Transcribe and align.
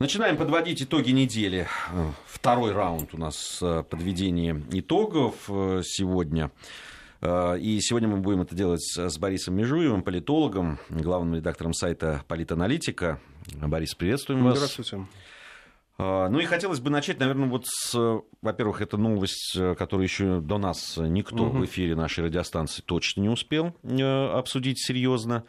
Начинаем 0.00 0.36
подводить 0.36 0.82
итоги 0.82 1.12
недели. 1.12 1.68
Второй 2.26 2.72
раунд 2.72 3.14
у 3.14 3.16
нас 3.16 3.60
э, 3.62 3.84
подведения 3.88 4.60
итогов 4.72 5.36
э, 5.48 5.82
сегодня. 5.84 6.50
Э, 7.20 7.56
и 7.60 7.80
сегодня 7.80 8.08
мы 8.08 8.16
будем 8.16 8.40
это 8.40 8.56
делать 8.56 8.82
с 8.82 9.16
Борисом 9.18 9.54
Межуевым, 9.54 10.02
политологом, 10.02 10.80
главным 10.90 11.36
редактором 11.36 11.72
сайта 11.72 12.24
«Политаналитика». 12.26 13.20
Борис, 13.54 13.94
приветствуем 13.94 14.42
вас. 14.42 14.56
Здравствуйте. 14.56 15.06
Ну 15.96 16.40
и 16.40 16.44
хотелось 16.44 16.80
бы 16.80 16.90
начать, 16.90 17.20
наверное, 17.20 17.48
вот 17.48 17.66
с, 17.66 17.96
во-первых, 18.42 18.80
это 18.80 18.96
новость, 18.96 19.56
которую 19.78 20.02
еще 20.02 20.40
до 20.40 20.58
нас 20.58 20.96
никто 20.96 21.44
угу. 21.44 21.58
в 21.58 21.64
эфире 21.66 21.94
нашей 21.94 22.24
радиостанции 22.24 22.82
точно 22.82 23.20
не 23.20 23.28
успел 23.28 23.76
обсудить 24.34 24.84
серьезно. 24.84 25.44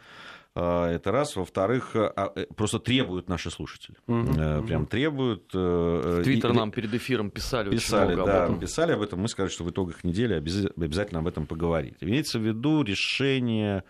А, 0.58 0.90
это 0.90 1.12
раз. 1.12 1.36
Во-вторых, 1.36 1.94
а, 1.94 2.10
а, 2.16 2.32
э, 2.34 2.46
просто 2.46 2.78
требуют 2.78 3.28
наши 3.28 3.50
слушатели. 3.50 3.96
Угу. 4.06 4.66
Прям 4.66 4.86
требуют. 4.86 5.50
Э, 5.54 6.22
Твиттер 6.24 6.54
нам 6.54 6.70
перед 6.70 6.94
эфиром 6.94 7.30
писали, 7.30 7.70
писали 7.70 8.06
очень 8.06 8.14
много 8.14 8.32
да, 8.32 8.38
об 8.38 8.44
этом. 8.44 8.60
Писали 8.60 8.92
об 8.92 9.02
этом. 9.02 9.20
Мы 9.20 9.28
сказали, 9.28 9.52
что 9.52 9.64
в 9.64 9.70
итогах 9.70 10.02
недели 10.02 10.32
обязательно 10.32 11.20
об 11.20 11.26
этом 11.26 11.46
поговорить. 11.46 11.96
Имеется 12.00 12.38
в 12.38 12.42
виду 12.42 12.82
решение 12.82 13.84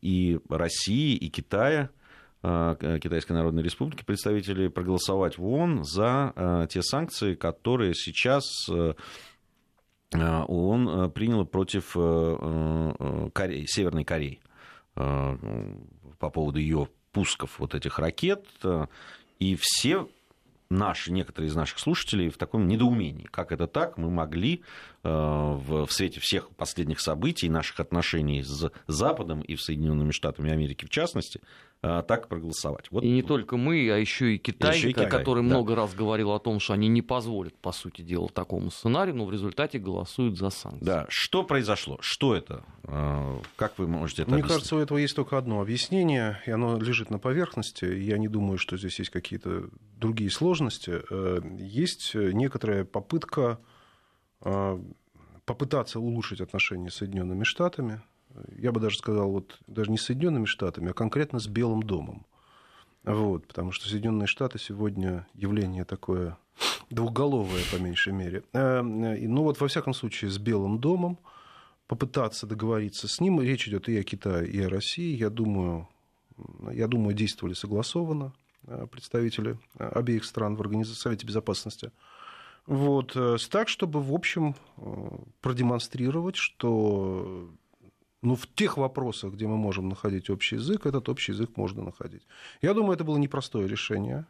и 0.00 0.40
России, 0.48 1.16
и 1.16 1.28
Китая, 1.28 1.90
Китайской 2.42 3.32
Народной 3.32 3.62
Республики, 3.62 4.04
представителей 4.04 4.70
проголосовать 4.70 5.36
в 5.36 5.44
ООН 5.46 5.84
за 5.84 6.66
те 6.70 6.80
санкции, 6.80 7.34
которые 7.34 7.92
сейчас 7.94 8.44
ООН 10.14 11.10
приняла 11.12 11.44
против 11.44 11.92
Кореи, 11.92 13.66
Северной 13.66 14.04
Кореи. 14.04 14.40
Э, 14.94 15.36
по 16.18 16.30
поводу 16.30 16.58
ее 16.58 16.88
пусков 17.12 17.58
вот 17.58 17.74
этих 17.74 17.98
ракет. 17.98 18.46
Э, 18.62 18.86
и 19.38 19.56
все 19.58 20.08
наши, 20.68 21.12
некоторые 21.12 21.48
из 21.48 21.54
наших 21.54 21.78
слушателей 21.78 22.28
в 22.28 22.36
таком 22.36 22.66
недоумении. 22.66 23.24
Как 23.24 23.52
это 23.52 23.66
так? 23.66 23.96
Мы 23.96 24.10
могли 24.10 24.62
э, 25.02 25.08
в 25.08 25.86
свете 25.88 26.20
всех 26.20 26.50
последних 26.50 27.00
событий, 27.00 27.48
наших 27.48 27.80
отношений 27.80 28.42
с 28.42 28.70
Западом 28.86 29.40
и 29.40 29.56
с 29.56 29.64
Соединенными 29.64 30.12
Штатами 30.12 30.50
Америки 30.50 30.84
в 30.84 30.90
частности, 30.90 31.40
а, 31.84 32.02
так 32.02 32.28
проголосовать. 32.28 32.86
Вот. 32.92 33.02
И 33.02 33.10
не 33.10 33.22
только 33.22 33.56
мы, 33.56 33.90
а 33.90 33.96
еще 33.96 34.36
и 34.36 34.38
Китай, 34.38 34.76
еще 34.76 34.90
и 34.90 34.92
Китай 34.92 35.10
который 35.10 35.42
да. 35.42 35.48
много 35.48 35.74
раз 35.74 35.92
говорил 35.94 36.30
о 36.30 36.38
том, 36.38 36.60
что 36.60 36.74
они 36.74 36.86
не 36.86 37.02
позволят, 37.02 37.54
по 37.58 37.72
сути 37.72 38.02
дела, 38.02 38.28
такому 38.28 38.70
сценарию, 38.70 39.16
но 39.16 39.24
в 39.24 39.32
результате 39.32 39.80
голосуют 39.80 40.38
за 40.38 40.50
санкции. 40.50 40.84
Да, 40.84 41.06
что 41.08 41.42
произошло? 41.42 41.98
Что 42.00 42.36
это? 42.36 42.62
А, 42.84 43.40
как 43.56 43.78
вы 43.78 43.88
можете 43.88 44.22
это 44.22 44.30
Мне 44.30 44.42
объяснить? 44.42 44.58
кажется, 44.58 44.76
у 44.76 44.78
этого 44.78 44.98
есть 44.98 45.16
только 45.16 45.36
одно 45.36 45.60
объяснение, 45.60 46.40
и 46.46 46.52
оно 46.52 46.78
лежит 46.78 47.10
на 47.10 47.18
поверхности. 47.18 47.84
Я 47.84 48.16
не 48.16 48.28
думаю, 48.28 48.58
что 48.58 48.76
здесь 48.76 49.00
есть 49.00 49.10
какие-то 49.10 49.64
другие 49.98 50.30
сложности. 50.30 51.02
Э, 51.10 51.40
есть 51.58 52.14
некоторая 52.14 52.84
попытка 52.84 53.58
попытаться 55.44 56.00
улучшить 56.00 56.40
отношения 56.40 56.90
с 56.90 56.96
Соединенными 56.96 57.44
Штатами, 57.44 58.00
я 58.56 58.72
бы 58.72 58.80
даже 58.80 58.98
сказал, 58.98 59.30
вот 59.30 59.58
даже 59.66 59.90
не 59.90 59.98
с 59.98 60.02
Соединенными 60.02 60.46
Штатами, 60.46 60.90
а 60.90 60.94
конкретно 60.94 61.38
с 61.38 61.46
Белым 61.46 61.82
домом. 61.82 62.26
Вот, 63.04 63.46
потому 63.48 63.72
что 63.72 63.88
Соединенные 63.88 64.26
Штаты 64.26 64.58
сегодня 64.58 65.26
явление 65.34 65.84
такое 65.84 66.38
двухголовое, 66.90 67.62
по 67.72 67.76
меньшей 67.76 68.12
мере. 68.12 68.44
Э, 68.52 68.80
ну 68.82 69.42
вот, 69.42 69.60
во 69.60 69.66
всяком 69.66 69.92
случае, 69.92 70.30
с 70.30 70.38
Белым 70.38 70.78
домом 70.78 71.18
попытаться 71.88 72.46
договориться 72.46 73.08
с 73.08 73.20
ним. 73.20 73.40
Речь 73.40 73.66
идет 73.66 73.88
и 73.88 73.98
о 73.98 74.04
Китае, 74.04 74.48
и 74.48 74.60
о 74.60 74.68
России. 74.68 75.16
Я 75.16 75.30
думаю, 75.30 75.88
я 76.70 76.86
думаю 76.86 77.14
действовали 77.14 77.54
согласованно 77.54 78.32
э, 78.66 78.86
представители 78.90 79.58
обеих 79.78 80.24
стран 80.24 80.54
в 80.54 80.60
Организации 80.60 81.00
Совете 81.00 81.26
Безопасности. 81.26 81.90
Вот, 82.66 83.12
э, 83.16 83.36
так, 83.50 83.68
чтобы, 83.68 84.00
в 84.00 84.12
общем, 84.12 84.54
продемонстрировать, 85.40 86.36
что 86.36 87.50
ну, 88.22 88.36
в 88.36 88.46
тех 88.46 88.76
вопросах, 88.76 89.32
где 89.32 89.46
мы 89.46 89.56
можем 89.56 89.88
находить 89.88 90.30
общий 90.30 90.56
язык, 90.56 90.86
этот 90.86 91.08
общий 91.08 91.32
язык 91.32 91.56
можно 91.56 91.82
находить. 91.82 92.22
Я 92.62 92.72
думаю, 92.72 92.94
это 92.94 93.04
было 93.04 93.18
непростое 93.18 93.66
решение. 93.66 94.26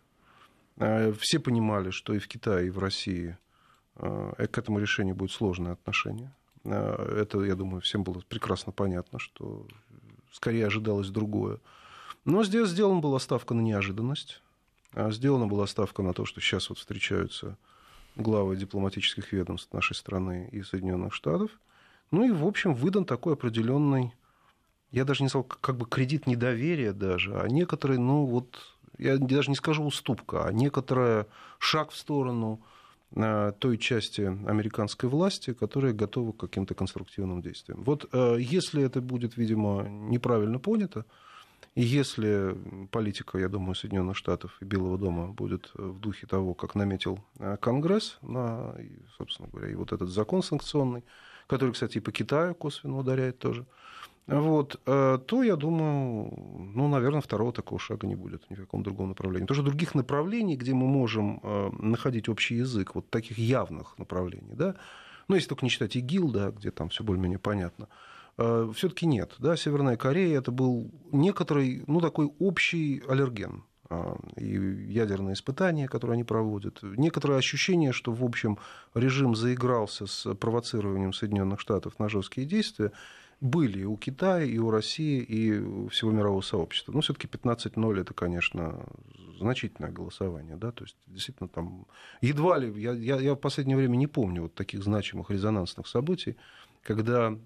Э, 0.79 1.13
все 1.13 1.39
понимали, 1.39 1.91
что 1.91 2.15
и 2.15 2.19
в 2.19 2.27
Китае, 2.27 2.69
и 2.69 2.71
в 2.71 2.79
России 2.79 3.37
э, 3.97 4.47
к 4.51 4.59
этому 4.59 4.79
решению 4.79 5.15
будет 5.15 5.33
сложное 5.33 5.73
отношение. 5.73 6.35
Э, 6.65 7.19
это, 7.21 7.43
я 7.43 7.55
думаю, 7.55 7.83
всем 7.83 8.03
было 8.03 8.23
прекрасно 8.29 8.73
понятно, 8.73 9.19
что 9.19 9.67
скорее 10.33 10.67
ожидалось 10.67 11.11
другое. 11.11 11.59
Но 12.25 12.45
здесь 12.45 12.69
сделана 12.69 13.01
была 13.01 13.19
ставка 13.19 13.53
на 13.53 13.61
неожиданность. 13.61 14.43
Сделана 14.95 15.47
была 15.47 15.67
ставка 15.67 16.03
на 16.03 16.13
то, 16.15 16.25
что 16.25 16.41
сейчас 16.41 16.69
вот 16.69 16.79
встречаются 16.79 17.59
главы 18.17 18.57
дипломатических 18.57 19.33
ведомств 19.33 19.73
нашей 19.73 19.95
страны 19.95 20.49
и 20.53 20.63
Соединенных 20.63 21.15
Штатов– 21.15 21.51
ну 22.13 22.25
и, 22.25 22.31
в 22.31 22.47
общем, 22.47 22.75
выдан 22.75 23.07
такой 23.07 23.33
определенный, 23.33 24.15
я 24.93 25.05
даже 25.05 25.23
не 25.23 25.31
сказал, 25.31 25.45
как 25.45 25.77
бы 25.77 25.87
кредит 25.87 26.27
недоверия 26.27 26.93
даже, 26.93 27.41
а 27.41 27.49
некоторые, 27.49 27.99
ну 27.99 28.27
вот, 28.27 28.61
я 28.99 29.17
даже 29.17 29.49
не 29.49 29.57
скажу 29.57 29.83
уступка, 29.83 30.47
а 30.47 30.53
некоторая 30.53 31.27
шаг 31.59 31.91
в 31.91 31.97
сторону 31.97 32.61
э, 33.17 33.53
той 33.59 33.79
части 33.79 34.21
американской 34.21 35.09
власти, 35.09 35.55
которая 35.55 35.95
готова 35.95 36.33
к 36.33 36.37
каким-то 36.37 36.75
конструктивным 36.75 37.41
действиям. 37.41 37.83
Вот 37.83 38.07
э, 38.13 38.37
если 38.39 38.85
это 38.85 39.01
будет, 39.01 39.39
видимо, 39.39 39.89
неправильно 39.89 40.59
понято, 40.59 41.07
и 41.75 41.83
если 41.83 42.57
политика, 42.91 43.39
я 43.39 43.49
думаю, 43.49 43.75
Соединенных 43.75 44.17
Штатов 44.17 44.57
и 44.61 44.65
Белого 44.65 44.99
дома 44.99 45.29
будет 45.29 45.71
в 45.75 45.99
духе 45.99 46.27
того, 46.27 46.55
как 46.55 46.75
наметил 46.75 47.19
э, 47.39 47.57
Конгресс, 47.61 48.19
на, 48.23 48.77
собственно 49.17 49.49
говоря, 49.49 49.71
и 49.71 49.75
вот 49.75 49.93
этот 49.93 50.09
закон 50.11 50.43
санкционный, 50.43 51.05
который, 51.47 51.73
кстати, 51.73 51.99
и 51.99 52.01
по 52.01 52.13
Китаю 52.13 52.55
косвенно 52.55 52.99
ударяет 52.99 53.39
тоже, 53.39 53.67
вот, 54.27 54.81
э, 54.87 55.19
то, 55.27 55.43
я 55.43 55.57
думаю, 55.57 56.33
ну, 56.75 56.89
наверное, 56.89 57.21
второго 57.21 57.53
такого 57.53 57.81
шага 57.81 58.07
не 58.07 58.15
будет 58.15 58.49
ни 58.51 58.55
в 58.55 58.61
каком 58.61 58.83
другом 58.83 59.09
направлении. 59.09 59.53
Что 59.53 59.63
других 59.63 59.95
направлений, 59.95 60.57
где 60.57 60.75
мы 60.75 60.87
можем 60.87 61.41
э, 61.43 61.71
находить 61.79 62.29
общий 62.29 62.57
язык, 62.57 62.95
вот 62.95 63.11
таких 63.11 63.37
явных 63.39 63.99
направлений, 63.99 64.55
да, 64.55 64.77
ну, 65.27 65.35
если 65.35 65.49
только 65.49 65.65
не 65.65 65.71
считать 65.71 65.97
ИГИЛ, 65.97 66.31
да, 66.31 66.51
где 66.51 66.71
там 66.71 66.89
все 66.89 67.03
более-менее 67.03 67.39
понятно, 67.39 67.85
э, 67.85 68.12
все-таки 68.37 69.07
нет. 69.07 69.35
Да, 69.39 69.57
Северная 69.57 69.97
Корея 69.97 70.39
это 70.39 70.51
был 70.51 70.91
некоторый, 71.13 71.85
ну, 71.87 72.01
такой 72.01 72.33
общий 72.39 73.03
аллерген 73.07 73.65
а, 73.93 74.17
и 74.37 74.47
ядерные 74.47 75.35
испытания, 75.35 75.87
которые 75.87 76.15
они 76.15 76.25
проводят. 76.25 76.83
Некоторое 76.83 77.37
ощущение, 77.39 77.93
что, 77.93 78.13
в 78.13 78.25
общем, 78.25 78.59
режим 78.95 79.35
заигрался 79.35 80.07
с 80.07 80.35
провоцированием 80.35 81.13
Соединенных 81.13 81.61
Штатов 81.61 81.99
на 81.99 82.09
жесткие 82.09 82.47
действия, 82.47 82.93
были 83.43 83.81
и 83.81 83.85
у 83.85 83.97
Китая, 83.97 84.45
и 84.45 84.57
у 84.59 84.71
России, 84.71 85.21
и 85.21 85.89
всего 85.89 86.13
мирового 86.13 86.43
сообщества. 86.43 86.93
Но 86.93 87.01
все-таки 87.01 87.27
15-0 87.27 88.01
это, 88.01 88.15
конечно, 88.15 88.87
значительное 89.39 89.91
голосование. 89.91 90.57
Да? 90.57 90.71
То 90.71 90.85
есть, 90.85 90.97
действительно, 91.07 91.49
там 91.49 91.87
едва 92.21 92.59
ли, 92.59 92.73
я, 92.81 92.93
я, 92.93 93.17
я 93.17 93.35
в 93.35 93.41
последнее 93.41 93.77
время 93.77 93.97
не 93.97 94.07
помню 94.07 94.43
вот 94.43 94.55
таких 94.55 94.83
значимых 94.83 95.31
резонансных 95.31 95.87
событий, 95.87 96.37
когда 96.83 97.37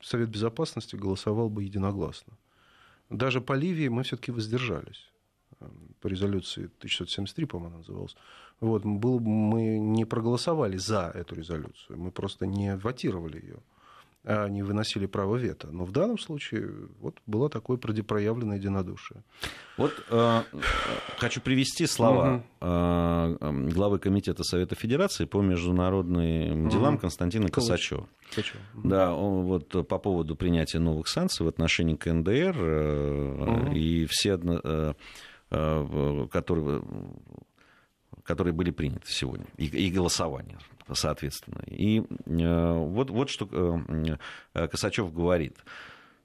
Совет 0.00 0.30
Безопасности 0.30 0.96
голосовал 0.96 1.48
бы 1.48 1.64
единогласно. 1.64 2.32
Даже 3.10 3.40
по 3.40 3.52
Ливии 3.52 3.88
мы 3.88 4.02
все-таки 4.02 4.32
воздержались. 4.32 5.10
По 6.00 6.08
резолюции 6.08 6.64
1673, 6.78 7.46
по-моему, 7.46 7.78
называлась, 7.78 8.16
вот, 8.60 8.84
был, 8.84 9.20
мы 9.20 9.78
не 9.78 10.04
проголосовали 10.04 10.76
за 10.76 11.10
эту 11.14 11.34
резолюцию, 11.34 11.98
мы 11.98 12.10
просто 12.10 12.46
не 12.46 12.76
ватировали 12.76 13.40
ее, 13.40 13.58
не 14.26 14.62
выносили 14.62 15.06
право 15.06 15.36
вето. 15.36 15.68
Но 15.70 15.84
в 15.84 15.92
данном 15.92 16.18
случае 16.18 16.70
вот 17.00 17.18
было 17.26 17.48
такое 17.48 17.76
проявленное 17.76 18.56
единодушие. 18.56 19.22
Вот 19.76 19.92
э, 20.10 20.42
хочу 21.18 21.40
привести 21.40 21.86
слова 21.86 22.42
э, 22.60 23.36
главы 23.70 23.98
Комитета 23.98 24.42
Совета 24.42 24.74
Федерации 24.74 25.26
по 25.26 25.40
международным 25.40 26.68
делам 26.68 26.94
угу. 26.94 27.02
Константина 27.02 27.48
Косачева. 27.48 28.08
Косачева. 28.30 28.60
Да, 28.74 29.14
он, 29.14 29.44
вот 29.44 29.68
по 29.86 29.98
поводу 29.98 30.34
принятия 30.34 30.78
новых 30.78 31.08
санкций 31.08 31.44
в 31.46 31.48
отношении 31.48 31.94
КНДР 31.94 32.56
э, 32.58 33.66
угу. 33.66 33.72
и 33.72 34.06
все... 34.06 34.38
Э, 34.42 34.94
Э, 35.48 36.26
которые, 36.32 36.82
которые 38.24 38.52
были 38.52 38.72
приняты 38.72 39.06
сегодня, 39.06 39.46
и, 39.56 39.66
и 39.66 39.92
голосование, 39.92 40.58
соответственно. 40.92 41.62
И 41.66 42.00
э, 42.00 42.72
вот, 42.72 43.10
вот 43.10 43.30
что 43.30 43.48
э, 44.54 44.66
Косачев 44.68 45.12
говорит 45.12 45.58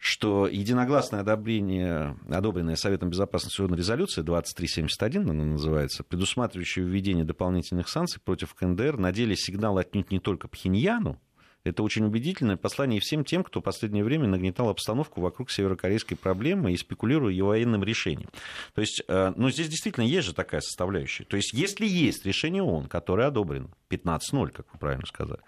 что 0.03 0.47
единогласное 0.47 1.19
одобрение, 1.19 2.17
одобренная 2.27 2.75
Советом 2.75 3.11
Безопасности 3.11 3.61
ООН 3.61 3.75
резолюция 3.75 4.23
2371, 4.23 5.29
она 5.29 5.45
называется, 5.45 6.03
предусматривающая 6.03 6.83
введение 6.83 7.23
дополнительных 7.23 7.87
санкций 7.87 8.19
против 8.19 8.55
КНДР, 8.55 8.97
на 8.97 9.11
деле 9.11 9.35
сигнал 9.35 9.77
отнюдь 9.77 10.09
не 10.09 10.19
только 10.19 10.47
Пхеньяну, 10.47 11.21
Это 11.63 11.83
очень 11.83 12.05
убедительное 12.05 12.57
послание 12.57 12.99
всем 12.99 13.23
тем, 13.23 13.43
кто 13.43 13.59
в 13.59 13.63
последнее 13.63 14.03
время 14.03 14.27
нагнетал 14.27 14.69
обстановку 14.69 15.21
вокруг 15.21 15.51
северокорейской 15.51 16.17
проблемы 16.17 16.73
и 16.73 16.77
спекулируя 16.77 17.31
ее 17.31 17.45
военным 17.45 17.83
решением. 17.83 18.29
То 18.73 18.81
есть, 18.81 19.03
э, 19.07 19.33
ну, 19.35 19.49
здесь 19.51 19.69
действительно 19.69 20.03
есть 20.03 20.27
же 20.27 20.33
такая 20.33 20.61
составляющая. 20.61 21.23
То 21.25 21.37
есть, 21.37 21.53
если 21.53 21.85
есть 21.85 22.25
решение 22.25 22.63
ООН, 22.63 22.87
которое 22.87 23.27
одобрено, 23.27 23.69
15-0, 23.89 24.49
как 24.49 24.73
вы 24.73 24.79
правильно 24.79 25.05
сказали, 25.05 25.41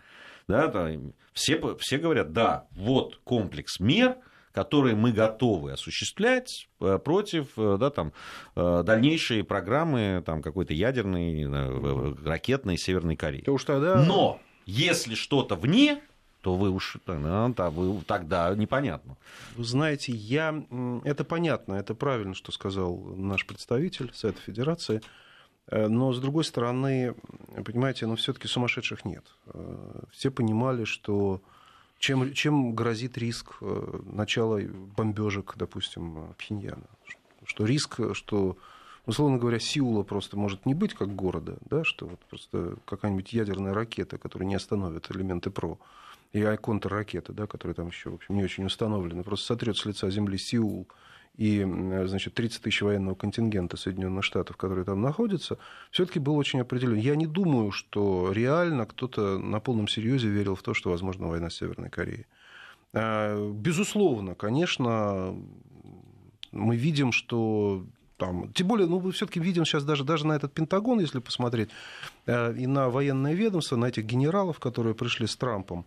да, 0.48 0.68
да, 0.68 0.92
все, 1.33 1.77
все 1.80 1.98
говорят, 1.98 2.31
да, 2.31 2.68
вот 2.71 3.18
комплекс 3.24 3.80
мер, 3.80 4.18
которые 4.51 4.95
мы 4.95 5.13
готовы 5.13 5.71
осуществлять 5.71 6.68
э, 6.80 7.00
против 7.04 7.57
э, 7.57 7.77
да, 7.80 7.89
там, 7.89 8.13
дальнейшей 8.56 9.44
программы 9.44 10.21
там, 10.24 10.44
какой-то 10.44 10.75
ядерной, 10.75 11.48
ракетной 12.24 12.77
Северной 12.77 13.15
Кореи. 13.15 13.42
Но 14.06 14.39
если 14.65 15.15
что-то 15.15 15.56
вне, 15.56 16.01
то 16.42 16.56
вы 16.56 16.69
уж 16.71 16.98
тогда, 17.06 17.69
вы, 17.69 18.01
тогда 18.04 18.54
непонятно. 18.54 19.15
Вы 19.56 19.63
знаете, 19.63 20.12
я... 20.12 20.63
это 21.06 21.24
понятно, 21.24 21.75
это 21.75 21.95
правильно, 21.95 22.33
что 22.33 22.51
сказал 22.51 22.98
наш 22.98 23.45
представитель 23.48 24.12
Совета 24.13 24.42
Федерации. 24.42 25.01
Э, 25.68 25.88
но, 25.88 26.12
с 26.12 26.19
другой 26.19 26.44
стороны, 26.44 27.15
понимаете, 27.63 28.07
ну, 28.07 28.15
все-таки 28.18 28.48
сумасшедших 28.48 29.06
нет. 29.06 29.24
Э, 29.48 30.01
все 30.12 30.31
понимали, 30.31 30.83
что 30.83 31.42
чем, 31.98 32.33
чем 32.33 32.75
грозит 32.75 33.18
риск 33.18 33.56
э, 33.62 34.00
начала 34.06 34.60
бомбежек, 34.62 35.54
допустим, 35.56 36.33
Пхеньяна. 36.38 36.88
Что 37.45 37.65
риск, 37.65 38.01
что 38.13 38.57
условно 39.05 39.38
говоря, 39.38 39.59
Сеула 39.59 40.03
просто 40.03 40.38
может 40.38 40.65
не 40.65 40.73
быть 40.73 40.94
как 40.94 41.15
города, 41.15 41.57
да, 41.69 41.83
что 41.83 42.07
вот 42.07 42.19
просто 42.29 42.75
какая-нибудь 42.85 43.33
ядерная 43.33 43.73
ракета, 43.73 44.17
которая 44.17 44.47
не 44.47 44.55
остановит 44.55 45.11
элементы 45.11 45.50
ПРО, 45.50 45.79
и 46.31 46.57
контрракеты, 46.61 47.31
да, 47.31 47.45
которые 47.45 47.75
там 47.75 47.88
еще, 47.88 48.09
в 48.09 48.15
общем, 48.15 48.35
не 48.35 48.44
очень 48.44 48.65
установлены, 48.65 49.23
просто 49.23 49.45
сотрет 49.45 49.77
с 49.77 49.85
лица 49.85 50.09
земли 50.09 50.38
Сеул 50.38 50.88
и, 51.38 51.63
значит, 52.05 52.33
30 52.35 52.61
тысяч 52.61 52.81
военного 52.81 53.15
контингента 53.15 53.77
Соединенных 53.77 54.23
Штатов, 54.23 54.57
которые 54.57 54.85
там 54.85 55.01
находятся, 55.01 55.57
все-таки 55.91 56.19
был 56.19 56.35
очень 56.35 56.61
определен. 56.61 56.95
Я 56.95 57.15
не 57.15 57.27
думаю, 57.27 57.71
что 57.71 58.31
реально 58.31 58.85
кто-то 58.85 59.38
на 59.38 59.59
полном 59.59 59.88
серьезе 59.88 60.27
верил 60.27 60.55
в 60.55 60.63
то, 60.63 60.73
что 60.73 60.91
возможна 60.91 61.27
война 61.27 61.50
с 61.50 61.55
Северной 61.55 61.89
Кореей. 61.89 62.25
А, 62.94 63.51
безусловно, 63.51 64.35
конечно, 64.35 65.35
мы 66.51 66.75
видим, 66.75 67.11
что 67.11 67.85
там, 68.18 68.51
тем 68.54 68.68
более, 68.68 68.88
ну, 68.88 69.00
мы 69.00 69.12
все-таки 69.12 69.39
видим 69.39 69.65
сейчас 69.65 69.83
даже, 69.83 70.04
даже 70.04 70.27
на 70.27 70.33
этот 70.33 70.54
Пентагон, 70.54 71.00
если 71.00 71.19
посмотреть, 71.19 71.69
э, 72.25 72.56
и 72.56 72.68
на 72.68 72.89
военное 72.89 73.33
ведомство, 73.33 73.75
на 73.75 73.86
этих 73.86 74.06
генералов, 74.06 74.60
которые 74.60 74.94
пришли 74.94 75.27
с 75.27 75.36
Трампом. 75.36 75.86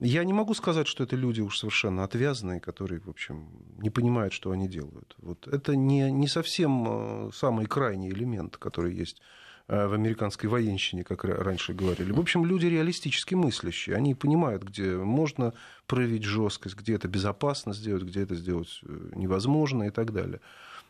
Я 0.00 0.24
не 0.24 0.32
могу 0.32 0.52
сказать, 0.54 0.86
что 0.86 1.04
это 1.04 1.16
люди 1.16 1.40
уж 1.40 1.58
совершенно 1.58 2.04
отвязанные, 2.04 2.60
которые, 2.60 3.00
в 3.00 3.08
общем, 3.08 3.48
не 3.78 3.88
понимают, 3.88 4.34
что 4.34 4.50
они 4.50 4.68
делают. 4.68 5.14
Вот 5.18 5.48
это 5.48 5.74
не, 5.74 6.10
не 6.10 6.28
совсем 6.28 6.84
э, 6.86 7.30
самый 7.32 7.66
крайний 7.66 8.10
элемент, 8.10 8.58
который 8.58 8.94
есть 8.94 9.22
э, 9.68 9.86
в 9.86 9.94
американской 9.94 10.50
военщине, 10.50 11.02
как 11.02 11.24
раньше 11.24 11.72
говорили. 11.72 12.12
В 12.12 12.20
общем, 12.20 12.44
люди 12.44 12.66
реалистически 12.66 13.34
мыслящие. 13.34 13.96
Они 13.96 14.14
понимают, 14.14 14.64
где 14.64 14.96
можно 14.96 15.54
проявить 15.86 16.24
жесткость, 16.24 16.76
где 16.76 16.94
это 16.94 17.08
безопасно 17.08 17.72
сделать, 17.72 18.02
где 18.02 18.22
это 18.22 18.34
сделать 18.34 18.80
невозможно 19.14 19.84
и 19.84 19.90
так 19.90 20.12
далее. 20.12 20.40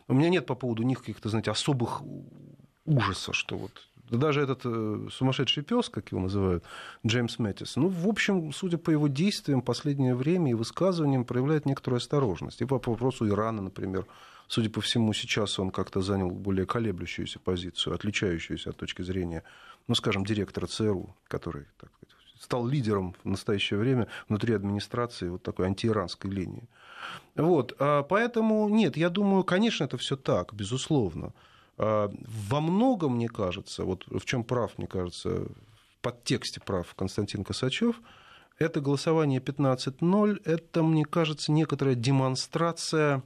У 0.08 0.14
меня 0.14 0.28
нет 0.28 0.46
по 0.46 0.54
поводу 0.54 0.82
них 0.82 1.00
каких-то, 1.00 1.28
знаете, 1.28 1.50
особых 1.50 2.02
ужаса, 2.84 3.32
что 3.32 3.56
вот 3.56 3.72
даже 4.10 4.40
этот 4.40 4.60
э, 4.64 5.08
сумасшедший 5.10 5.64
пес, 5.64 5.88
как 5.88 6.12
его 6.12 6.20
называют, 6.20 6.64
Джеймс 7.04 7.38
Мэттис, 7.38 7.76
ну, 7.76 7.88
в 7.88 8.06
общем, 8.06 8.52
судя 8.52 8.78
по 8.78 8.90
его 8.90 9.08
действиям, 9.08 9.62
последнее 9.62 10.14
время 10.14 10.52
и 10.52 10.54
высказываниям 10.54 11.24
проявляет 11.24 11.66
некоторую 11.66 11.98
осторожность. 11.98 12.60
И 12.60 12.64
по 12.64 12.76
вопросу 12.76 13.28
Ирана, 13.28 13.62
например, 13.62 14.06
судя 14.46 14.70
по 14.70 14.80
всему, 14.80 15.12
сейчас 15.12 15.58
он 15.58 15.70
как-то 15.70 16.02
занял 16.02 16.30
более 16.30 16.66
колеблющуюся 16.66 17.40
позицию, 17.40 17.94
отличающуюся 17.94 18.70
от 18.70 18.76
точки 18.76 19.02
зрения, 19.02 19.42
ну, 19.88 19.94
скажем, 19.94 20.24
директора 20.24 20.66
ЦРУ, 20.66 21.14
который 21.26 21.64
так 21.80 21.90
стал 22.40 22.66
лидером 22.66 23.14
в 23.24 23.28
настоящее 23.28 23.78
время 23.78 24.08
внутри 24.28 24.54
администрации 24.54 25.28
вот 25.28 25.42
такой 25.42 25.66
антииранской 25.66 26.30
линии. 26.30 26.68
Вот, 27.34 27.74
а 27.78 28.02
поэтому 28.02 28.68
нет, 28.68 28.96
я 28.96 29.10
думаю, 29.10 29.44
конечно, 29.44 29.84
это 29.84 29.96
все 29.96 30.16
так, 30.16 30.54
безусловно. 30.54 31.32
А, 31.78 32.10
во 32.48 32.60
многом, 32.60 33.16
мне 33.16 33.28
кажется, 33.28 33.84
вот 33.84 34.04
в 34.06 34.24
чем 34.24 34.44
прав, 34.44 34.78
мне 34.78 34.86
кажется, 34.86 35.30
в 35.30 36.00
подтексте 36.00 36.60
прав 36.60 36.94
Константин 36.94 37.44
Косачев, 37.44 38.00
это 38.58 38.80
голосование 38.80 39.40
15-0, 39.40 40.40
это, 40.44 40.82
мне 40.82 41.04
кажется, 41.04 41.52
некоторая 41.52 41.94
демонстрация, 41.94 43.22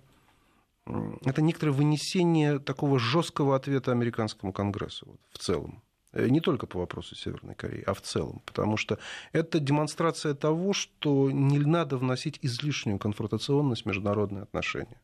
это 1.24 1.40
некоторое 1.40 1.72
вынесение 1.72 2.58
такого 2.58 2.98
жесткого 2.98 3.54
ответа 3.54 3.92
американскому 3.92 4.52
Конгрессу 4.52 5.06
вот, 5.06 5.20
в 5.30 5.38
целом. 5.38 5.82
Э, 6.12 6.28
не 6.28 6.40
только 6.40 6.66
по 6.66 6.80
вопросу 6.80 7.14
Северной 7.14 7.54
Кореи, 7.54 7.84
а 7.86 7.94
в 7.94 8.00
целом. 8.00 8.42
Потому 8.44 8.76
что 8.76 8.98
это 9.32 9.60
демонстрация 9.60 10.34
того, 10.34 10.72
что 10.72 11.30
не 11.30 11.58
надо 11.58 11.96
вносить 11.96 12.38
излишнюю 12.42 12.98
конфронтационность 12.98 13.82
в 13.82 13.86
международные 13.86 14.42
отношения. 14.42 15.00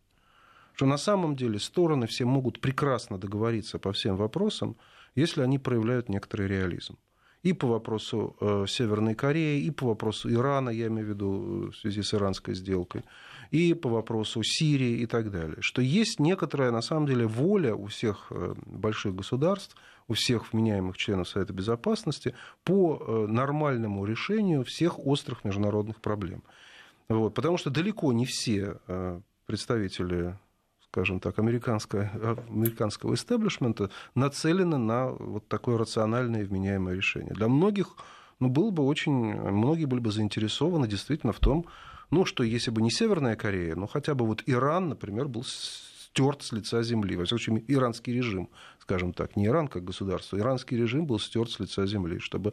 Что 0.74 0.86
на 0.86 0.98
самом 0.98 1.36
деле 1.36 1.58
стороны 1.58 2.06
все 2.06 2.24
могут 2.24 2.60
прекрасно 2.60 3.18
договориться 3.18 3.78
по 3.78 3.92
всем 3.92 4.16
вопросам, 4.16 4.76
если 5.14 5.42
они 5.42 5.58
проявляют 5.58 6.08
некоторый 6.08 6.48
реализм. 6.48 6.98
И 7.42 7.52
по 7.52 7.68
вопросу 7.68 8.36
э, 8.40 8.64
Северной 8.68 9.14
Кореи, 9.14 9.62
и 9.62 9.70
по 9.70 9.86
вопросу 9.86 10.28
Ирана, 10.28 10.70
я 10.70 10.88
имею 10.88 11.06
в 11.06 11.10
виду 11.10 11.70
в 11.70 11.76
связи 11.76 12.02
с 12.02 12.12
иранской 12.12 12.54
сделкой, 12.54 13.04
и 13.52 13.72
по 13.74 13.88
вопросу 13.88 14.42
Сирии 14.42 14.98
и 15.02 15.06
так 15.06 15.30
далее. 15.30 15.58
Что 15.60 15.80
есть 15.80 16.18
некоторая, 16.18 16.72
на 16.72 16.82
самом 16.82 17.06
деле, 17.06 17.26
воля 17.26 17.76
у 17.76 17.86
всех 17.86 18.26
э, 18.30 18.54
больших 18.66 19.14
государств– 19.14 19.76
у 20.08 20.14
всех 20.14 20.52
вменяемых 20.52 20.96
членов 20.96 21.28
Совета 21.28 21.52
Безопасности 21.52 22.34
по 22.64 22.96
э, 22.96 23.26
нормальному 23.26 24.04
решению 24.04 24.64
всех 24.64 25.04
острых 25.04 25.44
международных 25.44 26.00
проблем. 26.00 26.42
Вот, 27.08 27.34
потому 27.34 27.56
что 27.56 27.70
далеко 27.70 28.12
не 28.12 28.26
все 28.26 28.78
э, 28.86 29.20
представители 29.46 30.36
скажем 30.96 31.20
так, 31.20 31.38
американского, 31.38 32.10
американского 32.48 33.14
истеблишмента 33.14 33.90
нацелены 34.14 34.78
на 34.78 35.08
вот 35.08 35.46
такое 35.46 35.76
рациональное 35.76 36.40
и 36.40 36.44
вменяемое 36.44 36.94
решение. 36.94 37.34
Для 37.34 37.48
многих 37.48 37.96
ну, 38.40 38.48
было 38.48 38.70
бы 38.70 38.82
очень, 38.82 39.12
многие 39.12 39.84
были 39.84 40.00
бы 40.00 40.10
заинтересованы 40.10 40.88
действительно 40.88 41.34
в 41.34 41.38
том, 41.38 41.66
ну, 42.10 42.24
что 42.24 42.42
если 42.42 42.70
бы 42.70 42.80
не 42.80 42.90
Северная 42.90 43.36
Корея, 43.36 43.74
ну, 43.76 43.86
хотя 43.86 44.14
бы 44.14 44.26
вот 44.26 44.42
Иран, 44.46 44.88
например, 44.88 45.28
был 45.28 45.44
стерт 45.44 46.42
с 46.42 46.52
лица 46.52 46.82
земли. 46.82 47.16
Во 47.16 47.24
всяком 47.24 47.42
случае, 47.42 47.64
иранский 47.68 48.14
режим, 48.14 48.48
скажем 48.86 49.12
так, 49.12 49.34
не 49.34 49.46
Иран 49.46 49.66
как 49.66 49.84
государство, 49.84 50.38
иранский 50.38 50.76
режим 50.76 51.06
был 51.06 51.18
стерт 51.18 51.50
с 51.50 51.58
лица 51.58 51.86
земли. 51.86 52.20
Чтобы... 52.20 52.52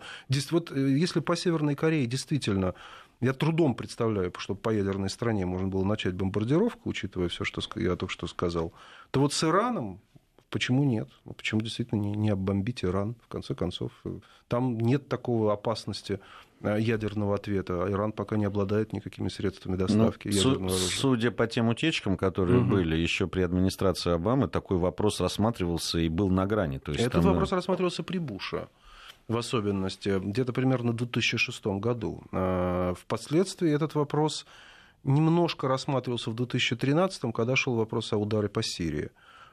Вот 0.50 0.72
э, 0.72 0.98
если 0.98 1.20
по 1.20 1.36
Северной 1.36 1.76
Корее 1.76 2.08
действительно 2.08 2.74
я 3.22 3.34
трудом 3.34 3.76
представляю, 3.76 4.34
чтобы 4.40 4.60
по 4.60 4.72
ядерной 4.72 5.12
стране 5.12 5.46
можно 5.46 5.68
было 5.68 5.84
начать 5.84 6.16
бомбардировку, 6.16 6.90
учитывая 6.90 7.28
все, 7.30 7.44
что 7.44 7.62
я 7.80 7.96
только 7.96 8.12
что 8.12 8.26
сказал, 8.26 8.74
то 9.12 9.20
вот 9.20 9.34
с 9.34 9.44
Ираном 9.44 10.00
Почему 10.50 10.84
нет? 10.84 11.10
Почему 11.36 11.62
действительно 11.62 12.00
не, 12.00 12.12
не 12.12 12.30
оббомбить 12.30 12.86
Иран? 12.86 13.16
В 13.26 13.28
конце 13.28 13.56
концов, 13.56 13.92
э, 14.06 14.20
там 14.48 14.80
нет 14.80 15.08
такого 15.08 15.52
опасности 15.52 16.20
ядерного 16.64 17.36
ответа. 17.36 17.84
А 17.84 17.92
Иран 17.92 18.12
пока 18.12 18.38
не 18.38 18.46
обладает 18.46 18.94
никакими 18.94 19.30
средствами 19.30 19.76
доставки 19.76 20.28
ну, 20.28 20.34
ядерного 20.34 20.72
оружия. 20.72 20.98
Судя 20.98 21.32
по 21.32 21.48
тем 21.48 21.70
утечкам, 21.70 22.18
которые 22.18 22.60
угу. 22.60 22.72
были 22.72 22.96
еще 22.96 23.28
при 23.28 23.42
администрации 23.42 24.12
Обамы, 24.12 24.48
такой 24.48 24.78
вопрос 24.78 25.20
рассматривался 25.20 26.00
и 26.00 26.10
был 26.10 26.30
на 26.30 26.46
грани. 26.46 26.80
То 26.80 26.92
есть 26.92 27.04
Этот 27.04 27.22
там... 27.22 27.32
Э, 27.32 27.34
вопрос 27.34 27.52
рассматривался 27.52 28.04
при 28.04 28.18
Буше 28.18 28.68
в 29.28 29.38
особенности, 29.38 30.20
где-то 30.20 30.52
примерно 30.52 30.92
в 30.92 30.98
2006 30.98 31.66
году. 31.80 32.24
Впоследствии 32.98 33.72
этот 33.72 33.96
вопрос 33.96 34.46
немножко 35.04 35.70
рассматривался 35.70 36.30
в 36.30 36.36
2013, 36.36 37.34
когда 37.34 37.56
шел 37.56 37.76
вопрос 37.76 38.12
о 38.12 38.18
ударе 38.18 38.50
по 38.50 38.62
Сирии. 38.62 39.12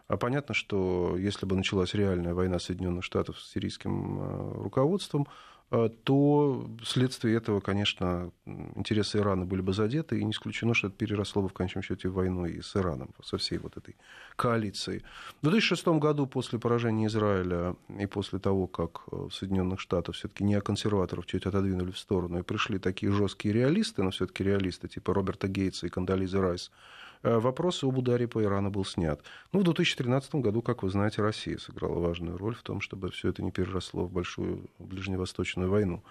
А 0.08 0.16
понятно, 0.16 0.54
что 0.54 1.16
если 1.16 1.46
бы 1.46 1.54
началась 1.54 1.94
реальная 1.94 2.34
война 2.34 2.58
Соединенных 2.58 3.04
Штатов 3.04 3.40
с 3.40 3.52
сирийским 3.52 4.18
э, 4.20 4.62
руководством, 4.64 5.22
э, 5.22 5.26
то 5.70 6.68
вследствие 6.82 7.36
этого, 7.36 7.60
конечно, 7.60 8.32
интересы 8.74 9.18
Ирана 9.18 9.46
были 9.46 9.60
бы 9.60 9.72
задеты, 9.72 10.18
и 10.18 10.24
не 10.24 10.32
исключено, 10.32 10.74
что 10.74 10.88
это 10.88 10.96
переросло 10.96 11.42
бы 11.42 11.48
в 11.48 11.52
конечном 11.52 11.84
счете 11.84 12.08
в 12.08 12.14
войну 12.14 12.46
и 12.46 12.60
с 12.60 12.74
Ираном, 12.74 13.10
со 13.22 13.36
всей 13.38 13.58
вот 13.58 13.76
этой 13.76 13.94
коалицией. 14.34 15.04
В 15.42 15.48
2006 15.48 15.86
году, 16.00 16.26
после 16.26 16.58
поражения 16.58 17.06
Израиля 17.06 17.76
и 18.00 18.06
после 18.06 18.40
того, 18.40 18.66
как 18.66 19.02
э, 19.12 19.28
Соединенных 19.30 19.78
Штатов 19.78 20.16
все-таки 20.16 20.42
неоконсерваторов 20.42 21.26
чуть 21.26 21.46
отодвинули 21.46 21.92
в 21.92 21.98
сторону, 21.98 22.40
и 22.40 22.42
пришли 22.42 22.80
такие 22.80 23.12
жесткие 23.12 23.54
реалисты, 23.54 24.02
но 24.02 24.10
все-таки 24.10 24.42
реалисты 24.42 24.88
типа 24.88 25.14
Роберта 25.14 25.46
Гейтса 25.46 25.86
и 25.86 25.90
Кандализы 25.90 26.40
Райс, 26.40 26.70
э, 26.70 27.00
вопрос 27.22 27.84
об 27.84 27.98
ударе 27.98 28.26
по 28.26 28.42
Ирану 28.42 28.70
был 28.70 28.84
снят. 28.84 29.20
Ну, 29.52 29.60
в 29.60 29.64
2013 29.64 30.36
году, 30.36 30.62
как 30.62 30.82
вы 30.82 30.90
знаете, 30.90 31.22
Россия 31.22 31.58
сыграла 31.58 31.98
важную 31.98 32.38
роль 32.38 32.54
в 32.54 32.62
том, 32.62 32.80
чтобы 32.80 33.10
все 33.10 33.28
это 33.28 33.42
не 33.42 33.50
переросло 33.50 34.04
в 34.04 34.12
большую 34.12 34.70
ближневосточную 34.78 35.70
войну. 35.70 36.02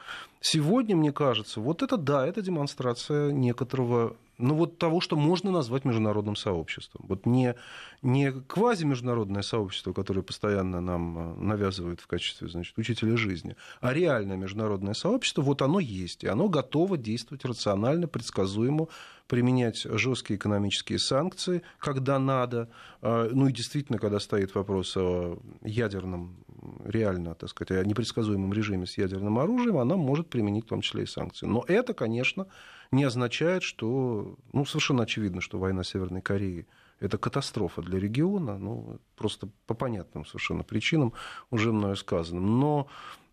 Сегодня, 0.41 0.95
мне 0.95 1.11
кажется, 1.11 1.61
вот 1.61 1.81
это 1.81 1.97
да, 1.97 2.27
это 2.27 2.41
демонстрация 2.41 3.31
некоторого 3.31 4.15
ну, 4.39 4.55
вот 4.55 4.77
того, 4.77 5.01
что 5.01 5.15
можно 5.17 5.51
назвать 5.51 5.85
международным 5.85 6.35
сообществом. 6.35 7.05
Вот 7.07 7.25
не, 7.25 7.55
не 8.01 8.31
квазимеждународное 8.31 9.41
сообщество, 9.41 9.93
которое 9.93 10.21
постоянно 10.21 10.79
нам 10.79 11.17
э, 11.17 11.43
навязывают 11.43 11.99
в 11.99 12.07
качестве 12.07 12.47
значит, 12.47 12.77
учителя 12.77 13.17
жизни, 13.17 13.55
а 13.81 13.93
реальное 13.93 14.37
международное 14.37 14.93
сообщество, 14.93 15.41
вот 15.41 15.61
оно 15.61 15.79
есть, 15.79 16.23
и 16.23 16.27
оно 16.27 16.47
готово 16.47 16.97
действовать 16.97 17.43
рационально, 17.43 18.07
предсказуемо, 18.07 18.87
применять 19.27 19.83
жесткие 19.83 20.37
экономические 20.37 20.99
санкции, 20.99 21.61
когда 21.77 22.17
надо, 22.17 22.69
э, 23.01 23.29
ну 23.31 23.47
и 23.47 23.51
действительно, 23.51 23.99
когда 23.99 24.19
стоит 24.19 24.55
вопрос 24.55 24.95
о 24.95 25.37
ядерном, 25.61 26.37
реально, 26.85 27.35
так 27.35 27.49
сказать, 27.49 27.71
о 27.71 27.85
непредсказуемом 27.85 28.53
режиме 28.53 28.85
с 28.85 28.97
ядерным 28.97 29.37
оружием, 29.37 29.77
она 29.77 29.97
может 29.97 30.29
применить 30.29 30.65
в 30.65 30.69
том 30.69 30.81
числе 30.81 31.03
и 31.03 31.07
санкции. 31.07 31.45
Но 31.45 31.63
это, 31.67 31.93
конечно, 31.93 32.47
не 32.91 33.03
означает, 33.03 33.63
что, 33.63 34.37
ну, 34.53 34.65
совершенно 34.65 35.03
очевидно, 35.03 35.41
что 35.41 35.59
война 35.59 35.83
Северной 35.83 36.21
Кореи 36.21 36.67
это 36.99 37.17
катастрофа 37.17 37.81
для 37.81 37.99
региона, 37.99 38.57
ну, 38.57 38.99
просто 39.15 39.49
по 39.67 39.73
понятным 39.73 40.25
совершенно 40.25 40.63
причинам, 40.63 41.13
уже 41.49 41.71
мною 41.71 41.95
сказанным. 41.95 42.59
Но 42.59 42.87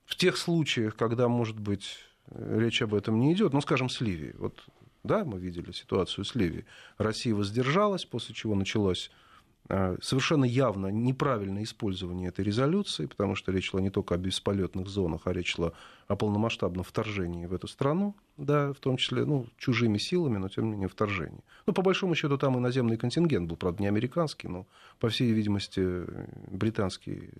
в 0.04 0.14
тех 0.16 0.36
случаях, 0.36 0.94
когда, 0.94 1.28
может 1.28 1.58
быть, 1.58 1.98
речь 2.30 2.82
об 2.82 2.94
этом 2.94 3.18
не 3.18 3.32
идет, 3.32 3.52
ну, 3.52 3.60
скажем, 3.60 3.88
с 3.88 4.00
Ливией, 4.00 4.34
вот, 4.38 4.64
да, 5.02 5.24
мы 5.24 5.38
видели 5.38 5.72
ситуацию 5.72 6.24
с 6.24 6.34
Ливией, 6.34 6.64
Россия 6.98 7.34
воздержалась, 7.34 8.04
после 8.04 8.34
чего 8.34 8.54
началось 8.54 9.10
а, 9.10 9.25
совершенно 9.68 10.44
явно 10.44 10.88
неправильное 10.88 11.64
использование 11.64 12.28
этой 12.28 12.44
резолюции, 12.44 13.06
потому 13.06 13.34
что 13.34 13.52
речь 13.52 13.70
шла 13.70 13.80
не 13.80 13.90
только 13.90 14.14
о 14.14 14.18
бесполетных 14.18 14.88
зонах, 14.88 15.22
а 15.24 15.32
речь 15.32 15.54
шла 15.54 15.72
о 16.08 16.14
полномасштабном 16.14 16.84
вторжении 16.84 17.46
в 17.46 17.52
эту 17.52 17.66
страну, 17.66 18.14
да, 18.36 18.72
в 18.72 18.78
том 18.78 18.96
числе 18.96 19.24
ну, 19.24 19.46
чужими 19.58 19.98
силами, 19.98 20.36
но 20.38 20.48
тем 20.48 20.66
не 20.66 20.70
менее 20.72 20.88
вторжении. 20.88 21.40
Ну, 21.66 21.72
по 21.72 21.82
большому 21.82 22.14
счету, 22.14 22.38
там 22.38 22.56
и 22.56 22.60
наземный 22.60 22.96
контингент 22.96 23.48
был, 23.48 23.56
правда, 23.56 23.82
не 23.82 23.88
американский, 23.88 24.46
но, 24.46 24.66
по 25.00 25.08
всей 25.08 25.32
видимости, 25.32 26.04
британский 26.48 27.30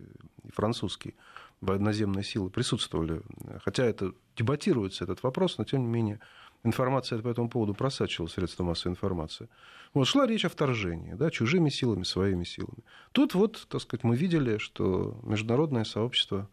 и 0.44 0.50
французский 0.52 1.14
наземные 1.60 2.24
силы 2.24 2.50
присутствовали. 2.50 3.22
Хотя 3.64 3.84
это 3.84 4.12
дебатируется, 4.36 5.04
этот 5.04 5.22
вопрос, 5.22 5.58
но, 5.58 5.64
тем 5.64 5.82
не 5.82 5.88
менее, 5.88 6.20
информация 6.64 7.20
по 7.20 7.28
этому 7.28 7.48
поводу 7.48 7.74
просачивалась 7.74 8.32
средства 8.32 8.64
массовой 8.64 8.92
информации. 8.92 9.48
Вот 9.94 10.06
шла 10.06 10.26
речь 10.26 10.44
о 10.44 10.48
вторжении, 10.48 11.14
да, 11.14 11.30
чужими 11.30 11.70
силами, 11.70 12.02
своими 12.02 12.44
силами. 12.44 12.84
Тут 13.12 13.34
вот, 13.34 13.66
так 13.68 13.80
сказать, 13.80 14.04
мы 14.04 14.16
видели, 14.16 14.58
что 14.58 15.18
международное 15.22 15.84
сообщество 15.84 16.48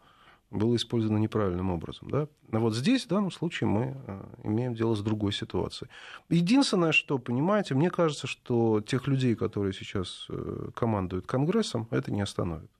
было 0.50 0.76
использовано 0.76 1.18
неправильным 1.18 1.70
образом. 1.70 2.08
Да? 2.10 2.28
А 2.52 2.58
вот 2.58 2.74
здесь, 2.74 3.04
в 3.04 3.08
данном 3.08 3.30
случае, 3.30 3.68
мы 3.68 3.96
э, 4.06 4.24
имеем 4.44 4.74
дело 4.74 4.94
с 4.94 5.02
другой 5.02 5.32
ситуацией. 5.32 5.90
Единственное, 6.30 6.92
что, 6.92 7.18
понимаете, 7.18 7.74
мне 7.74 7.90
кажется, 7.90 8.26
что 8.26 8.80
тех 8.80 9.06
людей, 9.08 9.34
которые 9.34 9.72
сейчас 9.72 10.26
э, 10.28 10.68
командуют 10.74 11.26
Конгрессом, 11.26 11.88
это 11.90 12.12
не 12.12 12.20
остановит. 12.20 12.70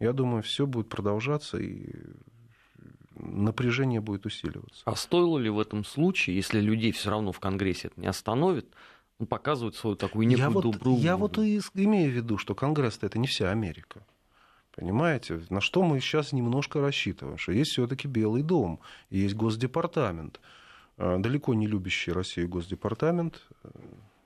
Я 0.00 0.12
думаю, 0.12 0.42
все 0.42 0.66
будет 0.66 0.88
продолжаться, 0.88 1.58
и 1.58 1.94
напряжение 3.24 4.00
будет 4.00 4.26
усиливаться. 4.26 4.82
А 4.84 4.94
стоило 4.96 5.38
ли 5.38 5.50
в 5.50 5.58
этом 5.58 5.84
случае, 5.84 6.36
если 6.36 6.60
людей 6.60 6.92
все 6.92 7.10
равно 7.10 7.32
в 7.32 7.40
Конгрессе 7.40 7.88
это 7.88 8.00
не 8.00 8.06
остановит, 8.06 8.66
ну, 9.18 9.26
показывать 9.26 9.76
свою 9.76 9.96
такую 9.96 10.26
некую 10.26 10.46
я 10.46 10.50
вот, 10.50 10.62
добрую... 10.62 10.98
Я 10.98 11.16
вот 11.16 11.38
и 11.38 11.60
имею 11.74 12.10
в 12.10 12.14
виду, 12.14 12.38
что 12.38 12.54
Конгресс 12.54 12.98
это 13.00 13.18
не 13.18 13.26
вся 13.26 13.50
Америка. 13.50 14.04
Понимаете, 14.74 15.40
на 15.50 15.60
что 15.60 15.82
мы 15.82 16.00
сейчас 16.00 16.32
немножко 16.32 16.80
рассчитываем, 16.80 17.38
что 17.38 17.52
есть 17.52 17.70
все-таки 17.70 18.08
Белый 18.08 18.42
дом, 18.42 18.80
есть 19.08 19.36
Госдепартамент, 19.36 20.40
а, 20.96 21.18
далеко 21.18 21.54
не 21.54 21.68
любящий 21.68 22.10
Россию 22.10 22.48
Госдепартамент, 22.48 23.40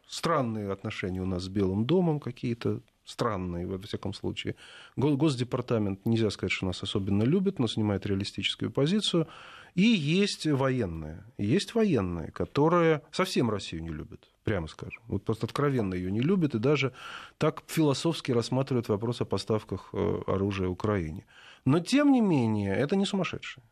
странные 0.06 0.72
отношения 0.72 1.20
у 1.20 1.26
нас 1.26 1.44
с 1.44 1.48
Белым 1.48 1.84
домом 1.84 2.18
какие-то, 2.18 2.80
странные, 3.08 3.66
во 3.66 3.78
всяком 3.78 4.14
случае. 4.14 4.54
Госдепартамент, 4.96 6.06
нельзя 6.06 6.30
сказать, 6.30 6.52
что 6.52 6.66
нас 6.66 6.82
особенно 6.82 7.22
любит, 7.24 7.58
но 7.58 7.66
снимает 7.66 8.06
реалистическую 8.06 8.70
позицию. 8.70 9.26
И 9.74 9.82
есть 9.82 10.46
военные. 10.46 11.24
Есть 11.38 11.74
военные, 11.74 12.30
которые 12.30 13.02
совсем 13.10 13.50
Россию 13.50 13.82
не 13.82 13.90
любят, 13.90 14.28
прямо 14.44 14.66
скажем. 14.68 15.02
Вот 15.06 15.24
просто 15.24 15.46
откровенно 15.46 15.94
ее 15.94 16.10
не 16.10 16.20
любят 16.20 16.54
и 16.54 16.58
даже 16.58 16.92
так 17.38 17.62
философски 17.66 18.32
рассматривают 18.32 18.88
вопрос 18.88 19.20
о 19.20 19.24
поставках 19.24 19.90
э, 19.92 20.22
оружия 20.26 20.68
Украине. 20.68 21.24
Но, 21.64 21.80
тем 21.80 22.12
не 22.12 22.20
менее, 22.20 22.74
это 22.74 22.96
не 22.96 23.06
сумасшедшие. 23.06 23.62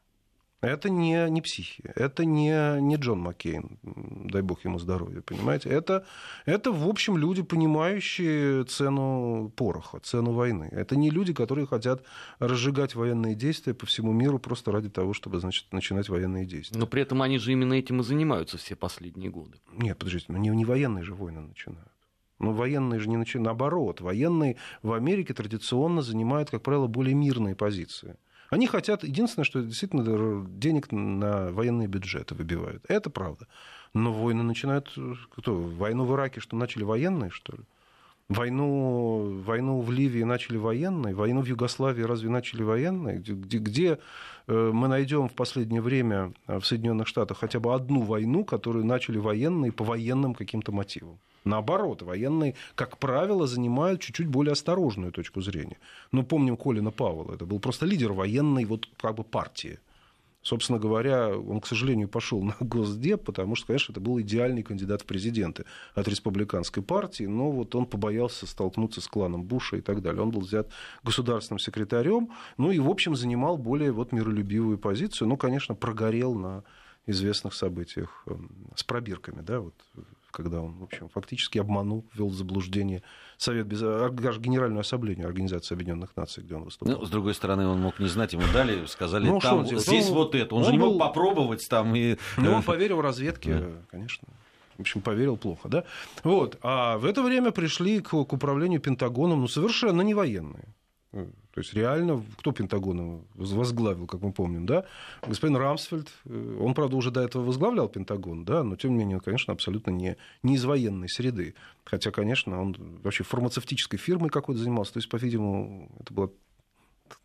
Это 0.62 0.88
не, 0.88 1.28
не 1.28 1.42
психи, 1.42 1.84
это 1.94 2.24
не, 2.24 2.80
не 2.80 2.96
Джон 2.96 3.20
Маккейн, 3.20 3.78
дай 3.82 4.40
бог 4.40 4.64
ему 4.64 4.78
здоровья, 4.78 5.20
понимаете? 5.20 5.68
Это, 5.68 6.06
это, 6.46 6.72
в 6.72 6.88
общем, 6.88 7.18
люди, 7.18 7.42
понимающие 7.42 8.64
цену 8.64 9.52
пороха, 9.54 10.00
цену 10.00 10.32
войны. 10.32 10.68
Это 10.72 10.96
не 10.96 11.10
люди, 11.10 11.34
которые 11.34 11.66
хотят 11.66 12.04
разжигать 12.38 12.94
военные 12.94 13.34
действия 13.34 13.74
по 13.74 13.84
всему 13.84 14.12
миру 14.12 14.38
просто 14.38 14.72
ради 14.72 14.88
того, 14.88 15.12
чтобы, 15.12 15.40
значит, 15.40 15.72
начинать 15.72 16.08
военные 16.08 16.46
действия. 16.46 16.78
Но 16.78 16.86
при 16.86 17.02
этом 17.02 17.20
они 17.20 17.38
же 17.38 17.52
именно 17.52 17.74
этим 17.74 18.00
и 18.00 18.02
занимаются 18.02 18.56
все 18.56 18.76
последние 18.76 19.30
годы. 19.30 19.58
Нет, 19.72 19.98
подождите, 19.98 20.26
ну 20.28 20.38
не, 20.38 20.48
не 20.48 20.64
военные 20.64 21.04
же 21.04 21.14
войны 21.14 21.42
начинают. 21.42 21.92
Но 22.38 22.52
военные 22.52 22.98
же 22.98 23.08
не 23.08 23.16
начинают. 23.18 23.46
Наоборот, 23.46 24.00
военные 24.00 24.56
в 24.82 24.92
Америке 24.92 25.34
традиционно 25.34 26.00
занимают, 26.02 26.50
как 26.50 26.62
правило, 26.62 26.86
более 26.86 27.14
мирные 27.14 27.54
позиции. 27.54 28.16
Они 28.50 28.66
хотят, 28.66 29.02
единственное, 29.02 29.44
что 29.44 29.62
действительно 29.62 30.46
денег 30.48 30.92
на 30.92 31.50
военные 31.52 31.88
бюджеты 31.88 32.34
выбивают. 32.34 32.84
Это 32.88 33.10
правда. 33.10 33.46
Но 33.94 34.12
войны 34.12 34.42
начинают... 34.42 34.96
Кто? 35.30 35.56
Войну 35.56 36.04
в 36.04 36.14
Ираке 36.14 36.40
что, 36.40 36.56
начали 36.56 36.84
военные, 36.84 37.30
что 37.30 37.56
ли? 37.56 37.62
Войну, 38.28 39.40
войну 39.44 39.80
в 39.80 39.92
Ливии 39.92 40.24
начали 40.24 40.56
военные, 40.56 41.14
войну 41.14 41.42
в 41.42 41.46
Югославии 41.46 42.02
разве 42.02 42.28
начали 42.28 42.64
военные? 42.64 43.18
Где, 43.18 43.58
где 43.58 43.98
э, 44.48 44.70
мы 44.72 44.88
найдем 44.88 45.28
в 45.28 45.32
последнее 45.32 45.80
время 45.80 46.32
в 46.48 46.62
Соединенных 46.62 47.06
Штатах 47.06 47.38
хотя 47.38 47.60
бы 47.60 47.72
одну 47.72 48.02
войну, 48.02 48.44
которую 48.44 48.84
начали 48.84 49.18
военные 49.18 49.70
по 49.70 49.84
военным 49.84 50.34
каким-то 50.34 50.72
мотивам? 50.72 51.20
Наоборот, 51.44 52.02
военные, 52.02 52.56
как 52.74 52.98
правило, 52.98 53.46
занимают 53.46 54.00
чуть-чуть 54.00 54.26
более 54.26 54.52
осторожную 54.52 55.12
точку 55.12 55.40
зрения. 55.40 55.78
Ну, 56.10 56.24
помним 56.24 56.56
Колина 56.56 56.90
Пауэлла, 56.90 57.34
это 57.34 57.46
был 57.46 57.60
просто 57.60 57.86
лидер 57.86 58.12
военной 58.12 58.64
вот 58.64 58.88
как 59.00 59.14
бы 59.14 59.22
партии. 59.22 59.78
Собственно 60.46 60.78
говоря, 60.78 61.36
он, 61.36 61.60
к 61.60 61.66
сожалению, 61.66 62.08
пошел 62.08 62.40
на 62.44 62.54
Госдеп, 62.60 63.24
потому 63.24 63.56
что, 63.56 63.66
конечно, 63.66 63.90
это 63.90 64.00
был 64.00 64.20
идеальный 64.20 64.62
кандидат 64.62 65.02
в 65.02 65.04
президенты 65.04 65.64
от 65.92 66.06
республиканской 66.06 66.84
партии, 66.84 67.24
но 67.24 67.50
вот 67.50 67.74
он 67.74 67.84
побоялся 67.84 68.46
столкнуться 68.46 69.00
с 69.00 69.08
кланом 69.08 69.42
Буша 69.42 69.78
и 69.78 69.80
так 69.80 70.02
далее. 70.02 70.22
Он 70.22 70.30
был 70.30 70.42
взят 70.42 70.68
государственным 71.02 71.58
секретарем, 71.58 72.30
ну 72.58 72.70
и, 72.70 72.78
в 72.78 72.88
общем, 72.88 73.16
занимал 73.16 73.56
более 73.56 73.90
вот 73.90 74.12
миролюбивую 74.12 74.78
позицию, 74.78 75.26
ну, 75.26 75.36
конечно, 75.36 75.74
прогорел 75.74 76.36
на 76.36 76.62
известных 77.06 77.52
событиях 77.52 78.22
эм, 78.26 78.48
с 78.76 78.84
пробирками, 78.84 79.40
да, 79.40 79.58
вот 79.58 79.74
когда 80.30 80.60
он, 80.60 80.74
в 80.74 80.84
общем, 80.84 81.08
фактически 81.08 81.58
обманул, 81.58 82.04
ввел 82.14 82.28
в 82.28 82.34
заблуждение 82.34 83.02
Совет 83.38 83.66
без... 83.66 83.80
Генеральную 83.80 84.80
Ассамблею 84.80 85.26
Организации 85.26 85.74
Объединенных 85.74 86.16
Наций, 86.16 86.42
где 86.42 86.54
он 86.54 86.64
выступал. 86.64 86.98
Ну, 86.98 87.04
с 87.04 87.10
другой 87.10 87.34
стороны, 87.34 87.66
он 87.66 87.80
мог 87.80 87.98
не 87.98 88.08
знать, 88.08 88.32
ему 88.32 88.44
дали, 88.52 88.86
сказали, 88.86 89.28
ну, 89.28 89.40
там, 89.40 89.66
здесь 89.66 90.08
он, 90.08 90.14
вот 90.14 90.34
это. 90.34 90.54
Он, 90.54 90.62
он 90.62 90.66
же 90.66 90.72
не 90.72 90.78
мог 90.78 90.98
попробовать 90.98 91.68
там. 91.68 91.94
И... 91.94 92.16
Ну, 92.36 92.52
он 92.52 92.62
поверил 92.62 93.00
разведке, 93.00 93.54
да. 93.54 93.66
конечно. 93.90 94.26
В 94.76 94.80
общем, 94.80 95.00
поверил 95.00 95.36
плохо, 95.36 95.68
да? 95.68 95.84
Вот. 96.22 96.58
А 96.62 96.98
в 96.98 97.06
это 97.06 97.22
время 97.22 97.50
пришли 97.50 98.00
к, 98.00 98.10
к 98.10 98.32
управлению 98.32 98.80
Пентагоном, 98.80 99.40
ну, 99.40 99.48
совершенно 99.48 100.02
не 100.02 100.14
военные. 100.14 100.64
То 101.24 101.60
есть 101.60 101.72
реально, 101.74 102.22
кто 102.36 102.52
Пентагон 102.52 103.24
возглавил, 103.34 104.06
как 104.06 104.20
мы 104.20 104.32
помним, 104.32 104.66
да? 104.66 104.84
Господин 105.26 105.56
Рамсфельд, 105.56 106.10
э, 106.26 106.58
он, 106.60 106.74
правда, 106.74 106.96
уже 106.96 107.10
до 107.10 107.22
этого 107.22 107.44
возглавлял 107.44 107.88
Пентагон, 107.88 108.44
да, 108.44 108.62
но 108.62 108.76
тем 108.76 108.92
не 108.92 108.98
менее, 108.98 109.16
он, 109.16 109.22
конечно, 109.22 109.54
абсолютно 109.54 109.90
не, 109.90 110.16
не 110.42 110.56
из 110.56 110.64
военной 110.64 111.08
среды. 111.08 111.54
Хотя, 111.84 112.10
конечно, 112.10 112.60
он 112.60 112.76
вообще 113.02 113.24
фармацевтической 113.24 113.98
фирмой 113.98 114.28
какой-то 114.28 114.60
занимался. 114.60 114.94
То 114.94 114.98
есть, 114.98 115.08
по-видимому, 115.08 115.90
это 116.00 116.12
была 116.12 116.28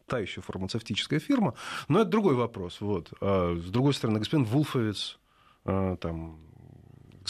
та 0.08 0.20
еще 0.20 0.42
фармацевтическая 0.42 1.20
фирма. 1.20 1.54
Но 1.88 2.02
это 2.02 2.10
другой 2.10 2.36
вопрос. 2.36 2.82
Вот. 2.82 3.12
А 3.22 3.56
с 3.56 3.70
другой 3.70 3.94
стороны, 3.94 4.20
господин 4.20 4.46
Вулфовец, 4.46 5.20
а, 5.66 5.96
там, 5.98 6.40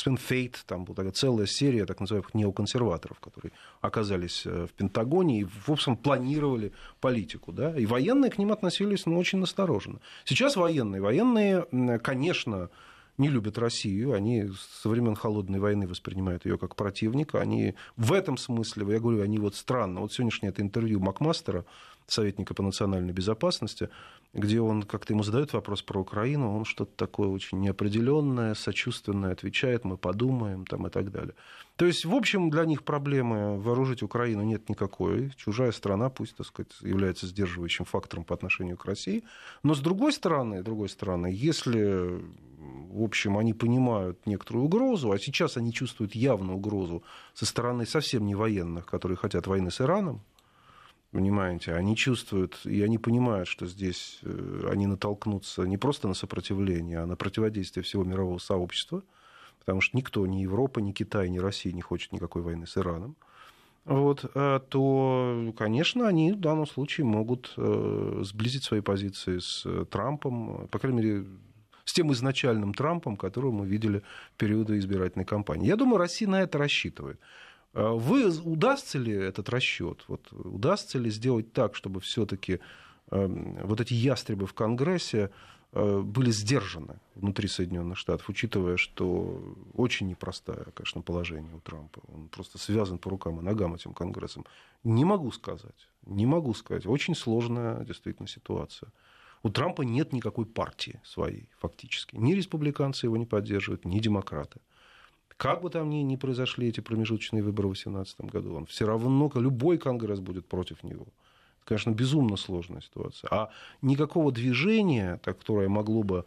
господин 0.01 0.17
Фейт, 0.17 0.63
там 0.65 0.83
была 0.83 0.95
такая 0.95 1.11
целая 1.11 1.45
серия 1.45 1.85
так 1.85 1.99
называемых 1.99 2.33
неоконсерваторов, 2.33 3.19
которые 3.19 3.51
оказались 3.81 4.43
э, 4.45 4.67
в 4.67 4.73
Пентагоне 4.73 5.41
и, 5.41 5.43
в 5.43 5.69
общем, 5.69 5.95
планировали 5.95 6.71
политику. 6.99 7.51
Да? 7.51 7.77
И 7.77 7.85
военные 7.85 8.31
к 8.31 8.39
ним 8.39 8.51
относились 8.51 9.05
ну, 9.05 9.17
очень 9.17 9.39
настороженно. 9.39 9.99
Сейчас 10.25 10.55
военные. 10.55 11.01
Военные, 11.01 11.99
конечно, 11.99 12.69
не 13.17 13.29
любят 13.29 13.57
Россию, 13.57 14.13
они 14.13 14.49
со 14.81 14.89
времен 14.89 15.15
Холодной 15.15 15.59
войны 15.59 15.87
воспринимают 15.87 16.45
ее 16.45 16.57
как 16.57 16.75
противника. 16.75 17.39
Они 17.39 17.75
в 17.95 18.13
этом 18.13 18.37
смысле, 18.37 18.85
я 18.91 18.99
говорю, 18.99 19.21
они 19.21 19.37
вот 19.37 19.55
странно. 19.55 20.01
Вот 20.01 20.13
сегодняшнее 20.13 20.49
это 20.49 20.61
интервью 20.61 20.99
Макмастера, 20.99 21.65
советника 22.11 22.53
по 22.53 22.63
национальной 22.63 23.13
безопасности, 23.13 23.89
где 24.33 24.61
он 24.61 24.83
как-то 24.83 25.13
ему 25.13 25.23
задает 25.23 25.53
вопрос 25.53 25.81
про 25.81 25.99
Украину, 25.99 26.55
он 26.55 26.65
что-то 26.65 26.91
такое 26.95 27.27
очень 27.27 27.59
неопределенное, 27.59 28.53
сочувственное 28.53 29.31
отвечает, 29.31 29.83
мы 29.83 29.97
подумаем 29.97 30.65
там, 30.65 30.87
и 30.87 30.89
так 30.89 31.11
далее. 31.11 31.35
То 31.75 31.85
есть, 31.85 32.05
в 32.05 32.13
общем, 32.13 32.49
для 32.49 32.65
них 32.65 32.83
проблемы 32.83 33.59
вооружить 33.59 34.03
Украину 34.03 34.43
нет 34.43 34.69
никакой. 34.69 35.31
Чужая 35.35 35.71
страна, 35.71 36.09
пусть, 36.09 36.35
так 36.35 36.45
сказать, 36.45 36.71
является 36.81 37.27
сдерживающим 37.27 37.85
фактором 37.85 38.23
по 38.23 38.35
отношению 38.35 38.77
к 38.77 38.85
России. 38.85 39.23
Но 39.63 39.73
с 39.73 39.79
другой 39.79 40.13
стороны, 40.13 40.61
с 40.61 40.63
другой 40.63 40.89
стороны, 40.89 41.27
если 41.33 42.21
в 42.91 43.01
общем, 43.03 43.37
они 43.37 43.53
понимают 43.53 44.19
некоторую 44.25 44.65
угрозу, 44.65 45.11
а 45.11 45.17
сейчас 45.17 45.57
они 45.57 45.73
чувствуют 45.73 46.13
явную 46.13 46.57
угрозу 46.57 47.03
со 47.33 47.45
стороны 47.45 47.85
совсем 47.85 48.25
не 48.25 48.35
военных, 48.35 48.85
которые 48.85 49.17
хотят 49.17 49.47
войны 49.47 49.71
с 49.71 49.81
Ираном, 49.81 50.21
Понимаете, 51.11 51.73
они 51.73 51.97
чувствуют, 51.97 52.65
и 52.65 52.81
они 52.81 52.97
понимают, 52.97 53.49
что 53.49 53.67
здесь 53.67 54.19
э, 54.23 54.69
они 54.71 54.87
натолкнутся 54.87 55.63
не 55.63 55.77
просто 55.77 56.07
на 56.07 56.13
сопротивление, 56.13 56.99
а 56.99 57.05
на 57.05 57.17
противодействие 57.17 57.83
всего 57.83 58.05
мирового 58.05 58.37
сообщества, 58.37 59.03
потому 59.59 59.81
что 59.81 59.97
никто, 59.97 60.25
ни 60.25 60.37
Европа, 60.37 60.79
ни 60.79 60.93
Китай, 60.93 61.29
ни 61.29 61.37
Россия 61.37 61.73
не 61.73 61.81
хочет 61.81 62.13
никакой 62.13 62.43
войны 62.43 62.65
с 62.65 62.77
Ираном, 62.77 63.17
вот, 63.83 64.23
э, 64.33 64.59
то, 64.69 65.53
конечно, 65.57 66.07
они 66.07 66.31
в 66.31 66.39
данном 66.39 66.65
случае 66.65 67.03
могут 67.03 67.53
э, 67.57 68.21
сблизить 68.23 68.63
свои 68.63 68.79
позиции 68.79 69.39
с 69.39 69.65
Трампом, 69.89 70.69
по 70.69 70.79
крайней 70.79 71.01
мере, 71.01 71.25
с 71.83 71.91
тем 71.91 72.13
изначальным 72.13 72.73
Трампом, 72.73 73.17
которого 73.17 73.51
мы 73.51 73.65
видели 73.65 74.01
в 74.35 74.37
периоды 74.37 74.77
избирательной 74.77 75.25
кампании. 75.25 75.67
Я 75.67 75.75
думаю, 75.75 75.97
Россия 75.97 76.29
на 76.29 76.41
это 76.41 76.57
рассчитывает. 76.57 77.19
А 77.73 77.93
вы, 77.93 78.29
удастся 78.29 78.97
ли 78.97 79.13
этот 79.13 79.49
расчет? 79.49 80.03
Вот, 80.07 80.27
удастся 80.31 80.99
ли 80.99 81.09
сделать 81.09 81.53
так, 81.53 81.75
чтобы 81.75 82.01
все-таки 82.01 82.59
эм, 83.11 83.57
вот 83.63 83.79
эти 83.79 83.93
ястребы 83.93 84.45
в 84.45 84.53
Конгрессе 84.53 85.31
э, 85.71 86.01
были 86.01 86.31
сдержаны 86.31 86.99
внутри 87.15 87.47
Соединенных 87.47 87.97
Штатов, 87.97 88.27
учитывая, 88.27 88.75
что 88.75 89.55
очень 89.73 90.07
непростое, 90.07 90.65
конечно, 90.73 91.01
положение 91.01 91.55
у 91.55 91.59
Трампа. 91.61 92.01
Он 92.13 92.27
просто 92.27 92.57
связан 92.57 92.97
по 92.97 93.09
рукам 93.09 93.39
и 93.39 93.43
ногам 93.43 93.73
этим 93.75 93.93
Конгрессом. 93.93 94.45
Не 94.83 95.05
могу 95.05 95.31
сказать. 95.31 95.87
Не 96.05 96.25
могу 96.25 96.53
сказать. 96.53 96.85
Очень 96.85 97.15
сложная 97.15 97.85
действительно 97.85 98.27
ситуация. 98.27 98.91
У 99.43 99.49
Трампа 99.49 99.81
нет 99.83 100.13
никакой 100.13 100.45
партии 100.45 100.99
своей, 101.03 101.49
фактически. 101.57 102.15
Ни 102.15 102.33
республиканцы 102.33 103.07
его 103.07 103.17
не 103.17 103.25
поддерживают, 103.25 103.85
ни 103.85 103.99
демократы. 103.99 104.59
Как 105.41 105.63
бы 105.63 105.71
там 105.71 105.89
ни, 105.89 106.03
ни 106.03 106.17
произошли 106.17 106.67
эти 106.67 106.81
промежуточные 106.81 107.41
выборы 107.41 107.69
в 107.69 107.71
2018 107.71 108.21
году, 108.25 108.53
он 108.53 108.67
все 108.67 108.85
равно, 108.85 109.31
любой 109.33 109.79
Конгресс 109.79 110.19
будет 110.19 110.45
против 110.45 110.83
него. 110.83 111.07
Это, 111.57 111.65
конечно, 111.65 111.89
безумно 111.89 112.37
сложная 112.37 112.81
ситуация. 112.81 113.27
А 113.31 113.49
никакого 113.81 114.31
движения, 114.31 115.19
которое 115.23 115.67
могло 115.67 116.03
бы 116.03 116.25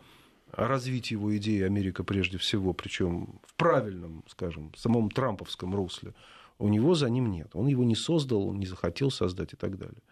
развить 0.50 1.12
его 1.12 1.36
идеи 1.36 1.62
Америка 1.62 2.02
прежде 2.02 2.38
всего, 2.38 2.72
причем 2.72 3.38
в 3.46 3.54
правильном, 3.54 4.24
скажем, 4.26 4.72
самом 4.76 5.08
трамповском 5.12 5.76
русле, 5.76 6.12
у 6.58 6.68
него 6.68 6.96
за 6.96 7.08
ним 7.08 7.30
нет. 7.30 7.50
Он 7.54 7.68
его 7.68 7.84
не 7.84 7.94
создал, 7.94 8.48
он 8.48 8.58
не 8.58 8.66
захотел 8.66 9.12
создать 9.12 9.52
и 9.52 9.56
так 9.56 9.78
далее. 9.78 10.02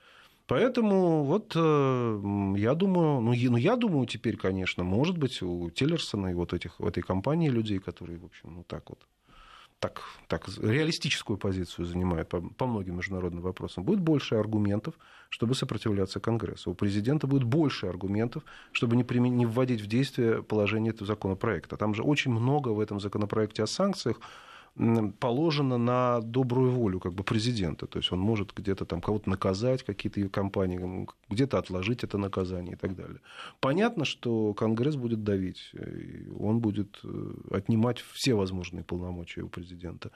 Поэтому 0.52 1.24
вот 1.24 1.52
э, 1.56 2.20
я 2.58 2.74
думаю, 2.74 3.20
ну, 3.22 3.32
ну 3.32 3.56
я 3.56 3.76
думаю 3.76 4.06
теперь, 4.06 4.36
конечно, 4.36 4.84
может 4.84 5.16
быть 5.16 5.40
у 5.40 5.70
Тиллерсона 5.70 6.26
и 6.26 6.34
вот 6.34 6.52
этих, 6.52 6.78
в 6.78 6.86
этой 6.86 7.02
компании 7.02 7.48
людей, 7.48 7.78
которые, 7.78 8.18
в 8.18 8.26
общем, 8.26 8.52
ну 8.56 8.62
так 8.62 8.90
вот, 8.90 8.98
так, 9.78 10.02
так 10.28 10.46
реалистическую 10.58 11.38
позицию 11.38 11.86
занимают 11.86 12.28
по, 12.28 12.42
по 12.42 12.66
многим 12.66 12.96
международным 12.96 13.42
вопросам, 13.42 13.84
будет 13.84 14.00
больше 14.00 14.34
аргументов, 14.34 14.92
чтобы 15.30 15.54
сопротивляться 15.54 16.20
Конгрессу. 16.20 16.70
У 16.70 16.74
президента 16.74 17.26
будет 17.26 17.44
больше 17.44 17.86
аргументов, 17.86 18.42
чтобы 18.72 18.96
не, 18.96 19.04
примен... 19.04 19.34
не 19.34 19.46
вводить 19.46 19.80
в 19.80 19.86
действие 19.86 20.42
положение 20.42 20.92
этого 20.92 21.06
законопроекта. 21.06 21.78
Там 21.78 21.94
же 21.94 22.02
очень 22.02 22.30
много 22.30 22.68
в 22.68 22.80
этом 22.80 23.00
законопроекте 23.00 23.62
о 23.62 23.66
санкциях, 23.66 24.20
положено 25.18 25.76
на 25.76 26.20
добрую 26.20 26.70
волю 26.70 26.98
как 26.98 27.12
бы 27.12 27.24
президента. 27.24 27.86
То 27.86 27.98
есть 27.98 28.10
он 28.12 28.20
может 28.20 28.54
где-то 28.54 28.84
там 28.84 29.00
кого-то 29.00 29.28
наказать, 29.28 29.82
какие-то 29.82 30.26
компании, 30.28 31.06
где-то 31.28 31.58
отложить 31.58 32.04
это 32.04 32.18
наказание 32.18 32.74
и 32.74 32.78
так 32.78 32.96
далее. 32.96 33.20
Понятно, 33.60 34.04
что 34.04 34.54
Конгресс 34.54 34.96
будет 34.96 35.22
давить, 35.24 35.72
он 36.38 36.60
будет 36.60 37.00
э, 37.04 37.34
отнимать 37.50 38.02
все 38.12 38.34
возможные 38.34 38.82
полномочия 38.82 39.42
у 39.42 39.48
президента. 39.48 40.10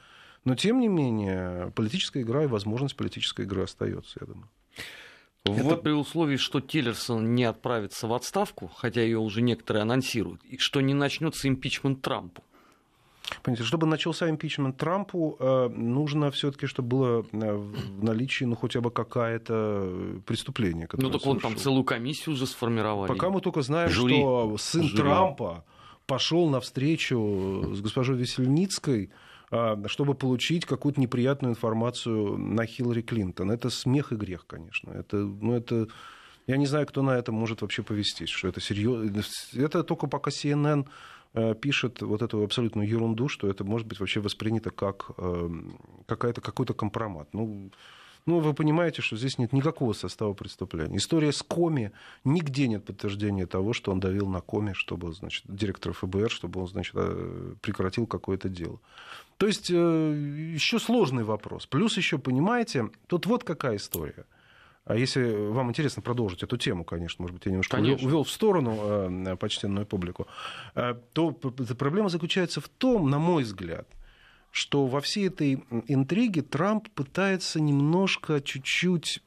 Но, 0.44 0.54
тем 0.54 0.80
не 0.80 0.88
менее, 0.88 1.72
политическая 1.74 2.22
игра 2.22 2.44
и 2.44 2.46
возможность 2.46 2.96
политической 2.96 3.44
игры 3.44 3.62
остается, 3.62 4.18
я 4.20 4.26
думаю. 4.26 4.48
Это 5.44 5.62
вот. 5.62 5.82
при 5.82 5.92
условии, 5.92 6.36
что 6.36 6.60
Тиллерсон 6.60 7.34
не 7.34 7.44
отправится 7.44 8.06
в 8.06 8.12
отставку, 8.14 8.68
хотя 8.68 9.02
ее 9.02 9.18
уже 9.18 9.42
некоторые 9.42 9.82
анонсируют, 9.82 10.42
и 10.44 10.56
что 10.58 10.80
не 10.80 10.94
начнется 10.94 11.46
импичмент 11.46 12.02
Трампу. 12.02 12.42
Понимаете, 13.42 13.64
чтобы 13.64 13.86
начался 13.86 14.28
импичмент 14.30 14.76
Трампу, 14.76 15.36
э, 15.38 15.68
нужно 15.68 16.30
все-таки, 16.30 16.66
чтобы 16.66 16.88
было 16.88 17.26
э, 17.32 17.52
в 17.54 18.04
наличии, 18.04 18.44
ну, 18.44 18.56
хотя 18.56 18.80
бы 18.80 18.90
какое-то 18.90 20.20
преступление. 20.26 20.88
Ну, 20.92 21.10
так 21.10 21.26
он 21.26 21.40
там 21.40 21.56
целую 21.56 21.84
комиссию 21.84 22.34
уже 22.34 22.46
сформировали. 22.46 23.08
Пока 23.08 23.30
мы 23.30 23.40
только 23.40 23.62
знаем, 23.62 23.90
Жюри. 23.90 24.16
что 24.16 24.56
сын 24.58 24.82
Жюри. 24.82 24.96
Трампа 24.96 25.64
пошел 26.06 26.48
навстречу 26.48 27.72
с 27.74 27.80
госпожой 27.80 28.16
Весельницкой, 28.16 29.10
э, 29.50 29.76
чтобы 29.86 30.14
получить 30.14 30.64
какую-то 30.64 31.00
неприятную 31.00 31.52
информацию 31.52 32.38
на 32.38 32.66
Хиллари 32.66 33.02
Клинтон. 33.02 33.50
Это 33.50 33.70
смех 33.70 34.12
и 34.12 34.16
грех, 34.16 34.46
конечно. 34.46 34.90
Это, 34.92 35.16
ну, 35.16 35.54
это, 35.54 35.88
я 36.46 36.56
не 36.56 36.66
знаю, 36.66 36.86
кто 36.86 37.02
на 37.02 37.10
это 37.10 37.32
может 37.32 37.62
вообще 37.62 37.82
повестись, 37.82 38.30
что 38.30 38.48
это 38.48 38.60
серьезно. 38.60 39.22
Это 39.54 39.82
только 39.82 40.06
пока 40.06 40.30
CNN 40.30 40.86
пишет 41.60 42.02
вот 42.02 42.22
эту 42.22 42.42
абсолютную 42.42 42.88
ерунду, 42.88 43.28
что 43.28 43.48
это 43.48 43.64
может 43.64 43.86
быть 43.86 44.00
вообще 44.00 44.20
воспринято 44.20 44.70
как 44.70 45.10
эм, 45.18 45.78
какая-то, 46.06 46.40
какой-то 46.40 46.74
компромат. 46.74 47.28
Ну, 47.32 47.70
ну, 48.26 48.40
вы 48.40 48.54
понимаете, 48.54 49.02
что 49.02 49.16
здесь 49.16 49.38
нет 49.38 49.52
никакого 49.52 49.92
состава 49.92 50.32
преступления. 50.32 50.96
История 50.96 51.32
с 51.32 51.42
Коми, 51.42 51.92
нигде 52.24 52.66
нет 52.66 52.84
подтверждения 52.84 53.46
того, 53.46 53.72
что 53.72 53.92
он 53.92 54.00
давил 54.00 54.26
на 54.28 54.40
Коми, 54.40 54.72
чтобы, 54.72 55.12
значит, 55.12 55.44
директор 55.46 55.92
ФБР, 55.92 56.30
чтобы 56.30 56.60
он, 56.60 56.66
значит, 56.66 56.94
э, 56.96 57.54
прекратил 57.60 58.06
какое-то 58.06 58.48
дело. 58.48 58.80
То 59.36 59.46
есть, 59.46 59.70
э, 59.70 60.52
еще 60.54 60.80
сложный 60.80 61.22
вопрос. 61.22 61.66
Плюс 61.66 61.96
еще, 61.96 62.18
понимаете, 62.18 62.90
тут 63.06 63.26
вот 63.26 63.44
какая 63.44 63.76
история– 63.76 64.24
а 64.86 64.94
если 64.94 65.32
вам 65.32 65.70
интересно 65.70 66.00
продолжить 66.00 66.44
эту 66.44 66.56
тему, 66.56 66.84
конечно, 66.84 67.20
может 67.20 67.34
быть, 67.34 67.44
я 67.44 67.50
немножко 67.50 67.76
конечно. 67.76 68.06
увел 68.06 68.22
в 68.22 68.30
сторону 68.30 68.78
э, 69.26 69.36
почтенную 69.36 69.84
публику, 69.84 70.28
э, 70.76 70.94
то 71.12 71.32
проблема 71.32 72.08
заключается 72.08 72.60
в 72.60 72.68
том, 72.68 73.10
на 73.10 73.18
мой 73.18 73.42
взгляд, 73.42 73.88
что 74.52 74.86
во 74.86 75.00
всей 75.00 75.26
этой 75.26 75.64
интриге 75.88 76.42
Трамп 76.42 76.88
пытается 76.90 77.60
немножко, 77.60 78.40
чуть-чуть 78.40 79.24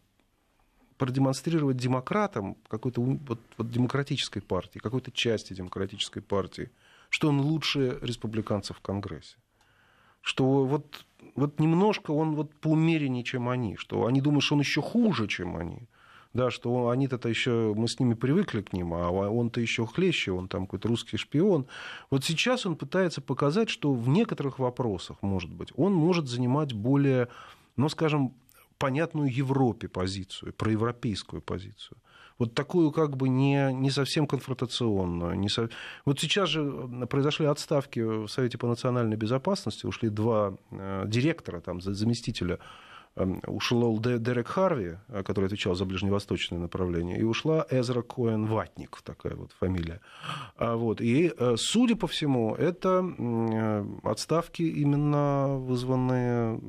продемонстрировать 0.98 1.76
демократам 1.76 2.56
какой-то 2.70 3.02
вот, 3.02 3.40
вот 3.58 3.70
демократической 3.70 4.40
партии, 4.40 4.80
какой-то 4.80 5.12
части 5.12 5.54
демократической 5.54 6.22
партии, 6.22 6.72
что 7.10 7.28
он 7.28 7.42
лучше 7.42 8.00
республиканцев 8.02 8.78
в 8.78 8.82
Конгрессе. 8.82 9.36
Что 10.22 10.66
вот 10.66 11.06
вот 11.36 11.60
немножко 11.60 12.12
он 12.12 12.36
вот 12.36 12.54
поумереннее, 12.56 13.24
чем 13.24 13.50
они, 13.50 13.76
что 13.78 14.06
они 14.06 14.22
думают, 14.22 14.44
что 14.44 14.56
он 14.56 14.62
еще 14.62 14.82
хуже, 14.82 15.28
чем 15.28 15.56
они. 15.56 15.88
Да, 16.32 16.52
что 16.52 16.90
они-то 16.90 17.28
еще, 17.28 17.74
мы 17.76 17.88
с 17.88 18.00
ними 18.00 18.14
привыкли 18.14 18.62
к 18.62 18.72
ним, 18.72 18.94
а 18.94 19.10
он-то 19.10 19.62
еще 19.62 19.88
хлеще, 19.88 20.32
он 20.32 20.48
там 20.48 20.68
какой-то 20.68 20.88
русский 20.88 21.18
шпион. 21.18 21.66
Вот 22.12 22.24
сейчас 22.24 22.68
он 22.68 22.76
пытается 22.76 23.20
показать, 23.20 23.70
что 23.70 23.94
в 23.94 24.08
некоторых 24.10 24.60
вопросах, 24.60 25.18
может 25.22 25.52
быть, 25.52 25.74
он 25.76 25.94
может 25.94 26.28
занимать 26.28 26.74
более, 26.74 27.30
ну, 27.78 27.90
скажем, 27.90 28.36
понятную 28.78 29.34
Европе 29.34 29.88
позицию, 29.88 30.54
проевропейскую 30.54 31.42
позицию 31.42 31.98
вот 32.40 32.56
такую 32.56 32.92
как 32.92 33.18
бы 33.18 33.30
не, 33.30 33.72
не 33.74 33.92
совсем 33.92 34.26
конфронтационную. 34.26 35.38
Не 35.38 35.50
со... 35.50 35.70
Вот 36.06 36.20
сейчас 36.20 36.50
же 36.50 36.64
произошли 37.10 37.46
отставки 37.46 38.00
в 38.00 38.28
Совете 38.28 38.58
по 38.58 38.68
национальной 38.68 39.18
безопасности, 39.18 39.86
ушли 39.86 40.10
два 40.10 40.56
э, 40.72 41.04
директора, 41.06 41.60
там, 41.60 41.82
заместителя 41.82 42.60
ушел 43.48 44.00
Дерек 44.00 44.48
Харви, 44.48 44.98
э, 45.08 45.24
который 45.24 45.46
отвечал 45.46 45.76
за 45.76 45.86
ближневосточное 45.86 46.60
направление, 46.60 47.20
и 47.20 47.24
ушла 47.24 47.66
Эзра 47.70 48.02
Коэн 48.02 48.46
Ватник, 48.46 49.02
такая 49.04 49.36
вот 49.36 49.52
фамилия. 49.52 50.00
А 50.56 50.76
вот. 50.76 51.02
И, 51.02 51.34
э, 51.38 51.56
судя 51.58 51.96
по 51.96 52.08
всему, 52.08 52.56
это 52.56 53.04
отставки 54.04 54.62
именно 54.62 55.58
вызванные, 55.58 56.62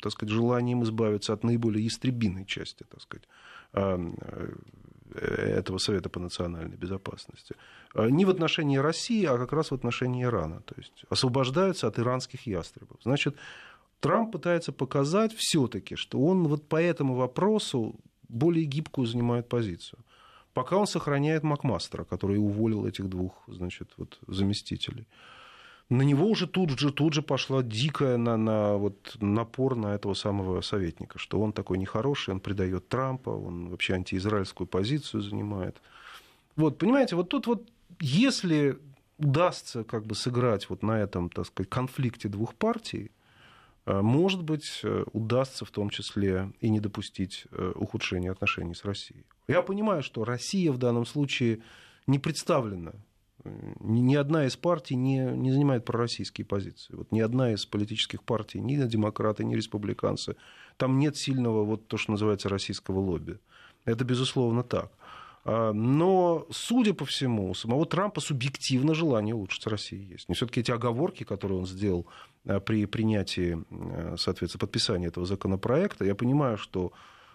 так 0.00 0.12
сказать, 0.12 0.32
желанием 0.32 0.82
избавиться 0.82 1.32
от 1.32 1.44
наиболее 1.44 1.86
истребиной 1.86 2.44
части, 2.44 2.84
так 2.88 3.00
сказать, 3.00 3.26
Эм, 3.72 4.16
этого 5.14 5.78
Совета 5.78 6.08
по 6.08 6.20
национальной 6.20 6.76
безопасности. 6.76 7.56
Не 7.94 8.24
в 8.24 8.30
отношении 8.30 8.76
России, 8.78 9.24
а 9.24 9.36
как 9.38 9.52
раз 9.52 9.72
в 9.72 9.74
отношении 9.74 10.22
Ирана. 10.22 10.60
То 10.60 10.74
есть 10.76 11.04
освобождаются 11.08 11.88
от 11.88 11.98
иранских 11.98 12.46
ястребов. 12.46 12.98
Значит, 13.02 13.36
Трамп 14.00 14.32
пытается 14.32 14.72
показать 14.72 15.34
все-таки, 15.34 15.94
что 15.94 16.18
он 16.20 16.48
вот 16.48 16.68
по 16.68 16.76
этому 16.76 17.14
вопросу 17.14 17.94
более 18.28 18.64
гибкую 18.64 19.06
занимает 19.06 19.48
позицию. 19.48 20.00
Пока 20.54 20.76
он 20.76 20.86
сохраняет 20.86 21.42
Макмастера, 21.42 22.04
который 22.04 22.38
уволил 22.38 22.86
этих 22.86 23.08
двух 23.08 23.34
значит, 23.46 23.92
вот, 23.96 24.18
заместителей. 24.26 25.06
На 25.90 26.02
него 26.02 26.28
уже 26.28 26.46
тут 26.46 26.78
же, 26.78 26.92
тут 26.92 27.14
же 27.14 27.22
пошла 27.22 27.62
дикая 27.62 28.16
на, 28.16 28.36
на, 28.36 28.76
вот, 28.76 29.16
напор 29.20 29.76
на 29.76 29.94
этого 29.94 30.14
самого 30.14 30.60
советника, 30.60 31.18
что 31.18 31.40
он 31.40 31.52
такой 31.52 31.78
нехороший, 31.78 32.32
он 32.32 32.40
предает 32.40 32.88
Трампа, 32.88 33.30
он 33.30 33.68
вообще 33.68 33.94
антиизраильскую 33.94 34.66
позицию 34.66 35.20
занимает. 35.22 35.80
Вот, 36.56 36.78
понимаете, 36.78 37.16
вот 37.16 37.28
тут 37.28 37.46
вот, 37.46 37.68
если 38.00 38.78
удастся 39.18 39.84
как 39.84 40.06
бы 40.06 40.14
сыграть 40.14 40.70
вот 40.70 40.82
на 40.82 41.00
этом, 41.00 41.28
так 41.28 41.46
сказать, 41.46 41.68
конфликте 41.68 42.28
двух 42.28 42.54
партий, 42.54 43.10
может 43.86 44.42
быть, 44.42 44.80
э, 44.82 45.04
удастся 45.12 45.64
в 45.64 45.70
том 45.70 45.90
числе 45.90 46.52
и 46.60 46.68
не 46.68 46.80
допустить 46.80 47.46
э, 47.50 47.72
ухудшения 47.74 48.30
отношений 48.30 48.74
с 48.74 48.84
Россией. 48.84 49.24
Я 49.48 49.62
понимаю, 49.62 50.02
что 50.02 50.24
Россия 50.24 50.70
в 50.70 50.78
данном 50.78 51.06
случае 51.06 51.60
не 52.06 52.18
представлена. 52.18 52.92
Ни 53.80 54.16
одна 54.16 54.46
из 54.46 54.56
партий 54.56 54.96
не, 54.96 55.18
не 55.18 55.50
занимает 55.50 55.84
пророссийские 55.84 56.44
позиции. 56.44 56.94
Вот 56.94 57.10
ни 57.10 57.20
одна 57.20 57.52
из 57.52 57.64
политических 57.64 58.22
партий, 58.22 58.60
ни 58.60 58.76
демократы, 58.76 59.44
ни 59.44 59.54
республиканцы, 59.54 60.36
там 60.76 60.98
нет 60.98 61.16
сильного, 61.16 61.64
вот 61.64 61.86
то, 61.86 61.96
что 61.96 62.12
называется, 62.12 62.48
российского 62.48 63.00
лобби. 63.00 63.38
Это, 63.86 64.04
безусловно, 64.04 64.62
так. 64.62 64.92
А, 65.44 65.72
но, 65.72 66.46
судя 66.50 66.92
по 66.92 67.04
всему, 67.04 67.50
у 67.50 67.54
самого 67.54 67.86
Трампа 67.86 68.20
субъективно 68.20 68.94
желание 68.94 69.34
улучшить 69.34 69.66
России 69.66 70.12
есть. 70.12 70.28
Но 70.28 70.34
все-таки 70.34 70.60
эти 70.60 70.70
оговорки, 70.70 71.24
которые 71.24 71.58
он 71.58 71.66
сделал 71.66 72.06
при 72.44 72.86
принятии, 72.86 73.62
а, 73.70 74.16
соответственно, 74.18 74.60
подписании 74.60 75.08
этого 75.08 75.26
законопроекта, 75.26 76.04
я 76.04 76.14
понимаю, 76.14 76.56
что 76.56 76.92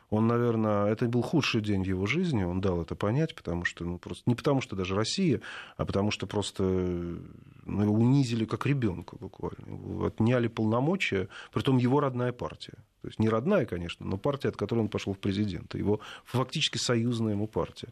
он, 0.09 0.27
наверное, 0.27 0.85
это 0.87 1.07
был 1.07 1.21
худший 1.21 1.61
день 1.61 1.83
в 1.83 1.87
его 1.87 2.05
жизни, 2.05 2.43
он 2.43 2.61
дал 2.61 2.81
это 2.81 2.95
понять, 2.95 3.35
потому 3.35 3.65
что, 3.65 3.83
ну, 3.85 3.97
просто, 3.97 4.23
не 4.27 4.35
потому 4.35 4.61
что 4.61 4.75
даже 4.75 4.95
Россия, 4.95 5.41
а 5.77 5.85
потому 5.85 6.11
что 6.11 6.27
просто 6.27 6.63
ну, 6.63 7.81
его 7.81 7.93
унизили 7.93 8.45
как 8.45 8.65
ребенка 8.65 9.17
буквально. 9.19 10.05
Отняли 10.05 10.47
полномочия, 10.47 11.27
притом 11.51 11.77
его 11.77 11.99
родная 11.99 12.31
партия. 12.31 12.77
То 13.01 13.07
есть 13.07 13.19
не 13.19 13.29
родная, 13.29 13.65
конечно, 13.65 14.05
но 14.05 14.17
партия, 14.17 14.49
от 14.49 14.57
которой 14.57 14.79
он 14.79 14.89
пошел 14.89 15.13
в 15.13 15.19
президенты. 15.19 15.77
Его 15.77 15.99
фактически 16.23 16.77
союзная 16.77 17.33
ему 17.33 17.47
партия. 17.47 17.89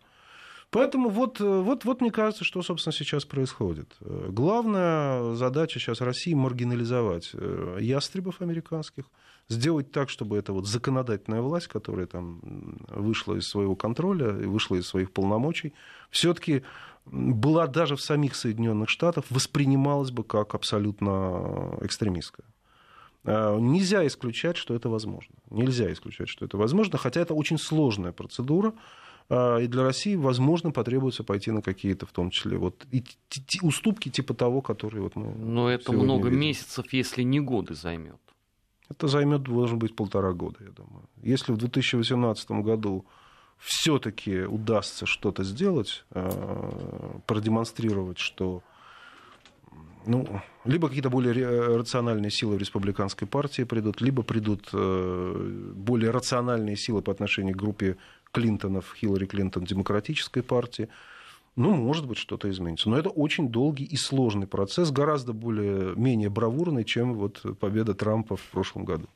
Поэтому 0.74 1.10
вот, 1.10 1.40
вот, 1.40 1.86
вот 1.86 2.02
мне 2.02 2.10
кажется, 2.10 2.44
что, 2.44 2.64
собственно, 2.64 2.94
сейчас 2.94 3.26
происходит. 3.26 3.96
Главная 4.02 5.36
задача 5.36 5.80
сейчас 5.80 6.02
России 6.02 6.34
маргинализовать 6.34 7.30
э, 7.34 7.78
ястребов 7.80 8.42
американских, 8.42 9.06
сделать 9.50 9.92
так, 9.92 10.10
чтобы 10.10 10.36
эта 10.36 10.52
вот 10.52 10.66
законодательная 10.68 11.42
власть, 11.42 11.68
которая 11.68 12.08
там 12.08 12.42
вышла 12.90 13.36
из 13.36 13.48
своего 13.48 13.76
контроля 13.76 14.30
и 14.40 14.46
вышла 14.46 14.76
из 14.78 14.88
своих 14.88 15.12
полномочий, 15.12 15.74
все-таки 16.10 16.64
была 17.06 17.68
даже 17.68 17.96
в 17.96 18.02
самих 18.02 18.34
Соединенных 18.34 18.90
Штатах, 18.90 19.26
воспринималась 19.30 20.10
бы 20.10 20.24
как 20.24 20.56
абсолютно 20.56 21.78
экстремистская. 21.82 22.48
Нельзя 23.26 24.06
исключать, 24.08 24.58
что 24.58 24.74
это 24.74 24.90
возможно. 24.90 25.36
Нельзя 25.52 25.92
исключать, 25.94 26.30
что 26.30 26.46
это 26.46 26.58
возможно, 26.58 26.98
хотя 26.98 27.22
это 27.22 27.36
очень 27.36 27.60
сложная 27.60 28.12
процедура, 28.12 28.74
и 29.30 29.68
для 29.68 29.84
России, 29.84 30.16
возможно, 30.16 30.72
потребуется 30.72 31.24
пойти 31.24 31.52
на 31.52 31.62
какие-то, 31.62 32.06
в 32.06 32.12
том 32.12 32.30
числе, 32.30 32.58
вот, 32.58 32.86
и 32.92 33.04
уступки 33.62 34.10
типа 34.10 34.34
того, 34.34 34.62
которые 34.62 35.02
вот 35.02 35.16
мы 35.16 35.34
Но 35.34 35.70
это 35.70 35.92
много 35.92 36.28
видим. 36.30 36.42
месяцев, 36.42 36.92
если 36.94 37.24
не 37.24 37.40
годы 37.40 37.74
займет. 37.74 38.20
Это 38.90 39.08
займет, 39.08 39.44
должен 39.44 39.80
быть, 39.80 39.96
полтора 39.96 40.34
года, 40.34 40.58
я 40.62 40.72
думаю. 40.72 41.08
Если 41.22 41.52
в 41.52 41.58
2018 41.58 42.52
году 42.52 43.06
все-таки 43.58 44.42
удастся 44.42 45.06
что-то 45.06 45.44
сделать, 45.44 46.06
э, 46.12 47.20
продемонстрировать, 47.26 48.20
что 48.20 48.62
ну, 50.06 50.42
либо 50.66 50.88
какие-то 50.88 51.10
более 51.10 51.78
рациональные 51.78 52.30
силы 52.30 52.56
в 52.56 52.60
республиканской 52.60 53.28
партии 53.28 53.64
придут, 53.64 54.02
либо 54.02 54.22
придут 54.22 54.70
э, 54.74 55.72
более 55.76 56.12
рациональные 56.12 56.76
силы 56.76 57.02
по 57.02 57.12
отношению 57.12 57.56
к 57.56 57.58
группе 57.58 57.98
Клинтонов, 58.34 58.94
Хиллари 58.98 59.26
Клинтон, 59.26 59.64
демократической 59.64 60.42
партии, 60.42 60.90
ну, 61.56 61.76
может 61.76 62.08
быть, 62.08 62.18
что-то 62.18 62.50
изменится. 62.50 62.90
Но 62.90 62.98
это 62.98 63.10
очень 63.10 63.50
долгий 63.50 63.86
и 63.86 63.96
сложный 63.96 64.48
процесс, 64.48 64.92
гораздо 64.92 65.34
более, 65.34 65.96
менее 65.96 66.30
бравурный, 66.30 66.84
чем 66.84 67.14
вот 67.14 67.42
победа 67.60 67.94
Трампа 67.94 68.36
в 68.36 68.42
прошлом 68.42 68.86
году. 68.86 69.08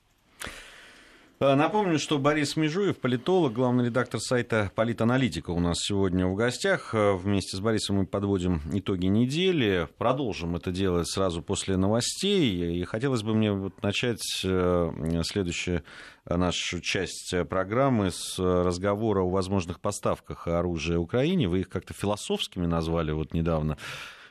Э, 1.40 1.54
напомню, 1.54 2.00
что 2.00 2.18
Борис 2.18 2.56
Межуев, 2.56 2.98
политолог, 2.98 3.54
главный 3.54 3.86
редактор 3.86 4.20
сайта 4.20 4.72
«Политаналитика» 4.74 5.52
у 5.52 5.60
нас 5.60 5.78
сегодня 5.82 6.26
в 6.26 6.34
гостях. 6.34 6.96
Э, 6.96 7.14
вместе 7.14 7.58
с 7.58 7.60
Борисом 7.60 7.98
мы 7.98 8.08
подводим 8.08 8.60
итоги 8.74 9.06
недели. 9.06 9.88
Продолжим 10.00 10.56
это 10.56 10.72
делать 10.72 11.08
сразу 11.08 11.44
после 11.44 11.78
новостей. 11.78 12.80
И 12.80 12.84
хотелось 12.86 13.22
бы 13.22 13.36
мне 13.36 13.52
вот 13.52 13.84
начать 13.84 14.42
э, 14.44 15.22
следующую 15.24 15.84
нашу 16.26 16.82
часть 16.82 17.36
программы 17.48 18.10
с 18.10 18.40
разговора 18.40 19.22
о 19.22 19.30
возможных 19.30 19.80
поставках 19.80 20.48
оружия 20.48 20.98
Украине. 20.98 21.48
Вы 21.48 21.60
их 21.60 21.70
как-то 21.70 21.94
философскими 21.94 22.66
назвали 22.66 23.12
вот 23.12 23.36
недавно. 23.36 23.78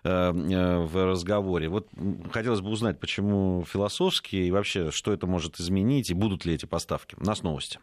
Э, 0.06 0.32
э, 0.32 0.78
в 0.86 1.04
разговоре. 1.04 1.68
Вот 1.68 1.88
хотелось 2.32 2.60
бы 2.60 2.70
узнать, 2.70 3.00
почему 3.00 3.64
философские 3.68 4.46
и 4.46 4.50
вообще, 4.52 4.92
что 4.92 5.12
это 5.12 5.26
может 5.26 5.58
изменить, 5.58 6.10
и 6.10 6.14
будут 6.14 6.44
ли 6.44 6.54
эти 6.54 6.64
поставки. 6.64 7.16
У 7.18 7.24
нас 7.24 7.42
новости. 7.42 7.80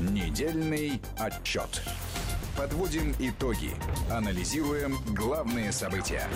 Недельный 0.00 1.00
отчет. 1.18 1.82
Подводим 2.58 3.14
итоги. 3.18 3.70
Анализируем 4.10 4.98
главные 5.14 5.72
события. 5.72 6.28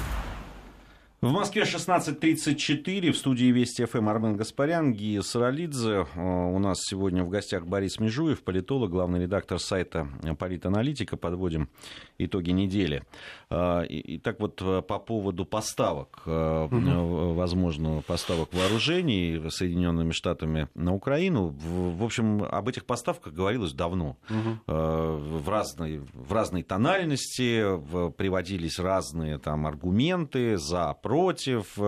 В 1.21 1.33
Москве 1.33 1.63
16.34, 1.63 3.11
в 3.11 3.17
студии 3.17 3.47
Вести 3.47 3.85
ФМ 3.85 4.09
Армен 4.09 4.37
Гаспарян, 4.37 4.93
Гия 4.93 5.21
Саралидзе. 5.21 6.07
Э, 6.15 6.21
у 6.21 6.61
нас 6.61 6.79
сегодня 6.81 7.25
в 7.25 7.29
гостях 7.29 7.67
Борис 7.67 7.99
Межуев, 7.99 8.45
политолог, 8.45 8.93
главный 8.93 9.23
редактор 9.23 9.59
сайта 9.59 10.07
Политаналитика. 10.39 11.17
Подводим 11.17 11.71
итоги 12.19 12.53
недели. 12.53 13.03
Э, 13.51 13.83
Итак, 13.89 14.37
вот 14.39 14.63
э, 14.63 14.81
по 14.83 15.01
поводу 15.01 15.45
поставок, 15.45 16.23
угу. 16.25 17.35
возможно, 17.35 18.01
поставок 18.07 18.55
вооружений 18.55 19.43
Соединенными 19.51 20.13
Штатами 20.13 20.69
на 20.77 20.95
Украину. 20.95 21.49
В 21.49 22.05
общем, 22.05 22.45
об 22.45 22.69
этих 22.69 22.85
поставках 22.85 23.33
говорилось 23.33 23.73
давно. 23.73 24.17
Угу. 24.31 24.59
В, 24.69 25.49
разной, 25.49 25.99
в 26.13 26.33
разной 26.33 26.63
тональности 26.63 27.65
приводились 28.13 28.79
разные 28.79 29.39
там 29.39 29.67
аргументы 29.67 30.59
за 30.59 30.95
против, 31.09 31.79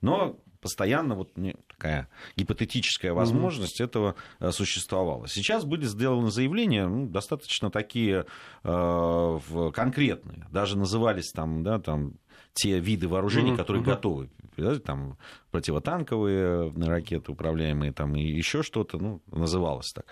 но 0.00 0.36
постоянно 0.64 1.14
вот 1.14 1.30
такая 1.68 2.08
гипотетическая 2.36 3.12
возможность 3.12 3.82
mm-hmm. 3.82 3.84
этого 3.84 4.14
э, 4.40 4.50
существовала. 4.50 5.28
Сейчас 5.28 5.66
были 5.66 5.84
сделаны 5.84 6.30
заявления 6.30 6.88
ну, 6.88 7.06
достаточно 7.06 7.70
такие 7.70 8.24
э, 8.64 9.40
конкретные, 9.74 10.46
даже 10.50 10.78
назывались 10.78 11.32
там, 11.32 11.62
да, 11.62 11.78
там 11.78 12.14
те 12.54 12.80
виды 12.80 13.08
вооружений, 13.08 13.52
mm-hmm. 13.52 13.56
которые 13.58 13.82
mm-hmm. 13.82 13.86
готовы, 13.86 14.30
да, 14.56 14.78
там 14.78 15.18
противотанковые 15.50 16.72
ракеты 16.86 17.32
управляемые, 17.32 17.92
там 17.92 18.16
и 18.16 18.22
еще 18.22 18.62
что-то, 18.62 18.96
ну 18.98 19.20
называлось 19.30 19.92
так. 19.92 20.06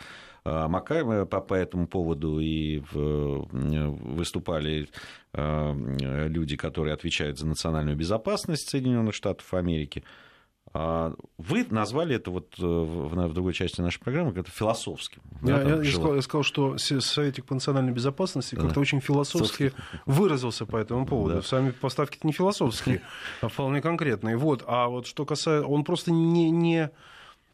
А 0.44 0.66
Макаева 0.68 1.24
по, 1.24 1.40
по 1.40 1.54
этому 1.54 1.86
поводу 1.86 2.40
и 2.40 2.80
в, 2.92 3.46
выступали 3.52 4.88
э, 5.32 6.26
люди, 6.28 6.56
которые 6.56 6.94
отвечают 6.94 7.38
за 7.38 7.46
национальную 7.46 7.96
безопасность 7.96 8.68
Соединенных 8.68 9.14
Штатов 9.14 9.54
Америки. 9.54 10.02
А 10.74 11.12
вы 11.36 11.66
назвали 11.70 12.16
это 12.16 12.30
вот 12.30 12.54
э, 12.58 12.64
в, 12.64 13.32
другой 13.34 13.52
части 13.52 13.80
нашей 13.80 14.00
программы 14.00 14.32
как-то 14.32 14.50
философским. 14.50 15.22
Я, 15.42 15.58
да, 15.58 15.82
я, 15.82 15.92
сказал, 15.92 16.14
я 16.16 16.22
сказал, 16.22 16.42
что 16.42 16.78
Советик 16.78 17.44
по 17.44 17.54
национальной 17.54 17.92
безопасности 17.92 18.54
как-то 18.56 18.80
очень 18.80 19.00
философски 19.00 19.72
выразился 20.06 20.66
по 20.66 20.76
этому 20.76 21.06
поводу. 21.06 21.36
Да. 21.36 21.42
Сами 21.42 21.70
поставки 21.70 22.18
не 22.22 22.32
философские, 22.32 23.02
а 23.42 23.48
вполне 23.48 23.80
конкретные. 23.80 24.36
Вот. 24.36 24.64
А 24.66 24.88
вот 24.88 25.06
что 25.06 25.24
касается... 25.24 25.68
Он 25.68 25.84
просто 25.84 26.10
не, 26.10 26.50
не 26.50 26.90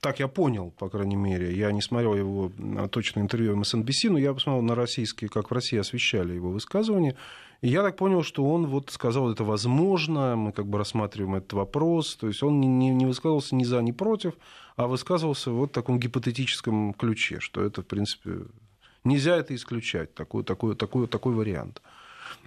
так 0.00 0.20
я 0.20 0.28
понял, 0.28 0.72
по 0.78 0.88
крайней 0.88 1.16
мере. 1.16 1.56
Я 1.56 1.72
не 1.72 1.82
смотрел 1.82 2.14
его 2.14 2.52
точное 2.90 3.22
интервью 3.22 3.56
MSNBC, 3.56 4.10
но 4.10 4.18
я 4.18 4.32
посмотрел 4.34 4.62
на 4.62 4.74
российские, 4.74 5.30
как 5.30 5.50
в 5.50 5.54
России 5.54 5.78
освещали 5.78 6.34
его 6.34 6.50
высказывания. 6.50 7.16
И 7.60 7.68
я 7.68 7.82
так 7.82 7.96
понял, 7.96 8.22
что 8.22 8.44
он 8.44 8.66
вот 8.66 8.90
сказал, 8.90 9.32
это 9.32 9.44
возможно, 9.44 10.36
мы 10.36 10.52
как 10.52 10.66
бы 10.66 10.78
рассматриваем 10.78 11.34
этот 11.34 11.52
вопрос. 11.54 12.16
То 12.16 12.28
есть 12.28 12.42
он 12.42 12.60
не, 12.60 12.90
не 12.90 13.06
высказывался 13.06 13.54
ни 13.56 13.64
за, 13.64 13.82
ни 13.82 13.92
против, 13.92 14.34
а 14.76 14.86
высказывался 14.86 15.50
вот 15.50 15.70
в 15.70 15.72
таком 15.72 15.98
гипотетическом 15.98 16.94
ключе, 16.94 17.40
что 17.40 17.62
это, 17.62 17.82
в 17.82 17.86
принципе, 17.86 18.46
Нельзя 19.04 19.36
это 19.36 19.54
исключать, 19.54 20.14
такой, 20.14 20.44
такой, 20.44 20.74
такой, 20.74 21.06
такой 21.06 21.34
вариант. 21.34 21.82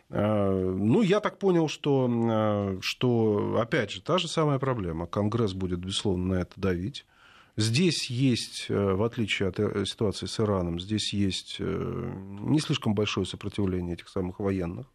Ну, 0.09 1.01
я 1.01 1.21
так 1.21 1.39
понял, 1.39 1.69
что, 1.69 2.77
что, 2.81 3.57
опять 3.59 3.91
же, 3.91 4.01
та 4.01 4.17
же 4.17 4.27
самая 4.27 4.59
проблема. 4.59 5.07
Конгресс 5.07 5.53
будет, 5.53 5.79
безусловно, 5.79 6.35
на 6.35 6.41
это 6.41 6.51
давить. 6.57 7.05
Здесь 7.57 8.09
есть, 8.09 8.69
в 8.69 9.03
отличие 9.03 9.49
от 9.49 9.57
ситуации 9.87 10.25
с 10.25 10.39
Ираном, 10.39 10.79
здесь 10.79 11.13
есть 11.13 11.59
не 11.59 12.59
слишком 12.59 12.95
большое 12.95 13.25
сопротивление 13.25 13.95
этих 13.95 14.09
самых 14.09 14.39
военных. 14.39 14.87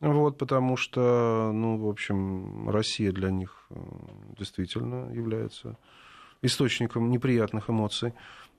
Вот, 0.00 0.36
потому 0.36 0.76
что, 0.76 1.50
ну, 1.54 1.78
в 1.78 1.88
общем, 1.88 2.68
Россия 2.68 3.10
для 3.10 3.30
них 3.30 3.66
э, 3.70 3.76
действительно 4.38 5.10
является 5.14 5.78
источником 6.44 7.10
неприятных 7.10 7.70
эмоций. 7.70 8.12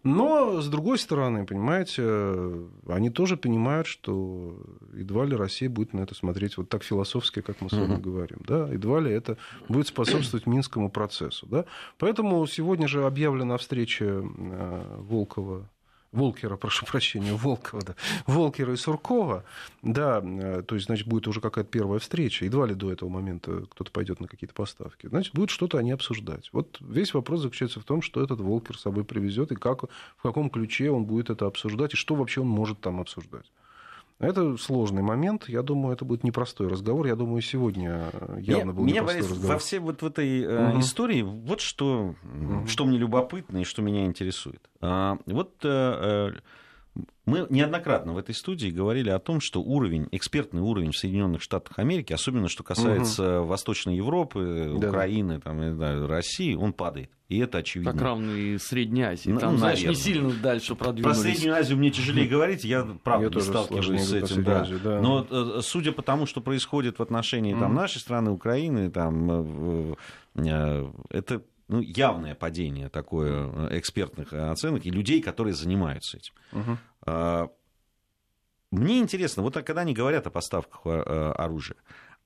Но, 0.03 0.61
с 0.61 0.67
другой 0.67 0.99
стороны, 0.99 1.47
понимаете, 1.47 2.67
они 2.87 3.09
тоже 3.09 3.37
понимают, 3.37 3.87
что 3.87 4.55
едва 4.93 5.25
ли 5.25 5.35
Россия 5.35 5.67
будет 5.67 5.93
на 5.93 6.01
это 6.01 6.13
смотреть 6.13 6.57
вот 6.57 6.69
так 6.69 6.83
философски, 6.83 7.41
как 7.41 7.59
мы 7.59 7.69
с 7.71 7.73
вами 7.73 7.99
говорим. 7.99 8.37
Да? 8.47 8.67
Едва 8.67 8.99
ли 8.99 9.11
это 9.11 9.37
будет 9.67 9.87
способствовать 9.87 10.45
Минскому 10.45 10.91
процессу. 10.91 11.47
Да? 11.47 11.65
Поэтому 11.97 12.45
сегодня 12.45 12.87
же 12.87 13.03
объявлена 13.03 13.57
встреча 13.57 14.05
э, 14.05 14.97
Волкова 14.99 15.67
Волкера, 16.11 16.55
прошу 16.55 16.85
прощения, 16.85 17.33
Волкова, 17.33 17.83
да, 17.83 17.95
Волкера 18.25 18.73
и 18.73 18.77
Суркова, 18.77 19.43
да, 19.81 20.21
э, 20.23 20.63
то 20.65 20.75
есть, 20.75 20.87
значит, 20.87 21.07
будет 21.07 21.27
уже 21.27 21.41
какая-то 21.41 21.69
первая 21.69 21.99
встреча, 21.99 22.45
едва 22.45 22.65
ли 22.65 22.73
до 22.73 22.91
этого 22.91 23.09
момента 23.09 23.65
кто-то 23.69 23.91
пойдет 23.91 24.19
на 24.19 24.27
какие-то 24.27 24.53
поставки, 24.53 25.07
значит, 25.07 25.33
будет 25.33 25.49
что-то 25.49 25.77
они 25.77 25.91
обсуждать. 25.91 26.49
Вот 26.53 26.77
весь 26.79 27.13
вопрос 27.13 27.41
заключается 27.41 27.79
в 27.79 27.83
том, 27.83 28.01
что 28.01 28.23
этот 28.23 28.39
Волкер 28.39 28.77
с 28.77 28.81
собой 28.81 29.03
привезет 29.03 29.51
и 29.51 29.55
как, 29.55 29.83
в 29.83 30.21
каком 30.21 30.49
ключе 30.49 30.89
он 30.89 31.05
будет 31.05 31.29
это 31.29 31.45
обсуждать, 31.45 31.93
и 31.93 31.97
что 31.97 32.15
вообще 32.15 32.41
он 32.41 32.47
может 32.47 32.79
там 32.79 32.99
обсуждать. 32.99 33.45
Это 34.17 34.55
сложный 34.57 35.01
момент. 35.01 35.49
Я 35.49 35.61
думаю, 35.61 35.93
это 35.93 36.05
будет 36.05 36.23
непростой 36.23 36.67
разговор. 36.67 37.05
Я 37.05 37.15
думаю, 37.15 37.41
сегодня 37.41 38.11
явно 38.37 38.71
меня, 38.71 38.73
был 38.73 38.83
меня 38.83 39.01
непростой 39.01 39.21
разговор. 39.21 39.47
Во 39.53 39.59
всей 39.59 39.79
вот 39.79 40.01
в 40.01 40.05
этой 40.05 40.45
угу. 40.45 40.79
истории 40.79 41.21
вот 41.21 41.59
что, 41.59 42.15
угу. 42.23 42.67
что 42.67 42.85
мне 42.85 42.97
любопытно 42.97 43.57
и 43.59 43.63
что 43.65 43.81
меня 43.81 44.05
интересует. 44.05 44.69
А, 44.79 45.17
вот 45.25 45.53
э, 45.63 46.31
мы 47.25 47.47
неоднократно 47.49 48.13
в 48.13 48.17
этой 48.17 48.35
студии 48.35 48.67
говорили 48.67 49.09
о 49.09 49.19
том, 49.19 49.39
что 49.41 49.61
уровень, 49.61 50.07
экспертный 50.11 50.61
уровень 50.61 50.91
в 50.91 50.97
Соединенных 50.97 51.41
Штатах 51.41 51.79
Америки, 51.79 52.13
особенно 52.13 52.47
что 52.47 52.63
касается 52.63 53.41
угу. 53.41 53.47
Восточной 53.47 53.95
Европы, 53.95 54.75
да. 54.79 54.89
Украины, 54.89 55.39
там, 55.41 55.59
не 55.59 55.73
знаю, 55.73 56.07
России, 56.07 56.53
он 56.53 56.73
падает. 56.73 57.09
И 57.27 57.39
это 57.39 57.57
очевидно. 57.57 57.93
Как 57.93 58.01
равно 58.01 58.31
и 58.33 58.59
Средней 58.59 59.01
Азии. 59.01 59.31
Ну, 59.31 59.39
там, 59.39 59.57
знаешь, 59.57 59.83
не 59.83 59.95
сильно 59.95 60.31
дальше 60.31 60.75
продвинулись. 60.75 61.17
Про 61.17 61.23
Среднюю 61.23 61.55
Азию 61.55 61.77
мне 61.79 61.89
тяжелее 61.89 62.27
говорить, 62.27 62.63
я, 62.63 62.83
правда, 63.03 63.27
я 63.27 63.33
не 63.33 63.41
сталкиваюсь 63.41 64.01
с 64.01 64.13
этим. 64.13 64.43
Да. 64.43 64.61
Азию, 64.61 64.79
да. 64.83 65.01
Но 65.01 65.25
э, 65.27 65.59
судя 65.63 65.91
по 65.91 66.03
тому, 66.03 66.27
что 66.27 66.41
происходит 66.41 66.99
в 66.99 67.01
отношении 67.01 67.53
там, 67.53 67.73
нашей 67.73 67.97
страны, 67.97 68.29
Украины, 68.29 68.91
там, 68.91 69.31
э, 69.31 69.95
э, 70.35 70.87
это 71.09 71.41
ну, 71.67 71.81
явное 71.81 72.35
падение 72.35 72.89
такое 72.89 73.69
э, 73.71 73.79
экспертных 73.79 74.33
оценок 74.33 74.85
и 74.85 74.91
людей, 74.91 75.21
которые 75.21 75.53
занимаются 75.53 76.17
этим. 76.17 76.33
Угу. 76.51 77.51
Мне 78.71 78.99
интересно, 78.99 79.41
вот 79.43 79.53
когда 79.53 79.81
они 79.81 79.93
говорят 79.93 80.27
о 80.27 80.31
поставках 80.31 80.81
э, 80.85 81.31
оружия, 81.37 81.77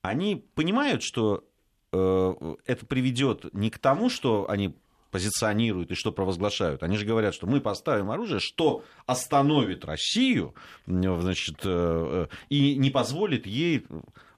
они 0.01 0.35
понимают, 0.55 1.03
что 1.03 1.43
э, 1.91 2.55
это 2.65 2.85
приведет 2.85 3.53
не 3.53 3.69
к 3.69 3.77
тому, 3.77 4.09
что 4.09 4.49
они 4.49 4.75
позиционируют 5.11 5.91
и 5.91 5.95
что 5.95 6.11
провозглашают. 6.11 6.83
Они 6.83 6.97
же 6.97 7.05
говорят, 7.05 7.33
что 7.33 7.47
мы 7.47 7.61
поставим 7.61 8.11
оружие, 8.11 8.39
что 8.39 8.83
остановит 9.05 9.85
Россию 9.85 10.53
значит, 10.85 11.65
и 12.49 12.75
не 12.75 12.89
позволит 12.89 13.45
ей 13.47 13.85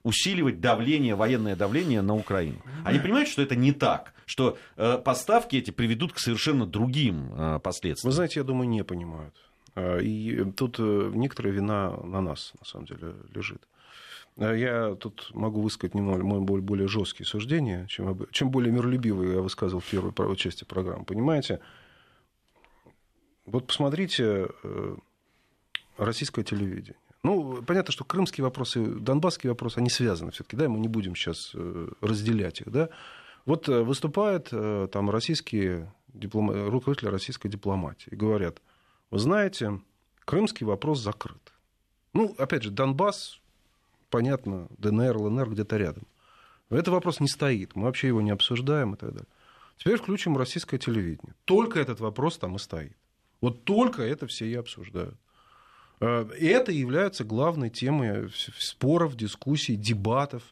усиливать 0.02 0.60
давление, 0.60 1.14
военное 1.14 1.56
давление 1.56 2.02
на 2.02 2.14
Украину. 2.14 2.58
Они 2.84 2.98
понимают, 2.98 3.28
что 3.28 3.42
это 3.42 3.54
не 3.54 3.72
так, 3.72 4.14
что 4.26 4.58
э, 4.76 4.98
поставки 4.98 5.56
эти 5.56 5.70
приведут 5.70 6.12
к 6.12 6.18
совершенно 6.18 6.66
другим 6.66 7.32
э, 7.34 7.60
последствиям. 7.60 8.10
Вы 8.10 8.14
знаете, 8.14 8.40
я 8.40 8.44
думаю, 8.44 8.68
не 8.68 8.82
понимают. 8.84 9.34
И 9.76 10.44
тут 10.56 10.76
э, 10.78 11.10
некоторая 11.14 11.52
вина 11.52 11.96
на 12.04 12.20
нас, 12.20 12.52
на 12.58 12.66
самом 12.66 12.86
деле, 12.86 13.14
лежит. 13.34 13.62
А 14.38 14.52
я 14.52 14.94
тут 14.94 15.30
могу 15.34 15.60
высказать 15.60 15.94
немного 15.94 16.22
более 16.40 16.88
жесткие 16.88 17.26
суждения, 17.26 17.86
чем, 17.86 18.26
чем 18.30 18.50
более 18.50 18.72
миролюбивые 18.72 19.34
я 19.34 19.40
высказывал 19.40 19.80
в 19.80 19.90
первой 20.14 20.36
части 20.36 20.64
программы. 20.64 21.04
Понимаете? 21.04 21.60
Вот 23.44 23.66
посмотрите 23.66 24.48
российское 25.96 26.44
телевидение. 26.44 26.96
Ну, 27.22 27.62
понятно, 27.62 27.92
что 27.92 28.04
крымские 28.04 28.44
вопросы, 28.44 28.84
донбасские 28.84 29.52
вопросы, 29.52 29.78
они 29.78 29.90
связаны 29.90 30.32
все-таки, 30.32 30.56
да, 30.56 30.68
мы 30.68 30.80
не 30.80 30.88
будем 30.88 31.14
сейчас 31.14 31.52
э, 31.54 31.88
разделять 32.00 32.60
их, 32.62 32.70
да. 32.70 32.88
Вот 33.46 33.68
э, 33.68 33.82
выступают 33.82 34.48
э, 34.50 34.88
там 34.90 35.08
российские 35.08 35.92
диплом... 36.08 36.50
руководители 36.68 37.10
российской 37.10 37.48
дипломатии 37.48 38.08
и 38.10 38.16
говорят, 38.16 38.60
вы 39.10 39.20
знаете, 39.20 39.80
крымский 40.24 40.66
вопрос 40.66 40.98
закрыт. 40.98 41.52
Ну, 42.12 42.34
опять 42.38 42.64
же, 42.64 42.70
Донбасс, 42.70 43.40
понятно, 44.12 44.68
ДНР, 44.78 45.16
ЛНР 45.16 45.50
где-то 45.50 45.76
рядом. 45.78 46.06
Этот 46.70 46.88
вопрос 46.88 47.18
не 47.18 47.28
стоит, 47.28 47.74
мы 47.74 47.84
вообще 47.84 48.08
его 48.08 48.20
не 48.20 48.30
обсуждаем 48.30 48.94
и 48.94 48.96
так 48.96 49.10
далее. 49.10 49.28
Теперь 49.78 49.96
включим 49.96 50.36
российское 50.36 50.78
телевидение. 50.78 51.34
Только 51.44 51.80
этот 51.80 51.98
вопрос 51.98 52.38
там 52.38 52.54
и 52.56 52.58
стоит. 52.58 52.96
Вот 53.40 53.64
только 53.64 54.02
это 54.02 54.26
все 54.26 54.46
и 54.46 54.54
обсуждают. 54.54 55.16
Э, 56.00 56.28
и 56.38 56.46
это 56.46 56.70
является 56.70 57.24
главной 57.24 57.70
темой 57.70 58.30
споров, 58.58 59.16
дискуссий, 59.16 59.76
дебатов. 59.76 60.42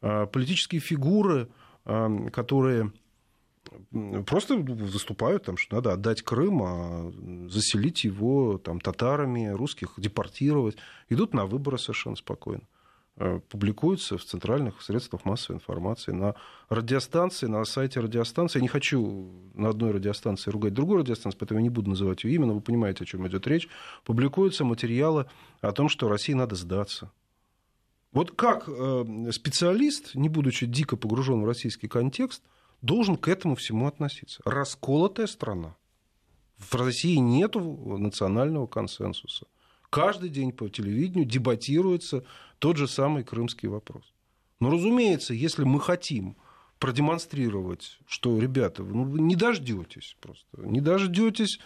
Э, 0.00 0.26
политические 0.26 0.80
фигуры, 0.80 1.48
э, 1.86 2.28
которые 2.32 2.92
просто 4.26 4.56
выступают, 4.56 5.44
там, 5.44 5.56
что 5.56 5.76
надо 5.76 5.92
отдать 5.92 6.22
Крым, 6.22 6.62
а 6.62 7.12
заселить 7.50 8.04
его 8.04 8.58
там, 8.58 8.80
татарами, 8.80 9.48
русских 9.48 9.94
депортировать, 9.96 10.76
идут 11.08 11.34
на 11.34 11.46
выборы 11.46 11.78
совершенно 11.78 12.16
спокойно. 12.16 12.62
Э, 13.20 13.40
публикуются 13.48 14.16
в 14.16 14.24
центральных 14.24 14.80
средствах 14.80 15.24
массовой 15.24 15.56
информации, 15.56 16.12
на 16.12 16.36
радиостанции, 16.68 17.46
на 17.46 17.64
сайте 17.64 17.98
радиостанции. 17.98 18.60
Я 18.60 18.62
не 18.62 18.68
хочу 18.68 19.28
на 19.54 19.70
одной 19.70 19.90
радиостанции 19.90 20.52
ругать 20.52 20.72
другую 20.72 21.00
радиостанцию, 21.00 21.40
поэтому 21.40 21.58
я 21.58 21.64
не 21.64 21.70
буду 21.70 21.90
называть 21.90 22.22
ее 22.22 22.34
имя, 22.34 22.46
но 22.46 22.54
вы 22.54 22.60
понимаете, 22.60 23.02
о 23.02 23.06
чем 23.06 23.26
идет 23.26 23.48
речь. 23.48 23.68
Публикуются 24.04 24.64
материалы 24.64 25.26
о 25.60 25.72
том, 25.72 25.88
что 25.88 26.08
России 26.08 26.32
надо 26.32 26.54
сдаться. 26.54 27.10
Вот 28.12 28.30
как 28.36 28.68
э, 28.68 29.30
специалист, 29.32 30.14
не 30.14 30.28
будучи 30.28 30.66
дико 30.66 30.96
погружен 30.96 31.42
в 31.42 31.44
российский 31.44 31.88
контекст, 31.88 32.44
должен 32.82 33.16
к 33.16 33.26
этому 33.26 33.56
всему 33.56 33.88
относиться? 33.88 34.40
Расколотая 34.44 35.26
страна. 35.26 35.74
В 36.56 36.72
России 36.76 37.16
нет 37.16 37.56
национального 37.56 38.68
консенсуса. 38.68 39.46
Каждый 39.90 40.28
день 40.28 40.52
по 40.52 40.68
телевидению 40.68 41.24
дебатируется 41.24 42.24
тот 42.58 42.76
же 42.76 42.86
самый 42.86 43.24
крымский 43.24 43.68
вопрос. 43.68 44.12
Но, 44.60 44.70
разумеется, 44.70 45.34
если 45.34 45.64
мы 45.64 45.80
хотим 45.80 46.36
продемонстрировать, 46.78 47.98
что, 48.06 48.38
ребята, 48.38 48.82
ну, 48.82 49.04
вы 49.04 49.20
не 49.20 49.34
дождетесь 49.34 50.16
просто, 50.20 50.46
не 50.56 50.80
дождетесь 50.80 51.58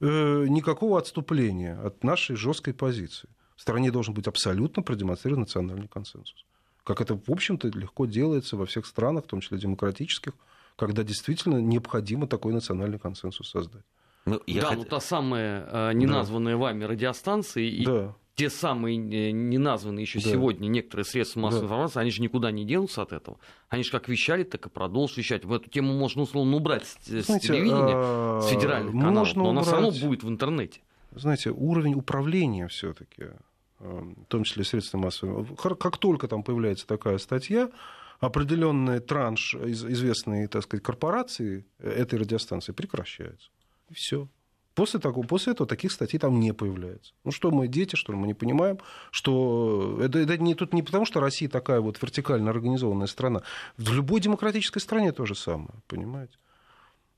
э, 0.00 0.46
никакого 0.48 0.98
отступления 0.98 1.80
от 1.80 2.04
нашей 2.04 2.36
жесткой 2.36 2.74
позиции. 2.74 3.28
В 3.56 3.62
стране 3.62 3.90
должен 3.90 4.14
быть 4.14 4.26
абсолютно 4.26 4.82
продемонстрирован 4.82 5.40
национальный 5.40 5.88
консенсус. 5.88 6.46
Как 6.84 7.00
это, 7.00 7.14
в 7.14 7.30
общем-то, 7.30 7.68
легко 7.68 8.06
делается 8.06 8.56
во 8.56 8.66
всех 8.66 8.86
странах, 8.86 9.24
в 9.24 9.28
том 9.28 9.40
числе 9.40 9.58
демократических, 9.58 10.32
когда 10.76 11.02
действительно 11.02 11.58
необходимо 11.60 12.26
такой 12.26 12.52
национальный 12.52 12.98
консенсус 12.98 13.50
создать. 13.50 13.84
Ну, 14.30 14.42
я 14.46 14.62
да, 14.62 14.68
хот... 14.68 14.78
ну 14.78 14.84
та 14.84 15.00
самая 15.00 15.66
э, 15.70 15.92
неназванная 15.94 16.54
да. 16.54 16.58
вами 16.58 16.84
радиостанция 16.84 17.64
и 17.64 17.84
да. 17.84 18.14
те 18.34 18.50
самые 18.50 18.96
э, 18.98 19.30
неназванные 19.30 20.02
еще 20.02 20.20
да. 20.20 20.30
сегодня 20.30 20.68
некоторые 20.68 21.04
средства 21.04 21.40
массовой 21.40 21.62
да. 21.62 21.66
информации, 21.66 22.00
они 22.00 22.10
же 22.10 22.22
никуда 22.22 22.50
не 22.50 22.64
денутся 22.64 23.02
от 23.02 23.12
этого. 23.12 23.38
Они 23.68 23.82
же 23.82 23.90
как 23.90 24.08
вещали, 24.08 24.44
так 24.44 24.66
и 24.66 24.68
продолжат 24.68 25.18
вещать. 25.18 25.44
В 25.44 25.52
эту 25.52 25.68
тему 25.70 25.92
можно 25.92 26.22
условно 26.22 26.56
убрать 26.56 26.86
с, 26.86 27.06
Знаете, 27.06 27.46
с 27.46 27.48
телевидения, 27.48 27.94
а... 27.94 28.40
с 28.42 28.48
федеральных 28.48 28.92
каналов, 28.92 29.34
но 29.34 29.50
убрать... 29.50 29.52
она 29.52 29.62
все 29.62 29.72
равно 29.72 30.08
будет 30.08 30.22
в 30.22 30.28
интернете. 30.28 30.80
Знаете, 31.12 31.50
уровень 31.50 31.94
управления 31.94 32.68
все-таки, 32.68 33.24
э, 33.80 34.12
в 34.16 34.26
том 34.26 34.44
числе 34.44 34.64
средствами 34.64 35.04
массовой 35.04 35.46
как 35.56 35.98
только 35.98 36.28
там 36.28 36.42
появляется 36.42 36.86
такая 36.86 37.18
статья, 37.18 37.70
определенный 38.20 39.00
транш 39.00 39.54
известной, 39.54 40.46
так 40.46 40.62
сказать, 40.62 40.84
корпорации 40.84 41.66
этой 41.78 42.18
радиостанции 42.18 42.72
прекращается. 42.72 43.50
Все. 43.92 44.28
После, 44.74 45.00
такого, 45.00 45.26
после 45.26 45.52
этого 45.52 45.68
таких 45.68 45.92
статей 45.92 46.18
там 46.18 46.38
не 46.38 46.52
появляется. 46.52 47.12
Ну 47.24 47.32
что 47.32 47.50
мы 47.50 47.66
дети, 47.66 47.96
что 47.96 48.12
ли, 48.12 48.18
мы 48.18 48.26
не 48.26 48.34
понимаем, 48.34 48.78
что 49.10 49.98
это, 50.00 50.20
это 50.20 50.38
не, 50.38 50.54
тут 50.54 50.72
не 50.72 50.82
потому, 50.82 51.04
что 51.04 51.20
Россия 51.20 51.48
такая 51.48 51.80
вот 51.80 52.00
вертикально 52.00 52.50
организованная 52.50 53.08
страна. 53.08 53.42
В 53.76 53.92
любой 53.92 54.20
демократической 54.20 54.78
стране 54.78 55.12
то 55.12 55.26
же 55.26 55.34
самое, 55.34 55.74
понимаете? 55.88 56.36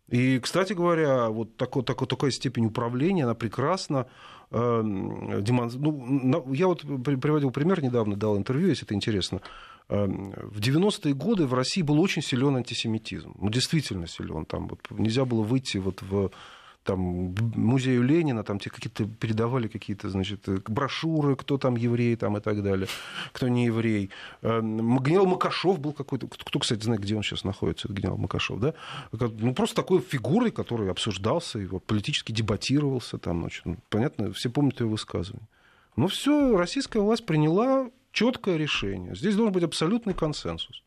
И, 0.08 0.38
кстати 0.40 0.72
говоря, 0.72 1.28
вот 1.28 1.56
такой, 1.56 1.84
такой, 1.84 2.06
такая 2.06 2.30
степень 2.30 2.66
управления, 2.66 3.24
она 3.24 3.34
прекрасна. 3.34 4.06
Э, 4.50 4.82
демон... 4.82 5.70
ну, 5.74 6.52
я 6.52 6.66
вот 6.66 6.82
приводил 6.82 7.50
пример 7.50 7.82
недавно, 7.82 8.16
дал 8.16 8.36
интервью, 8.36 8.68
если 8.68 8.84
это 8.84 8.94
интересно. 8.94 9.40
Э, 9.88 10.06
в 10.06 10.58
90-е 10.58 11.14
годы 11.14 11.46
в 11.46 11.54
России 11.54 11.82
был 11.82 12.00
очень 12.00 12.22
силен 12.22 12.56
антисемитизм. 12.56 13.34
Ну, 13.38 13.48
действительно 13.50 14.06
силен. 14.06 14.44
Там 14.46 14.68
вот 14.68 14.80
нельзя 14.90 15.24
было 15.24 15.42
выйти 15.42 15.78
вот 15.78 16.02
в 16.02 16.30
там, 16.84 17.34
музею 17.54 18.02
Ленина, 18.02 18.42
там 18.42 18.58
тебе 18.58 18.72
какие-то 18.72 19.04
передавали 19.04 19.68
какие-то, 19.68 20.10
значит, 20.10 20.48
брошюры, 20.68 21.36
кто 21.36 21.58
там 21.58 21.76
еврей 21.76 22.16
там, 22.16 22.36
и 22.36 22.40
так 22.40 22.62
далее, 22.62 22.88
кто 23.32 23.48
не 23.48 23.66
еврей. 23.66 24.10
Эм, 24.42 24.98
генерал 25.02 25.26
Макашов 25.26 25.78
был 25.78 25.92
какой-то, 25.92 26.26
кто, 26.26 26.58
кстати, 26.58 26.82
знает, 26.82 27.00
где 27.00 27.16
он 27.16 27.22
сейчас 27.22 27.44
находится, 27.44 27.92
генерал 27.92 28.16
Макашов, 28.16 28.60
да? 28.60 28.74
Ну, 29.12 29.54
просто 29.54 29.76
такой 29.76 30.00
фигурой, 30.00 30.50
который 30.50 30.90
обсуждался, 30.90 31.58
его 31.58 31.78
политически 31.78 32.32
дебатировался, 32.32 33.18
там, 33.18 33.40
значит, 33.40 33.64
ну, 33.64 33.76
понятно, 33.88 34.32
все 34.32 34.50
помнят 34.50 34.80
его 34.80 34.90
высказывания. 34.90 35.48
Ну, 35.96 36.08
все, 36.08 36.56
российская 36.56 37.00
власть 37.00 37.26
приняла 37.26 37.90
четкое 38.12 38.56
решение. 38.56 39.14
Здесь 39.14 39.36
должен 39.36 39.52
быть 39.52 39.62
абсолютный 39.62 40.14
консенсус. 40.14 40.82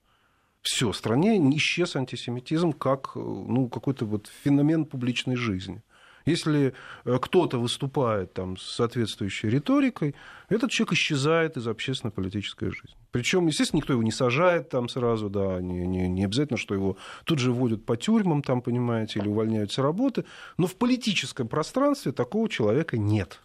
Все, 0.62 0.91
в 0.91 0.97
стране 0.97 1.38
исчез 1.58 1.95
антисемитизм 1.95 2.73
как 2.73 3.12
ну, 3.15 3.69
какой-то 3.69 4.05
вот 4.05 4.31
феномен 4.43 4.86
публичной 4.86 5.36
жизни. 5.36 5.84
Если 6.25 6.73
э, 7.03 7.17
кто-то 7.21 7.59
выступает 7.59 8.33
там, 8.33 8.57
с 8.57 8.63
соответствующей 8.63 9.47
риторикой, 9.47 10.15
этот 10.49 10.71
человек 10.71 10.93
исчезает 10.93 11.55
из 11.55 11.67
общественно-политической 11.67 12.71
жизни. 12.71 12.97
Причем, 13.11 13.45
естественно, 13.45 13.77
никто 13.77 13.93
его 13.93 14.01
не 14.01 14.11
сажает 14.11 14.69
там 14.69 14.89
сразу, 14.89 15.29
да, 15.29 15.61
не, 15.61 15.85
не, 15.85 16.07
не 16.07 16.25
обязательно, 16.25 16.57
что 16.57 16.73
его 16.73 16.97
тут 17.25 17.39
же 17.39 17.51
вводят 17.51 17.85
по 17.85 17.95
тюрьмам, 17.95 18.41
там, 18.41 18.61
понимаете, 18.61 19.19
или 19.19 19.27
увольняют 19.27 19.71
с 19.71 19.77
работы. 19.77 20.25
Но 20.57 20.65
в 20.65 20.75
политическом 20.75 21.47
пространстве 21.47 22.11
такого 22.11 22.49
человека 22.49 22.97
нет. 22.97 23.41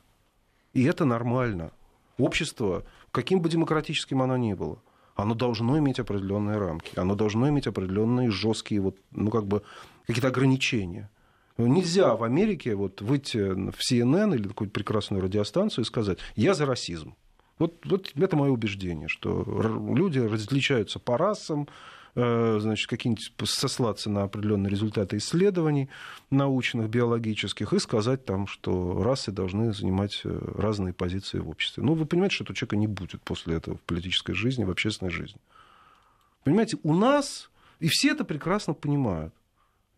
И 0.73 0.85
это 0.85 1.05
нормально. 1.05 1.73
Общество, 2.17 2.85
каким 3.13 3.41
бы 3.41 3.51
демократическим 3.51 4.23
оно 4.23 4.39
ни 4.39 4.55
было, 4.55 4.81
оно 5.17 5.35
должно 5.35 5.79
иметь 5.79 6.01
определенные 6.01 6.57
рамки, 6.57 6.99
оно 6.99 7.15
должно 7.15 7.49
иметь 7.51 7.67
определенные 7.67 8.31
жесткие, 8.31 8.81
вот, 8.81 8.97
ну, 9.11 9.31
как 9.31 9.47
бы, 9.47 9.63
какие-то 10.07 10.29
ограничения. 10.29 11.11
Ну, 11.61 11.67
нельзя 11.67 12.17
в 12.17 12.25
Америке 12.25 12.75
вот 12.75 13.03
выйти 13.03 13.37
в 13.37 13.77
CNN 13.81 14.35
или 14.35 14.49
какую-то 14.49 14.73
прекрасную 14.73 15.23
радиостанцию 15.23 15.85
и 15.85 15.87
сказать 15.87 16.19
«я 16.35 16.55
за 16.55 16.65
расизм». 16.65 17.15
Вот, 17.59 17.85
вот 17.85 18.13
это 18.17 18.35
мое 18.35 18.51
убеждение, 18.51 19.09
что 19.09 19.45
люди 19.95 20.21
различаются 20.21 20.99
по 20.99 21.19
расам, 21.19 21.69
э, 22.15 22.59
значит, 22.63 22.89
какие-нибудь 22.89 23.35
сослаться 23.45 24.09
на 24.09 24.23
определенные 24.23 24.71
результаты 24.71 25.19
исследований 25.19 25.91
научных, 26.31 26.89
биологических, 26.89 27.75
и 27.75 27.79
сказать 27.79 28.25
там, 28.25 28.47
что 28.47 29.03
расы 29.03 29.31
должны 29.31 29.75
занимать 29.75 30.23
э, 30.25 30.53
разные 30.57 30.95
позиции 30.95 31.41
в 31.41 31.51
обществе. 31.51 31.83
Ну, 31.83 31.93
вы 31.93 32.07
понимаете, 32.07 32.37
что 32.37 32.45
этого 32.45 32.57
человека 32.57 32.77
не 32.77 32.87
будет 32.87 33.21
после 33.21 33.57
этого 33.57 33.77
в 33.77 33.83
политической 33.83 34.33
жизни, 34.33 34.65
в 34.65 34.71
общественной 34.71 35.11
жизни. 35.11 35.41
Понимаете, 36.43 36.79
у 36.83 36.95
нас, 36.95 37.51
и 37.81 37.89
все 37.89 38.13
это 38.13 38.25
прекрасно 38.25 38.73
понимают, 38.73 39.35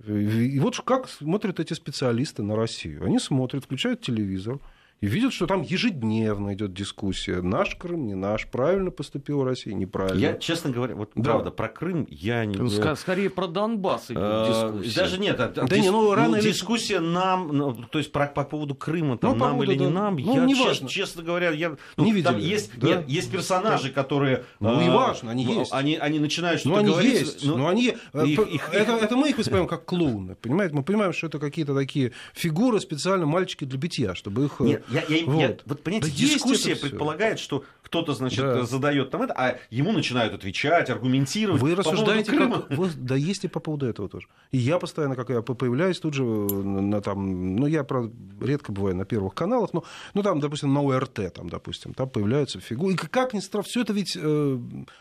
и 0.06 0.58
вот 0.58 0.80
как 0.80 1.08
смотрят 1.08 1.60
эти 1.60 1.74
специалисты 1.74 2.42
на 2.42 2.56
Россию. 2.56 3.04
Они 3.04 3.18
смотрят, 3.18 3.64
включают 3.64 4.00
телевизор, 4.00 4.58
и 5.02 5.08
видят, 5.08 5.32
что 5.32 5.46
там 5.46 5.62
ежедневно 5.62 6.54
идет 6.54 6.72
дискуссия. 6.72 7.42
Наш 7.42 7.74
Крым, 7.74 8.06
не 8.06 8.14
наш, 8.14 8.46
правильно 8.46 8.92
поступила 8.92 9.44
Россия, 9.44 9.74
неправильно. 9.74 10.20
Я, 10.20 10.34
честно 10.34 10.70
говоря, 10.70 10.94
вот 10.94 11.10
да. 11.16 11.24
правда, 11.24 11.50
про 11.50 11.68
Крым 11.68 12.06
я 12.08 12.44
не... 12.44 12.54
Ск- 12.54 12.94
скорее 12.94 13.28
про 13.28 13.48
Донбасс 13.48 14.12
идет 14.12 14.22
э, 14.22 14.46
дискуссия. 14.48 15.00
Даже 15.00 15.18
нет, 15.18 15.40
а, 15.40 15.48
да 15.48 15.66
дис... 15.66 15.84
не, 15.84 15.90
ну, 15.90 16.14
рано 16.14 16.28
ну, 16.28 16.36
или... 16.36 16.44
дискуссия 16.44 17.00
нам, 17.00 17.48
ну, 17.48 17.74
то 17.74 17.98
есть 17.98 18.12
про, 18.12 18.28
по 18.28 18.44
поводу 18.44 18.76
Крыма, 18.76 19.18
там, 19.18 19.32
ну, 19.32 19.38
нам 19.38 19.50
поводу, 19.54 19.72
или 19.72 19.78
да. 19.80 19.84
не 19.86 19.90
нам, 19.90 20.16
ну, 20.18 20.36
я, 20.36 20.44
не 20.44 20.54
честно, 20.54 20.68
важно. 20.68 20.88
честно 20.88 21.22
говоря, 21.24 21.50
я... 21.50 21.76
Ну, 21.96 22.04
не 22.04 22.12
видели. 22.12 22.40
Есть, 22.40 22.70
да? 22.78 22.86
нет, 22.86 23.08
есть 23.08 23.32
персонажи, 23.32 23.88
да. 23.88 23.94
которые... 23.94 24.44
Ну, 24.60 24.80
не 24.80 24.88
важно, 24.88 25.32
они 25.32 25.44
есть. 25.44 25.72
Они, 25.72 25.96
они 25.96 26.20
начинают 26.20 26.60
что-то 26.60 26.80
ну, 26.80 26.92
говорить. 26.92 27.20
Есть. 27.20 27.44
Ну, 27.44 27.66
они 27.66 27.96
э, 28.12 28.24
их, 28.24 28.38
их, 28.38 28.72
это, 28.72 28.92
это 28.92 29.16
мы 29.16 29.30
их 29.30 29.38
воспринимаем 29.38 29.68
как 29.68 29.84
клоуны, 29.84 30.36
понимаете? 30.36 30.76
Мы 30.76 30.84
понимаем, 30.84 31.12
что 31.12 31.26
это 31.26 31.40
какие-то 31.40 31.74
такие 31.74 32.12
фигуры 32.34 32.78
специально 32.78 33.26
мальчики 33.26 33.64
для 33.64 33.80
битья, 33.80 34.14
чтобы 34.14 34.44
их... 34.44 34.60
Нет, 34.60 34.84
я, 34.92 35.02
я, 35.08 35.26
вот. 35.26 35.40
я, 35.40 35.56
вот, 35.66 35.82
понимаете, 35.82 36.10
да 36.10 36.16
дискуссия 36.16 36.76
предполагает, 36.76 37.38
что 37.38 37.64
кто-то, 37.82 38.14
значит, 38.14 38.40
да. 38.40 38.64
задает 38.64 39.10
там 39.10 39.22
это, 39.22 39.34
а 39.34 39.58
ему 39.70 39.92
начинают 39.92 40.32
отвечать, 40.32 40.88
аргументировать. 40.88 41.60
Вы 41.60 41.74
рассуждаете, 41.74 42.32
как... 42.32 42.70
Вы... 42.70 42.90
Да 42.96 43.16
есть 43.16 43.44
и 43.44 43.48
по 43.48 43.60
поводу 43.60 43.86
этого 43.86 44.08
тоже. 44.08 44.28
И 44.50 44.58
я 44.58 44.78
постоянно, 44.78 45.14
как 45.14 45.28
я 45.30 45.42
появляюсь 45.42 46.00
тут 46.00 46.14
же 46.14 46.24
на 46.24 47.00
там, 47.00 47.56
ну, 47.56 47.66
я, 47.66 47.84
правда, 47.84 48.14
редко 48.40 48.72
бываю 48.72 48.96
на 48.96 49.04
первых 49.04 49.34
каналах, 49.34 49.72
но, 49.72 49.84
ну, 50.14 50.22
там, 50.22 50.40
допустим, 50.40 50.72
на 50.72 50.80
ОРТ, 50.80 51.34
там, 51.34 51.48
допустим, 51.48 51.92
там 51.92 52.08
появляются 52.08 52.60
фигуры. 52.60 52.94
И 52.94 52.96
как 52.96 53.34
ни 53.34 53.40
странно, 53.40 53.64
все 53.64 53.82
это 53.82 53.92
ведь 53.92 54.16
э, 54.20 54.58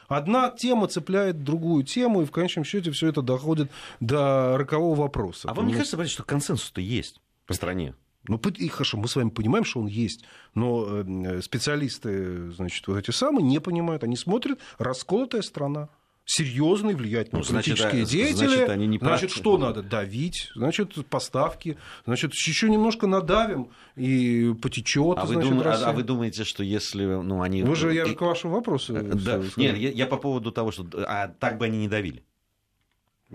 одна 0.07 0.49
тема 0.49 0.87
цепляет 0.87 1.43
другую 1.43 1.83
тему, 1.83 2.23
и 2.23 2.25
в 2.25 2.31
конечном 2.31 2.65
счете 2.65 2.91
все 2.91 3.07
это 3.07 3.21
доходит 3.21 3.71
до 3.99 4.57
рокового 4.57 4.95
вопроса. 4.95 5.49
А 5.49 5.53
вам 5.53 5.67
не 5.67 5.73
кажется, 5.73 6.05
что 6.07 6.23
консенсус-то 6.23 6.81
есть 6.81 7.21
по 7.45 7.53
стране? 7.53 7.95
Ну, 8.27 8.37
и 8.37 8.67
хорошо, 8.67 8.97
мы 8.97 9.07
с 9.07 9.15
вами 9.15 9.29
понимаем, 9.29 9.65
что 9.65 9.79
он 9.79 9.87
есть, 9.87 10.23
но 10.53 10.85
э, 10.87 11.41
специалисты, 11.41 12.51
значит, 12.51 12.87
вот 12.87 12.97
эти 12.97 13.11
самые 13.11 13.43
не 13.43 13.59
понимают, 13.59 14.03
они 14.03 14.15
смотрят, 14.15 14.59
расколотая 14.77 15.41
страна 15.41 15.89
серьезные 16.25 16.95
влиятельные 16.95 17.39
ну, 17.39 17.43
значит, 17.43 17.77
политические 17.77 18.05
деятели. 18.05 18.47
Значит, 18.47 18.69
они 18.69 18.87
не 18.87 18.97
значит 18.99 19.31
что 19.31 19.57
надо? 19.57 19.81
Давить, 19.81 20.51
значит, 20.55 21.05
поставки, 21.07 21.77
значит, 22.05 22.33
еще 22.33 22.69
немножко 22.69 23.07
надавим, 23.07 23.69
и 23.95 24.53
потечет. 24.61 25.17
А, 25.17 25.25
значит, 25.25 25.51
вы, 25.51 25.57
дум... 25.57 25.67
а, 25.67 25.73
а 25.73 25.91
вы 25.91 26.03
думаете, 26.03 26.43
что 26.43 26.63
если 26.63 27.05
ну, 27.05 27.41
они. 27.41 27.63
Вы 27.63 27.75
же, 27.75 27.93
я 27.93 28.05
же 28.05 28.15
к 28.15 28.21
вашему 28.21 28.53
вопросу. 28.53 28.95
Э, 28.95 29.01
да. 29.01 29.41
Нет, 29.57 29.77
я, 29.77 29.89
я 29.89 30.07
по 30.07 30.17
поводу 30.17 30.51
того, 30.51 30.71
что. 30.71 30.85
А 31.07 31.27
так 31.27 31.57
бы 31.57 31.65
они 31.65 31.79
не 31.79 31.87
давили. 31.87 32.23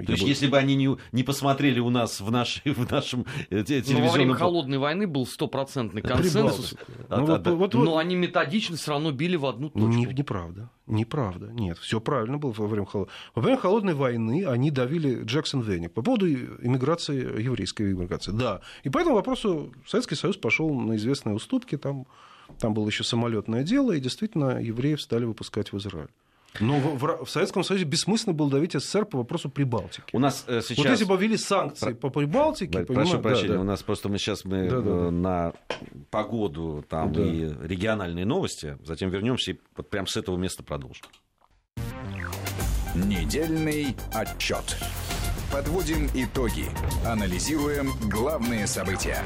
То 0.04 0.12
есть, 0.12 0.24
если 0.24 0.46
бы 0.46 0.58
они 0.58 0.74
не, 0.74 0.96
не 1.12 1.22
посмотрели 1.22 1.80
у 1.80 1.88
нас 1.88 2.20
в, 2.20 2.30
нашей, 2.30 2.72
в 2.72 2.90
нашем 2.90 3.24
э, 3.48 3.62
телевизионном... 3.62 4.02
Но 4.02 4.08
во 4.08 4.14
время 4.14 4.34
холодной 4.34 4.78
войны 4.78 5.06
был 5.06 5.26
стопроцентный 5.26 6.02
консенсус. 6.02 6.74
А, 7.08 7.20
ну, 7.20 7.26
вот, 7.26 7.46
вот, 7.46 7.74
но 7.74 7.96
они 7.96 8.14
методично 8.14 8.76
все 8.76 8.90
равно 8.90 9.12
били 9.12 9.36
в 9.36 9.46
одну 9.46 9.70
точку. 9.70 9.88
Не, 9.88 10.04
неправда. 10.06 10.70
Неправда. 10.86 11.46
Нет, 11.52 11.78
все 11.78 12.00
правильно 12.00 12.36
было 12.36 12.52
во 12.52 12.66
время, 12.66 12.86
холод... 12.86 13.08
во 13.34 13.42
время 13.42 13.58
холодной 13.58 13.94
войны. 13.94 14.44
Они 14.46 14.70
давили 14.70 15.24
Джексон 15.24 15.62
Веник 15.62 15.92
по 15.92 16.02
поводу 16.02 16.28
иммиграции, 16.28 17.42
еврейской 17.42 17.92
иммиграции. 17.92 18.32
Да. 18.32 18.60
И 18.84 18.90
по 18.90 18.98
этому 18.98 19.16
вопросу 19.16 19.72
Советский 19.86 20.14
Союз 20.14 20.36
пошел 20.36 20.72
на 20.74 20.96
известные 20.96 21.34
уступки. 21.34 21.76
Там, 21.78 22.06
там 22.58 22.74
было 22.74 22.86
еще 22.86 23.02
самолетное 23.02 23.62
дело, 23.62 23.92
и 23.92 24.00
действительно 24.00 24.60
евреев 24.60 25.00
стали 25.00 25.24
выпускать 25.24 25.72
в 25.72 25.78
Израиль. 25.78 26.10
Но 26.60 26.78
в, 26.78 27.24
в 27.24 27.30
Советском 27.30 27.64
Союзе 27.64 27.84
бессмысленно 27.84 28.34
было 28.34 28.50
давить 28.50 28.72
СССР 28.72 29.06
по 29.06 29.18
вопросу 29.18 29.50
Прибалтики. 29.50 30.04
У 30.12 30.18
нас 30.18 30.44
э, 30.46 30.60
сейчас... 30.62 30.78
Вот 30.78 30.90
если 30.90 31.04
бы 31.04 31.16
ввели 31.16 31.36
санкции 31.36 31.92
Про... 31.92 31.94
по 31.94 32.10
Прибалтике... 32.10 32.84
Прошу 32.84 33.20
прощения, 33.20 33.48
да, 33.48 33.54
да. 33.54 33.60
у 33.60 33.64
нас 33.64 33.82
просто 33.82 34.08
мы 34.08 34.18
сейчас 34.18 34.44
мы 34.44 34.68
да, 34.68 34.80
да, 34.80 34.82
да. 34.82 35.10
на 35.10 35.52
погоду 36.10 36.84
там 36.88 37.12
да. 37.12 37.22
и 37.22 37.52
региональные 37.62 38.24
новости, 38.24 38.76
затем 38.84 39.10
вернемся 39.10 39.52
и 39.52 39.60
вот 39.76 39.90
прямо 39.90 40.06
с 40.06 40.16
этого 40.16 40.36
места 40.36 40.62
продолжим. 40.62 41.06
Недельный 42.94 43.94
отчет. 44.12 44.76
Подводим 45.52 46.08
итоги. 46.14 46.66
Анализируем 47.04 47.92
главные 48.10 48.66
события. 48.66 49.22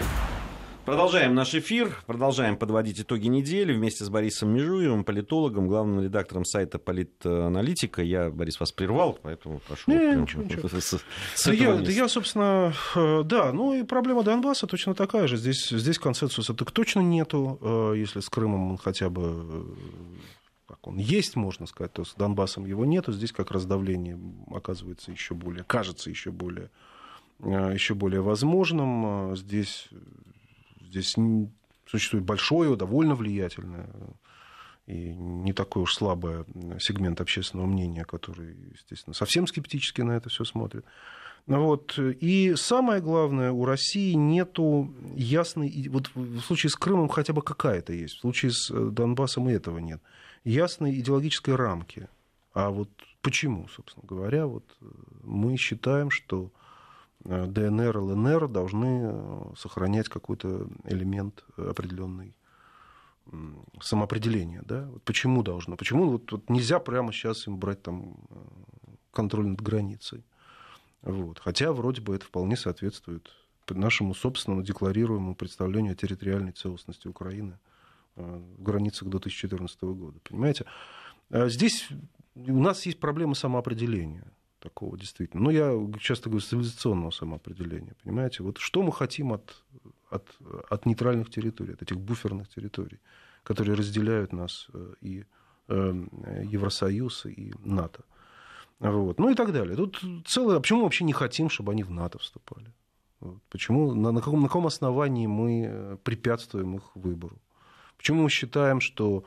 Продолжаем 0.90 1.36
наш 1.36 1.54
эфир, 1.54 2.02
продолжаем 2.06 2.56
подводить 2.56 3.00
итоги 3.00 3.28
недели 3.28 3.72
вместе 3.72 4.04
с 4.04 4.08
Борисом 4.08 4.52
Межуевым, 4.52 5.04
политологом, 5.04 5.68
главным 5.68 6.02
редактором 6.02 6.44
сайта 6.44 6.80
Политаналитика. 6.80 8.02
Я, 8.02 8.28
Борис, 8.28 8.58
вас 8.58 8.72
прервал, 8.72 9.16
поэтому 9.22 9.60
прошу. 9.60 9.88
Не, 9.88 10.16
ничего, 10.16 10.42
ничего. 10.42 10.68
С, 10.68 11.00
с 11.36 11.44
да, 11.44 11.52
я, 11.52 11.74
да 11.76 11.92
я, 11.92 12.08
собственно, 12.08 12.74
э, 12.96 13.22
да, 13.22 13.52
ну 13.52 13.72
и 13.72 13.84
проблема 13.84 14.24
Донбасса 14.24 14.66
точно 14.66 14.94
такая 14.94 15.28
же. 15.28 15.36
Здесь, 15.36 15.68
здесь 15.68 16.00
консенсуса 16.00 16.54
так 16.54 16.72
точно 16.72 16.98
нету, 17.02 17.60
э, 17.62 17.92
если 17.96 18.18
с 18.18 18.28
Крымом 18.28 18.72
он 18.72 18.76
хотя 18.76 19.10
бы 19.10 19.44
э, 19.48 19.62
как 20.66 20.88
он 20.88 20.98
есть, 20.98 21.36
можно 21.36 21.66
сказать, 21.66 21.92
то 21.92 22.04
с 22.04 22.14
Донбассом 22.14 22.66
его 22.66 22.84
нету. 22.84 23.12
Здесь 23.12 23.30
как 23.30 23.52
раз 23.52 23.64
давление 23.64 24.18
оказывается 24.52 25.12
еще 25.12 25.34
более, 25.34 25.62
кажется 25.62 26.10
еще 26.10 26.32
более, 26.32 26.68
еще 27.38 27.94
более 27.94 28.22
возможным. 28.22 29.36
Здесь 29.36 29.88
Здесь 30.90 31.14
существует 31.86 32.24
большое, 32.24 32.76
довольно 32.76 33.14
влиятельное 33.14 33.88
и 34.86 35.14
не 35.14 35.52
такой 35.52 35.82
уж 35.82 35.94
слабый 35.94 36.44
сегмент 36.80 37.20
общественного 37.20 37.66
мнения, 37.66 38.04
который, 38.04 38.56
естественно, 38.72 39.14
совсем 39.14 39.46
скептически 39.46 40.00
на 40.00 40.12
это 40.12 40.28
все 40.28 40.44
смотрит. 40.44 40.84
Вот. 41.46 41.98
И 41.98 42.54
самое 42.56 43.00
главное, 43.00 43.52
у 43.52 43.64
России 43.64 44.12
нету 44.14 44.92
ясной... 45.14 45.88
Вот 45.88 46.10
в 46.14 46.40
случае 46.40 46.70
с 46.70 46.74
Крымом 46.74 47.08
хотя 47.08 47.32
бы 47.32 47.42
какая-то 47.42 47.92
есть, 47.92 48.16
в 48.16 48.20
случае 48.20 48.50
с 48.52 48.70
э, 48.70 48.90
Донбассом 48.90 49.48
и 49.48 49.52
этого 49.52 49.78
нет. 49.78 50.00
Ясной 50.44 50.98
идеологической 50.98 51.54
рамки. 51.54 52.08
А 52.52 52.70
вот 52.70 52.90
почему, 53.22 53.68
собственно 53.68 54.06
говоря, 54.06 54.46
вот 54.46 54.64
э, 54.80 54.84
мы 55.22 55.56
считаем, 55.56 56.10
что 56.10 56.50
ДНР, 57.24 57.98
ЛНР 57.98 58.48
должны 58.48 59.14
сохранять 59.56 60.08
какой-то 60.08 60.68
элемент 60.84 61.44
определенный 61.56 62.34
самоопределения. 63.80 64.62
Да? 64.64 64.88
Вот 64.90 65.02
почему 65.02 65.42
должно? 65.42 65.76
Почему 65.76 66.10
вот, 66.10 66.32
вот 66.32 66.48
нельзя 66.48 66.78
прямо 66.78 67.12
сейчас 67.12 67.46
им 67.46 67.58
брать 67.58 67.82
там 67.82 68.16
контроль 69.12 69.48
над 69.48 69.60
границей? 69.60 70.24
Вот. 71.02 71.38
Хотя 71.38 71.72
вроде 71.72 72.00
бы 72.00 72.14
это 72.14 72.24
вполне 72.24 72.56
соответствует 72.56 73.30
нашему 73.68 74.14
собственному 74.14 74.62
декларируемому 74.62 75.34
представлению 75.34 75.92
о 75.92 75.96
территориальной 75.96 76.52
целостности 76.52 77.06
Украины 77.06 77.58
э, 78.16 78.42
в 78.58 78.62
границах 78.62 79.08
до 79.08 79.18
2014 79.18 79.82
года. 79.82 80.18
Понимаете? 80.28 80.64
А 81.30 81.48
здесь 81.48 81.88
у 82.34 82.60
нас 82.60 82.84
есть 82.86 82.98
проблема 82.98 83.34
самоопределения 83.34 84.24
такого 84.60 84.96
действительно. 84.96 85.42
Ну, 85.42 85.50
я 85.50 85.72
часто 85.98 86.30
говорю 86.30 86.44
цивилизационного 86.44 87.10
самоопределения. 87.10 87.94
Понимаете? 88.04 88.42
Вот 88.42 88.58
что 88.58 88.82
мы 88.82 88.92
хотим 88.92 89.32
от, 89.32 89.64
от, 90.10 90.28
от 90.70 90.86
нейтральных 90.86 91.30
территорий, 91.30 91.72
от 91.72 91.82
этих 91.82 91.98
буферных 91.98 92.48
территорий, 92.48 93.00
которые 93.42 93.76
разделяют 93.76 94.32
нас 94.32 94.68
э, 94.72 94.94
и 95.00 95.24
э, 95.68 96.06
Евросоюз, 96.52 97.26
и 97.26 97.52
НАТО. 97.64 98.04
Вот. 98.78 99.18
Ну 99.18 99.30
и 99.30 99.34
так 99.34 99.52
далее. 99.52 99.76
Тут 99.76 100.02
целое... 100.26 100.60
Почему 100.60 100.78
мы 100.78 100.84
вообще 100.84 101.04
не 101.04 101.12
хотим, 101.12 101.48
чтобы 101.48 101.72
они 101.72 101.82
в 101.82 101.90
НАТО 101.90 102.18
вступали? 102.18 102.72
Вот. 103.20 103.42
Почему, 103.50 103.94
на, 103.94 104.12
на, 104.12 104.20
каком, 104.20 104.40
на 104.40 104.48
каком 104.48 104.66
основании 104.66 105.26
мы 105.26 105.66
э, 105.68 105.96
препятствуем 106.02 106.76
их 106.76 106.96
выбору? 106.96 107.36
Почему 107.96 108.22
мы 108.22 108.30
считаем, 108.30 108.80
что 108.80 109.24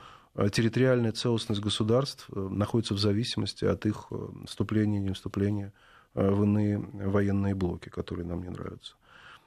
территориальная 0.52 1.12
целостность 1.12 1.62
государств 1.62 2.28
э, 2.30 2.40
находится 2.40 2.94
в 2.94 3.00
зависимости 3.00 3.66
от 3.66 3.86
их 3.86 4.12
вступления 4.46 4.98
и 4.98 5.02
не 5.02 5.14
вступления 5.14 5.74
в 6.14 6.44
иные 6.44 6.78
военные 6.80 7.56
блоки, 7.56 7.90
которые 7.90 8.26
нам 8.26 8.44
не 8.44 8.50
нравятся? 8.50 8.94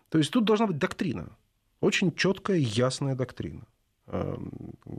То 0.08 0.18
есть 0.18 0.30
тут 0.30 0.44
должна 0.44 0.66
быть 0.66 0.78
доктрина, 0.78 1.36
очень 1.80 2.14
четкая, 2.14 2.58
ясная 2.58 3.14
доктрина, 3.14 3.66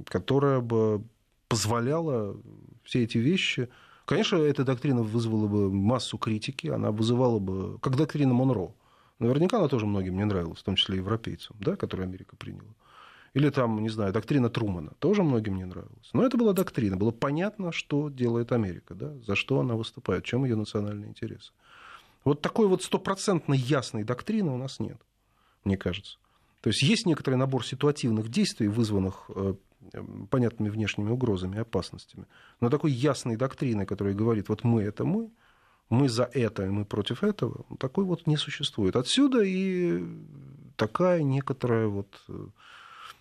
которая 0.05 0.59
бы 0.59 1.03
позволяла 1.47 2.38
все 2.83 3.03
эти 3.03 3.17
вещи 3.17 3.69
Конечно, 4.07 4.38
эта 4.38 4.63
доктрина 4.63 5.03
вызвала 5.03 5.47
бы 5.47 5.69
массу 5.69 6.17
критики, 6.17 6.67
она 6.67 6.91
вызывала 6.91 7.39
бы, 7.39 7.77
как 7.79 7.97
доктрина 7.97 8.33
Монро. 8.33 8.71
Наверняка 9.19 9.57
она 9.57 9.67
тоже 9.67 9.85
многим 9.85 10.15
не 10.15 10.23
нравилась, 10.23 10.59
в 10.59 10.63
том 10.63 10.77
числе 10.77 10.95
европейцам, 10.95 11.57
да, 11.59 11.75
которую 11.75 12.07
Америка 12.07 12.38
приняла. 12.38 12.73
Или 13.34 13.49
там, 13.49 13.82
не 13.82 13.89
знаю, 13.89 14.13
доктрина 14.13 14.49
Трумана 14.49 14.91
тоже 14.99 15.23
многим 15.23 15.57
не 15.57 15.65
нравилась. 15.65 16.09
Но 16.13 16.25
это 16.25 16.38
была 16.38 16.53
доктрина, 16.53 16.97
было 16.97 17.11
понятно, 17.11 17.71
что 17.71 18.09
делает 18.09 18.51
Америка, 18.51 18.95
да, 18.95 19.13
за 19.25 19.36
что 19.36 19.59
она 19.59 19.75
выступает, 19.75 20.23
чем 20.23 20.45
ее 20.45 20.55
национальные 20.55 21.09
интересы. 21.09 21.51
Вот 22.23 22.41
такой 22.41 22.67
вот 22.67 22.84
стопроцентно 22.84 23.53
ясной 23.53 24.03
доктрины 24.03 24.51
у 24.51 24.57
нас 24.57 24.80
нет, 24.80 24.97
мне 25.63 25.78
кажется. 25.78 26.17
То 26.61 26.69
есть 26.69 26.82
есть 26.82 27.05
некоторый 27.05 27.36
набор 27.36 27.65
ситуативных 27.65 28.30
действий, 28.30 28.67
вызванных 28.67 29.30
э, 29.36 29.53
понятными 30.30 30.69
внешними 30.69 31.09
угрозами 31.09 31.57
и 31.57 31.59
опасностями. 31.59 32.25
Но 32.59 32.69
такой 32.69 32.91
ясной 32.91 33.36
доктрины, 33.38 33.86
которая 33.86 34.13
говорит, 34.13 34.49
вот 34.49 34.63
мы 34.63 34.82
это 34.82 35.05
мы, 35.05 35.30
мы 35.89 36.09
за 36.09 36.30
это, 36.34 36.65
и 36.65 36.69
мы 36.69 36.84
против 36.86 37.23
этого, 37.23 37.65
такой 37.80 38.03
вот 38.03 38.28
не 38.28 38.38
существует. 38.38 38.95
Отсюда 38.95 39.43
и 39.43 40.03
такая 40.75 41.23
некоторая 41.23 41.88
вот... 41.88 42.07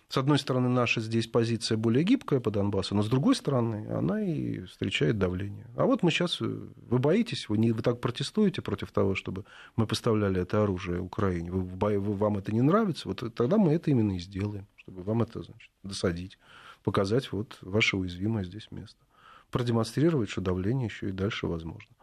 С 0.09 0.17
одной 0.17 0.39
стороны, 0.39 0.69
наша 0.69 1.01
здесь 1.01 1.27
позиция 1.27 1.77
более 1.77 2.03
гибкая 2.03 2.39
по 2.39 2.49
Донбассу, 2.49 2.95
но 2.95 3.03
с 3.03 3.09
другой 3.09 3.35
стороны, 3.35 3.87
она 3.89 4.21
и 4.21 4.61
встречает 4.61 5.17
давление. 5.17 5.67
А 5.75 5.85
вот 5.85 6.01
мы 6.01 6.11
сейчас, 6.11 6.41
э, 6.41 6.45
вы 6.45 6.99
боитесь, 6.99 7.49
вы, 7.49 7.57
не, 7.57 7.73
вы 7.73 7.81
так 7.81 7.99
протестуете 7.99 8.61
против 8.61 8.91
того, 8.91 9.15
чтобы 9.15 9.43
мы 9.75 9.85
поставляли 9.85 10.41
это 10.41 10.63
оружие 10.63 11.01
Украине, 11.01 11.51
вы, 11.51 11.99
вы, 11.99 12.13
вам 12.13 12.37
это 12.37 12.53
не 12.53 12.61
нравится, 12.61 13.09
вот 13.09 13.21
тогда 13.35 13.57
мы 13.57 13.73
это 13.73 13.91
именно 13.91 14.13
и 14.13 14.19
сделаем 14.19 14.65
чтобы 14.87 15.03
вам 15.03 15.21
это 15.21 15.43
значит, 15.43 15.69
досадить, 15.83 16.39
показать 16.83 17.31
вот 17.33 17.57
ваше 17.61 17.97
уязвимое 17.97 18.45
здесь 18.45 18.71
место. 18.71 18.97
Продемонстрировать, 19.51 20.29
что 20.29 20.39
давление 20.39 20.85
еще 20.85 21.09
и 21.09 21.11
дальше 21.11 21.45
возможно. 21.47 21.93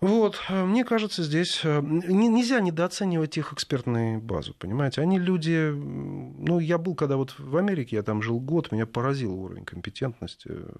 Вот, 0.00 0.38
мне 0.50 0.84
кажется, 0.84 1.22
здесь 1.22 1.62
э, 1.64 1.80
нельзя 1.80 2.60
недооценивать 2.60 3.38
их 3.38 3.54
экспертную 3.54 4.20
базу, 4.20 4.54
понимаете? 4.58 5.00
Они 5.00 5.18
люди, 5.18 5.70
ну, 5.70 6.58
я 6.58 6.76
был, 6.76 6.94
когда 6.94 7.16
вот 7.16 7.34
в 7.38 7.56
Америке, 7.56 7.96
я 7.96 8.02
там 8.02 8.20
жил 8.20 8.38
год, 8.38 8.72
меня 8.72 8.84
поразил 8.84 9.32
уровень 9.32 9.64
компетентности 9.64 10.48
э, 10.50 10.70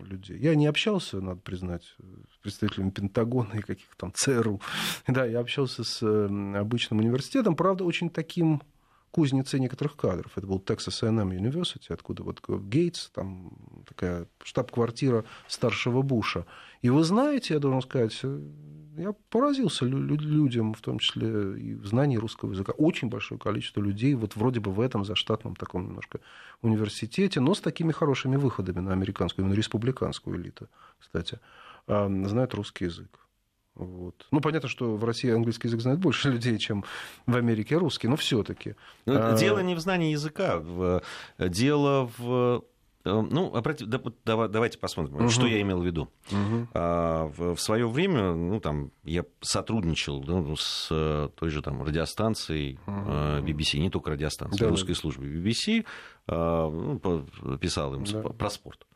людей. 0.00 0.38
Я 0.38 0.56
не 0.56 0.66
общался, 0.66 1.20
надо 1.20 1.40
признать, 1.40 1.84
с 2.32 2.42
представителями 2.42 2.90
Пентагона 2.90 3.54
и 3.54 3.60
каких-то 3.60 3.96
там 3.96 4.12
ЦРУ. 4.14 4.60
Да, 5.06 5.24
я 5.24 5.38
общался 5.38 5.84
с 5.84 6.02
э, 6.02 6.58
обычным 6.58 6.98
университетом, 6.98 7.54
правда, 7.54 7.84
очень 7.84 8.10
таким 8.10 8.62
кузницы 9.10 9.58
некоторых 9.58 9.96
кадров. 9.96 10.32
Это 10.36 10.46
был 10.46 10.58
Texas 10.58 11.02
A&M 11.02 11.30
University, 11.30 11.92
откуда 11.92 12.22
вот 12.22 12.40
Гейтс, 12.48 13.10
там 13.10 13.52
такая 13.86 14.26
штаб-квартира 14.42 15.24
старшего 15.46 16.02
Буша. 16.02 16.46
И 16.82 16.90
вы 16.90 17.04
знаете, 17.04 17.54
я 17.54 17.60
должен 17.60 17.82
сказать, 17.82 18.20
я 18.96 19.14
поразился 19.30 19.84
людям, 19.84 20.74
в 20.74 20.80
том 20.80 20.98
числе 20.98 21.58
и 21.58 21.74
в 21.74 21.86
знании 21.86 22.16
русского 22.16 22.52
языка. 22.52 22.72
Очень 22.72 23.08
большое 23.08 23.40
количество 23.40 23.80
людей, 23.80 24.14
вот 24.14 24.36
вроде 24.36 24.60
бы 24.60 24.72
в 24.72 24.80
этом 24.80 25.04
заштатном 25.04 25.56
таком 25.56 25.86
немножко 25.86 26.20
университете, 26.62 27.40
но 27.40 27.54
с 27.54 27.60
такими 27.60 27.92
хорошими 27.92 28.36
выходами 28.36 28.80
на 28.80 28.92
американскую, 28.92 29.44
именно 29.44 29.56
республиканскую 29.56 30.36
элиту, 30.36 30.68
кстати, 30.98 31.38
а, 31.86 32.08
знают 32.26 32.54
русский 32.54 32.86
язык. 32.86 33.27
Вот. 33.78 34.26
Ну, 34.32 34.40
понятно, 34.40 34.68
что 34.68 34.96
в 34.96 35.04
России 35.04 35.30
английский 35.30 35.68
язык 35.68 35.80
знает 35.80 36.00
больше 36.00 36.30
людей, 36.32 36.58
чем 36.58 36.84
в 37.26 37.36
Америке 37.36 37.76
русский, 37.76 38.08
но 38.08 38.16
все-таки. 38.16 38.74
А, 39.06 39.36
дело 39.36 39.60
не 39.60 39.74
в 39.74 39.80
знании 39.80 40.12
языка, 40.12 40.60
дело 41.38 42.10
в 42.18 42.64
э, 43.04 43.10
ну, 43.10 43.52
давайте 44.24 44.78
посмотрим, 44.78 45.16
угу. 45.16 45.28
что 45.30 45.46
я 45.46 45.60
имел 45.62 45.80
в 45.80 45.86
виду. 45.86 46.08
Угу. 46.30 46.68
В 46.74 47.56
свое 47.56 47.88
время, 47.88 48.34
ну, 48.34 48.60
там, 48.60 48.90
я 49.04 49.24
сотрудничал 49.40 50.22
ну, 50.24 50.56
с 50.56 50.88
э, 50.90 51.28
той 51.36 51.50
же 51.50 51.62
там 51.62 51.82
радиостанцией. 51.82 52.78
BBC, 52.86 53.78
не 53.78 53.90
только 53.90 54.10
радиостанцией, 54.10 54.60
да, 54.60 54.68
русской 54.68 54.94
да. 54.94 55.00
службы 55.00 55.26
BBC, 55.26 55.86
ну, 56.26 56.98
писал 57.60 57.94
им 57.94 58.04
да. 58.04 58.22
про 58.22 58.50
спорт 58.50 58.86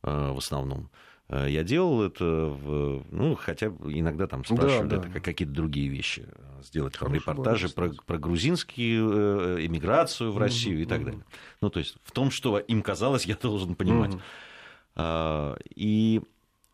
в 0.00 0.38
основном. 0.38 0.90
Э, 1.28 1.46
я 1.48 1.62
делал 1.62 2.02
это, 2.02 2.24
в, 2.24 3.04
ну, 3.10 3.34
хотя 3.34 3.66
иногда 3.66 4.26
там 4.26 4.44
спрашивали 4.44 4.88
да, 4.88 4.96
да. 4.98 5.08
это 5.08 5.20
какие-то 5.20 5.54
другие 5.54 5.88
вещи 5.88 6.26
э, 6.26 6.62
сделать, 6.62 6.96
там 6.98 7.12
репортажи 7.12 7.68
про, 7.68 7.90
про 8.06 8.18
грузинскую 8.18 9.66
эмиграцию 9.66 10.32
в 10.32 10.38
Россию 10.38 10.80
mm-hmm. 10.80 10.82
и 10.82 10.86
так 10.86 11.04
далее. 11.04 11.24
Ну, 11.60 11.70
то 11.70 11.80
есть 11.80 11.96
в 12.02 12.12
том, 12.12 12.30
что 12.30 12.58
им 12.58 12.82
казалось, 12.82 13.24
я 13.26 13.36
должен 13.36 13.74
понимать. 13.74 14.12
Mm-hmm. 14.12 14.20
А, 14.96 15.56
и 15.74 16.22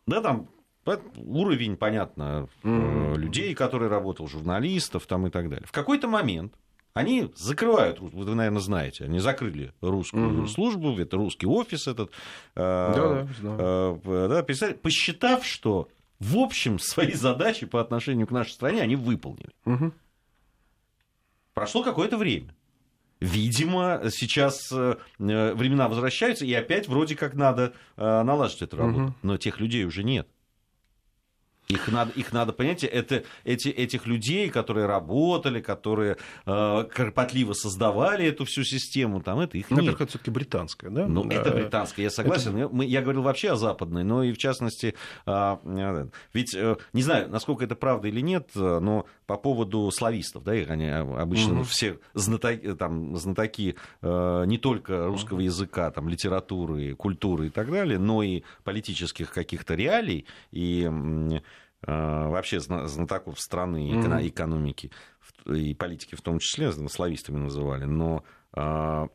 да, 0.07 0.21
там 0.21 0.49
уровень, 1.17 1.77
понятно, 1.77 2.47
mm-hmm. 2.63 3.17
людей, 3.17 3.53
которые 3.55 3.89
работал, 3.89 4.27
журналистов 4.27 5.05
там 5.07 5.27
и 5.27 5.29
так 5.29 5.49
далее. 5.49 5.65
В 5.67 5.71
какой-то 5.71 6.07
момент 6.07 6.53
они 6.95 7.29
закрывают, 7.35 7.99
вы, 7.99 8.33
наверное, 8.33 8.61
знаете, 8.61 9.03
они 9.03 9.19
закрыли 9.19 9.73
русскую 9.81 10.39
угу. 10.39 10.47
службу, 10.47 10.97
это 10.97 11.17
русский 11.17 11.45
офис 11.45 11.87
этот, 11.87 12.09
да, 12.55 13.27
да, 13.41 13.97
да, 14.27 14.43
посчитав, 14.43 15.45
что 15.45 15.89
в 16.19 16.37
общем 16.37 16.79
свои 16.79 17.11
задачи 17.11 17.65
по 17.65 17.81
отношению 17.81 18.27
к 18.27 18.31
нашей 18.31 18.51
стране 18.51 18.81
они 18.81 18.95
выполнили. 18.95 19.51
Угу. 19.65 19.91
Прошло 21.53 21.83
какое-то 21.83 22.17
время. 22.17 22.55
Видимо, 23.19 24.03
сейчас 24.09 24.71
э, 24.71 24.95
времена 25.17 25.89
возвращаются, 25.89 26.45
и 26.45 26.53
опять 26.53 26.87
вроде 26.87 27.17
как 27.17 27.33
надо 27.33 27.73
э, 27.97 28.21
налаживать 28.23 28.63
эту 28.63 28.77
работу. 28.77 29.03
Угу. 29.03 29.13
Но 29.21 29.37
тех 29.37 29.59
людей 29.59 29.83
уже 29.83 30.03
нет. 30.03 30.29
Их 31.67 31.91
надо, 31.91 32.11
их 32.11 32.31
надо 32.31 32.53
понять, 32.53 32.83
это 32.83 33.23
эти, 33.43 33.69
этих 33.69 34.05
людей, 34.05 34.49
которые 34.49 34.85
работали, 34.85 35.61
которые 35.61 36.17
э, 36.45 36.83
кропотливо 36.93 37.53
создавали 37.53 38.25
эту 38.25 38.45
всю 38.45 38.63
систему, 38.63 39.21
там 39.21 39.39
это 39.39 39.57
их. 39.57 39.69
Во-первых, 39.69 40.01
это 40.01 40.09
все-таки 40.11 40.31
британская, 40.31 40.89
да? 40.89 41.07
Ну, 41.07 41.27
это 41.29 41.51
британская, 41.51 42.03
я 42.03 42.09
согласен. 42.09 42.55
Это... 42.55 42.83
Я, 42.83 42.83
я 42.83 43.01
говорил 43.01 43.23
вообще 43.23 43.51
о 43.51 43.55
западной, 43.55 44.03
но 44.03 44.23
и 44.23 44.31
в 44.31 44.37
частности, 44.37 44.95
э, 45.25 46.07
ведь 46.33 46.55
э, 46.55 46.77
не 46.93 47.01
знаю, 47.01 47.29
насколько 47.29 47.63
это 47.65 47.75
правда 47.75 48.07
или 48.07 48.21
нет, 48.21 48.49
но 48.53 49.05
по 49.25 49.37
поводу 49.37 49.89
славистов, 49.91 50.43
да, 50.43 50.53
их 50.55 50.69
они 50.69 50.87
обычно 50.87 51.55
угу. 51.55 51.63
все 51.63 51.99
знатоки, 52.13 52.75
там, 52.75 53.17
знатоки 53.17 53.75
э, 54.01 54.43
не 54.45 54.59
только 54.59 55.07
русского 55.07 55.37
угу. 55.37 55.45
языка, 55.45 55.89
там, 55.89 56.09
литературы, 56.09 56.93
культуры 56.93 57.47
и 57.47 57.49
так 57.49 57.71
далее, 57.71 57.97
но 57.97 58.21
и 58.21 58.43
политических 58.63 59.31
каких-то 59.31 59.73
реалий 59.73 60.25
и 60.51 60.75
Э, 60.75 61.39
вообще 61.85 62.59
знатоков 62.59 63.39
страны, 63.39 63.91
mm-hmm. 63.91 64.27
экономики 64.27 64.91
и 65.45 65.73
политики 65.75 66.15
в 66.15 66.21
том 66.21 66.39
числе, 66.39 66.71
славистами 66.71 67.37
называли, 67.37 67.85
но 67.85 68.23
а, 68.53 69.07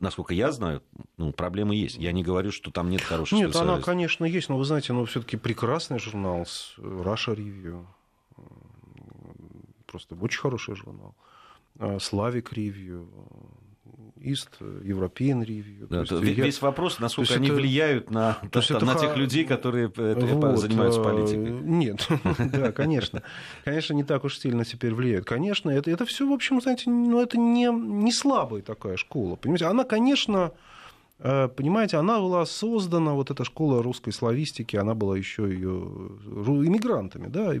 насколько 0.00 0.32
я 0.34 0.52
знаю, 0.52 0.82
ну, 1.16 1.32
проблемы 1.32 1.74
есть. 1.74 1.96
Я 1.96 2.12
не 2.12 2.22
говорю, 2.22 2.52
что 2.52 2.70
там 2.70 2.88
нет 2.88 3.02
хороших 3.02 3.38
Нет, 3.38 3.54
она, 3.56 3.80
конечно, 3.80 4.24
есть, 4.24 4.48
но 4.48 4.56
вы 4.56 4.64
знаете, 4.64 4.92
ну, 4.92 5.04
все-таки 5.04 5.36
прекрасный 5.36 5.98
журнал 5.98 6.42
Russia 6.78 7.34
Review, 7.34 7.84
просто 9.86 10.14
очень 10.14 10.40
хороший 10.40 10.76
журнал. 10.76 11.14
Славик 12.00 12.52
Ривью, 12.52 13.10
Ист, 14.20 14.48
European 14.60 15.44
Review. 15.44 15.86
Да, 15.88 16.04
то 16.04 16.18
есть, 16.18 16.36
весь 16.36 16.58
я... 16.58 16.66
вопрос, 16.66 16.98
насколько 16.98 17.34
они 17.34 17.48
это... 17.48 17.56
влияют 17.56 18.10
на, 18.10 18.34
то 18.50 18.58
есть 18.58 18.70
это... 18.70 18.84
на 18.84 18.94
тех 18.94 19.16
людей, 19.16 19.44
которые 19.44 19.88
вот, 19.94 20.58
занимаются 20.58 21.00
политикой. 21.02 21.50
Нет, 21.62 22.08
да, 22.52 22.72
конечно. 22.72 23.22
Конечно, 23.64 23.94
не 23.94 24.04
так 24.04 24.24
уж 24.24 24.38
сильно 24.38 24.64
теперь 24.64 24.94
влияют. 24.94 25.26
Конечно, 25.26 25.70
это, 25.70 25.90
это 25.90 26.04
все, 26.06 26.28
в 26.28 26.32
общем, 26.32 26.60
знаете, 26.60 26.90
ну, 26.90 27.20
это 27.20 27.38
не, 27.38 27.66
не 27.66 28.12
слабая 28.12 28.62
такая 28.62 28.96
школа. 28.96 29.36
Понимаете, 29.36 29.66
она, 29.66 29.84
конечно, 29.84 30.52
э, 31.18 31.48
Понимаете, 31.48 31.98
она 31.98 32.18
была 32.18 32.46
создана, 32.46 33.12
вот 33.12 33.30
эта 33.30 33.44
школа 33.44 33.82
русской 33.82 34.12
славистики, 34.12 34.76
она 34.76 34.94
была 34.94 35.16
еще 35.16 35.44
ее 35.44 35.70
иммигрантами, 36.66 37.28
да, 37.28 37.52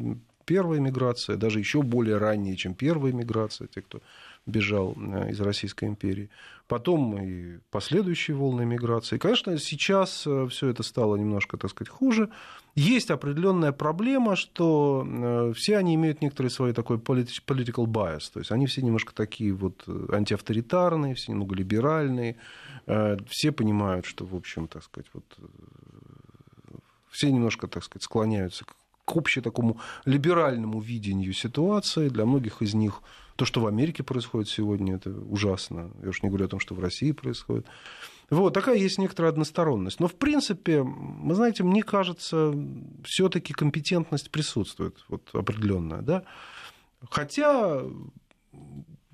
первая 0.46 0.80
миграция, 0.80 1.36
даже 1.36 1.58
еще 1.58 1.82
более 1.82 2.16
ранняя, 2.16 2.56
чем 2.56 2.74
первая 2.74 3.12
миграция, 3.12 3.68
те, 3.68 3.82
кто 3.82 4.00
бежал 4.46 4.96
э, 4.96 5.30
из 5.30 5.40
Российской 5.40 5.86
империи. 5.86 6.30
Потом 6.68 7.20
и 7.20 7.58
последующие 7.70 8.36
волны 8.36 8.64
миграции. 8.64 9.18
конечно, 9.18 9.58
сейчас 9.58 10.26
э, 10.26 10.46
все 10.48 10.68
это 10.68 10.82
стало 10.82 11.16
немножко, 11.16 11.56
так 11.56 11.70
сказать, 11.70 11.88
хуже. 11.88 12.30
Есть 12.74 13.10
определенная 13.10 13.72
проблема, 13.72 14.36
что 14.36 15.06
э, 15.06 15.52
все 15.54 15.76
они 15.76 15.96
имеют 15.96 16.22
некоторый 16.22 16.48
свой 16.48 16.72
такой 16.72 16.98
political 16.98 17.86
bias, 17.86 18.30
то 18.32 18.38
есть 18.38 18.52
они 18.52 18.66
все 18.66 18.82
немножко 18.82 19.14
такие 19.14 19.52
вот 19.52 19.84
антиавторитарные, 19.86 21.14
все 21.14 21.32
немного 21.32 21.54
либеральные, 21.54 22.36
все 23.28 23.50
понимают, 23.50 24.06
что, 24.06 24.24
в 24.24 24.36
общем, 24.36 24.68
так 24.68 24.84
сказать, 24.84 25.10
вот 25.12 25.24
все 27.10 27.32
немножко, 27.32 27.66
так 27.66 27.82
сказать, 27.82 28.04
склоняются 28.04 28.64
к 28.64 28.76
к 29.06 29.16
общему 29.16 29.44
такому 29.44 29.80
либеральному 30.04 30.80
видению 30.80 31.32
ситуации. 31.32 32.10
Для 32.10 32.26
многих 32.26 32.60
из 32.60 32.74
них 32.74 33.02
то, 33.36 33.44
что 33.44 33.60
в 33.60 33.66
Америке 33.66 34.02
происходит 34.02 34.48
сегодня, 34.48 34.96
это 34.96 35.10
ужасно. 35.10 35.90
Я 36.02 36.08
уж 36.08 36.22
не 36.22 36.28
говорю 36.28 36.46
о 36.46 36.48
том, 36.48 36.60
что 36.60 36.74
в 36.74 36.80
России 36.80 37.12
происходит. 37.12 37.66
Вот, 38.28 38.52
такая 38.52 38.76
есть 38.76 38.98
некоторая 38.98 39.30
односторонность. 39.30 40.00
Но, 40.00 40.08
в 40.08 40.16
принципе, 40.16 40.82
вы 40.82 41.34
знаете, 41.34 41.62
мне 41.62 41.82
кажется, 41.82 42.52
все-таки 43.04 43.52
компетентность 43.52 44.30
присутствует, 44.30 44.96
вот 45.08 45.30
определенная, 45.32 46.02
да. 46.02 46.24
Хотя 47.08 47.82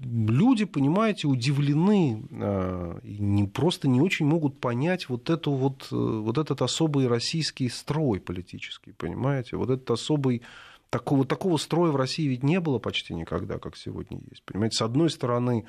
люди, 0.04 0.64
понимаете, 0.64 1.28
удивлены 1.28 2.24
э, 2.30 3.00
и 3.04 3.18
не, 3.18 3.44
просто 3.44 3.88
не 3.88 4.00
очень 4.00 4.26
могут 4.26 4.60
понять 4.60 5.08
вот, 5.08 5.30
эту 5.30 5.52
вот, 5.52 5.88
э, 5.90 5.94
вот 5.96 6.38
этот 6.38 6.62
особый 6.62 7.06
российский 7.08 7.68
строй 7.68 8.20
политический, 8.20 8.92
понимаете, 8.92 9.56
вот 9.56 9.70
этот 9.70 9.90
особый 9.90 10.42
такого, 10.90 11.24
такого 11.24 11.56
строя 11.56 11.90
в 11.90 11.96
России 11.96 12.26
ведь 12.26 12.42
не 12.42 12.60
было 12.60 12.78
почти 12.78 13.14
никогда, 13.14 13.58
как 13.58 13.76
сегодня 13.76 14.20
есть. 14.30 14.42
Понимаете, 14.44 14.76
с 14.76 14.82
одной 14.82 15.08
стороны, 15.10 15.64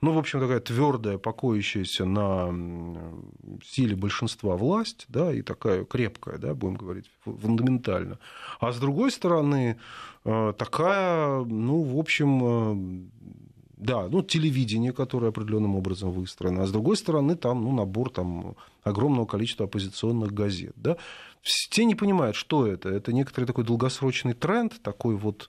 ну, 0.00 0.12
в 0.12 0.18
общем, 0.18 0.38
такая 0.38 0.60
твердая, 0.60 1.18
покоящаяся 1.18 2.04
на 2.04 2.54
силе 3.64 3.96
большинства 3.96 4.56
власть, 4.56 5.06
да, 5.08 5.32
и 5.32 5.42
такая 5.42 5.84
крепкая, 5.84 6.38
да, 6.38 6.54
будем 6.54 6.76
говорить, 6.76 7.10
фундаментально. 7.24 8.20
А 8.60 8.70
с 8.70 8.78
другой 8.78 9.10
стороны, 9.10 9.78
э, 10.24 10.52
такая, 10.56 11.44
ну, 11.44 11.82
в 11.82 11.98
общем, 11.98 13.10
да, 13.78 14.08
ну, 14.08 14.22
телевидение, 14.22 14.92
которое 14.92 15.28
определенным 15.28 15.76
образом 15.76 16.10
выстроено, 16.10 16.62
а 16.62 16.66
с 16.66 16.72
другой 16.72 16.96
стороны, 16.96 17.36
там, 17.36 17.62
ну, 17.62 17.72
набор 17.72 18.10
там, 18.10 18.56
огромного 18.82 19.26
количества 19.26 19.66
оппозиционных 19.66 20.32
газет, 20.32 20.72
да. 20.76 20.96
Все 21.42 21.84
не 21.84 21.94
понимают, 21.94 22.36
что 22.36 22.66
это. 22.66 22.88
Это 22.88 23.12
некоторый 23.12 23.44
такой 23.44 23.64
долгосрочный 23.64 24.34
тренд, 24.34 24.82
такой 24.82 25.16
вот 25.16 25.48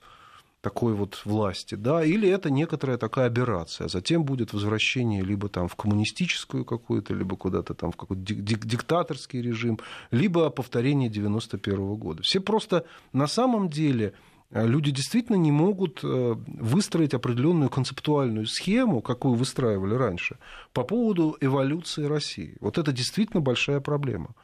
такой 0.60 0.92
вот 0.92 1.22
власти, 1.24 1.74
да, 1.74 2.04
или 2.04 2.28
это 2.28 2.50
некоторая 2.50 2.98
такая 2.98 3.28
операция, 3.28 3.88
затем 3.88 4.24
будет 4.24 4.52
возвращение 4.52 5.22
либо 5.22 5.48
там 5.48 5.68
в 5.68 5.74
коммунистическую 5.74 6.66
какую-то, 6.66 7.14
либо 7.14 7.34
куда-то 7.34 7.72
там 7.72 7.92
в 7.92 7.96
какой-то 7.96 8.22
диктаторский 8.22 9.40
режим, 9.40 9.78
либо 10.10 10.50
повторение 10.50 11.08
91 11.08 11.94
года. 11.94 12.22
Все 12.22 12.40
просто 12.40 12.84
на 13.14 13.26
самом 13.26 13.70
деле 13.70 14.08
а 14.08 14.12
люди 14.52 14.90
действительно 14.90 15.36
не 15.36 15.52
могут 15.52 16.00
э, 16.02 16.34
выстроить 16.46 17.14
определенную 17.14 17.70
концептуальную 17.70 18.46
схему, 18.46 19.00
какую 19.00 19.34
выстраивали 19.34 19.94
раньше, 19.94 20.38
по 20.72 20.82
поводу 20.82 21.36
эволюции 21.40 22.04
России. 22.04 22.56
Вот 22.60 22.78
это 22.78 22.92
действительно 22.92 23.40
большая 23.40 23.80
проблема. 23.80 24.34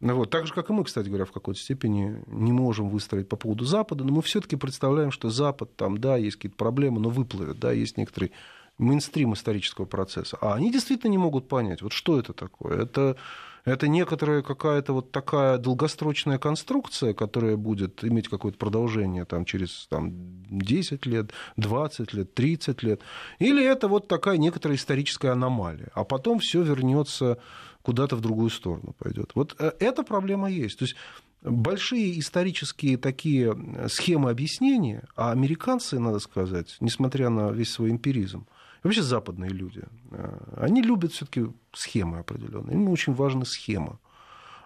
Вот. 0.00 0.30
Так 0.30 0.46
же, 0.46 0.54
как 0.54 0.70
и 0.70 0.72
мы, 0.72 0.84
кстати 0.84 1.08
говоря, 1.08 1.26
в 1.26 1.32
какой-то 1.32 1.60
степени 1.60 2.22
не 2.26 2.52
можем 2.52 2.88
выстроить 2.88 3.28
по 3.28 3.36
поводу 3.36 3.66
Запада, 3.66 4.02
но 4.02 4.12
мы 4.12 4.22
все-таки 4.22 4.56
представляем, 4.56 5.10
что 5.10 5.28
Запад, 5.28 5.76
там, 5.76 5.98
да, 5.98 6.16
есть 6.16 6.36
какие-то 6.36 6.56
проблемы, 6.56 7.00
но 7.00 7.10
выплывет, 7.10 7.58
да, 7.58 7.72
есть 7.72 7.98
некоторый 7.98 8.32
мейнстрим 8.78 9.34
исторического 9.34 9.84
процесса. 9.84 10.38
А 10.40 10.54
они 10.54 10.72
действительно 10.72 11.10
не 11.10 11.18
могут 11.18 11.48
понять, 11.48 11.82
вот 11.82 11.92
что 11.92 12.18
это 12.18 12.32
такое. 12.32 12.82
Это 12.82 13.16
это 13.64 13.88
некоторая 13.88 14.42
какая-то 14.42 14.92
вот 14.92 15.12
такая 15.12 15.58
долгосрочная 15.58 16.38
конструкция, 16.38 17.14
которая 17.14 17.56
будет 17.56 18.04
иметь 18.04 18.28
какое-то 18.28 18.58
продолжение 18.58 19.24
там, 19.24 19.44
через 19.44 19.86
там, 19.88 20.12
10 20.50 21.06
лет, 21.06 21.30
20 21.56 22.12
лет, 22.14 22.34
30 22.34 22.82
лет. 22.82 23.00
Или 23.38 23.64
это 23.64 23.88
вот 23.88 24.08
такая 24.08 24.38
некоторая 24.38 24.76
историческая 24.76 25.30
аномалия. 25.30 25.90
А 25.94 26.04
потом 26.04 26.38
все 26.38 26.62
вернется 26.62 27.38
куда-то 27.82 28.16
в 28.16 28.20
другую 28.20 28.50
сторону 28.50 28.94
пойдет. 28.98 29.32
Вот 29.34 29.56
э, 29.58 29.72
эта 29.80 30.02
проблема 30.02 30.50
есть. 30.50 30.78
То 30.78 30.84
есть 30.84 30.96
большие 31.42 32.18
исторические 32.18 32.98
такие 32.98 33.56
схемы 33.88 34.30
объяснения, 34.30 35.04
а 35.16 35.32
американцы, 35.32 35.98
надо 35.98 36.18
сказать, 36.18 36.76
несмотря 36.80 37.30
на 37.30 37.50
весь 37.50 37.70
свой 37.70 37.90
эмпиризм, 37.90 38.46
вообще 38.82 39.02
западные 39.02 39.50
люди, 39.50 39.82
э, 40.10 40.38
они 40.56 40.82
любят 40.82 41.12
все-таки 41.12 41.46
схемы 41.72 42.18
определенные. 42.18 42.74
Им 42.74 42.88
очень 42.88 43.14
важна 43.14 43.44
схема. 43.44 43.98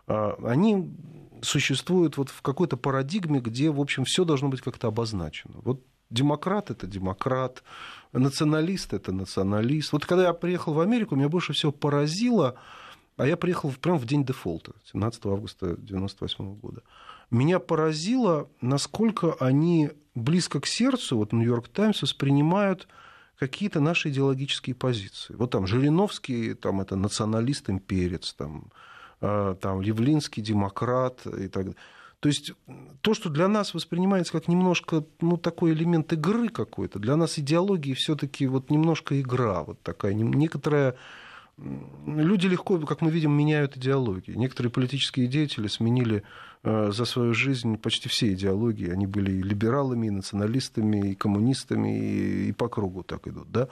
А, 0.07 0.37
они 0.45 0.95
существуют 1.43 2.17
вот 2.17 2.31
в 2.31 2.43
какой-то 2.43 2.77
парадигме, 2.77 3.41
где, 3.41 3.71
в 3.71 3.81
общем, 3.81 4.05
все 4.05 4.25
должно 4.25 4.49
быть 4.49 4.61
как-то 4.61 4.89
обозначено. 4.89 5.55
Вот 5.62 5.83
демократ 6.11 6.71
это 6.71 6.87
демократ, 6.87 7.62
националист 8.12 8.93
это 8.93 9.12
националист. 9.12 9.93
Вот 9.93 10.07
когда 10.07 10.25
я 10.25 10.33
приехал 10.33 10.73
в 10.73 10.81
Америку, 10.81 11.17
меня 11.17 11.29
больше 11.29 11.53
всего 11.53 11.73
поразило, 11.73 12.55
а 13.17 13.27
я 13.27 13.37
приехал 13.37 13.73
прямо 13.81 13.99
в 13.99 14.07
день 14.07 14.25
дефолта, 14.25 14.73
17 14.93 15.27
августа 15.27 15.67
1998 15.67 16.55
года. 16.57 16.83
Меня 17.31 17.59
поразило, 17.59 18.49
насколько 18.61 19.35
они 19.41 19.91
близко 20.15 20.61
к 20.61 20.67
сердцу, 20.67 21.17
вот 21.17 21.33
Нью-Йорк 21.33 21.69
Таймс 21.69 22.03
воспринимают 22.03 22.87
какие-то 23.39 23.80
наши 23.80 24.11
идеологические 24.11 24.74
позиции. 24.74 25.35
Вот 25.35 25.51
там 25.51 25.66
Жириновский, 25.66 26.55
там 26.55 26.80
это 26.80 26.97
националист, 26.97 27.70
имперец, 27.70 28.32
там, 28.35 28.70
а, 29.20 29.55
там 29.55 29.80
Явлинский, 29.80 30.41
демократ 30.43 31.26
и 31.26 31.49
так 31.49 31.64
далее. 31.64 31.76
То 32.20 32.28
есть 32.28 32.53
то, 33.03 33.12
что 33.12 33.28
для 33.28 33.49
нас 33.49 33.74
воспринимается 33.74 34.32
как 34.32 34.49
немножко 34.49 35.05
ну, 35.20 35.37
такой 35.37 35.74
элемент 35.74 36.11
игры 36.14 36.49
какой-то, 36.49 36.99
для 36.99 37.16
нас 37.16 37.39
идеологии 37.39 37.93
все-таки 37.93 38.47
вот 38.47 38.70
немножко 38.70 39.20
игра, 39.20 39.62
вот 39.62 39.82
такая 39.82 40.14
некоторая 40.14 40.97
люди 41.59 42.46
легко, 42.46 42.78
как 42.80 43.00
мы 43.00 43.11
видим, 43.11 43.32
меняют 43.32 43.76
идеологии. 43.76 44.32
Некоторые 44.32 44.70
политические 44.70 45.26
деятели 45.26 45.68
сменили 45.68 46.22
э, 46.62 46.90
за 46.90 47.05
свою 47.05 47.34
жизнь 47.34 47.76
почти 47.76 48.09
все 48.09 48.32
идеологии. 48.32 48.90
Они 48.90 49.07
были 49.07 49.32
и 49.32 49.42
либералами, 49.42 50.09
и 50.09 50.11
националистами, 50.11 51.12
и 51.12 51.14
коммунистами, 51.14 52.48
и, 52.48 52.52
по 52.52 52.68
кругу 52.68 53.02
так 53.02 53.26
идут. 53.28 53.50
Да? 53.50 53.68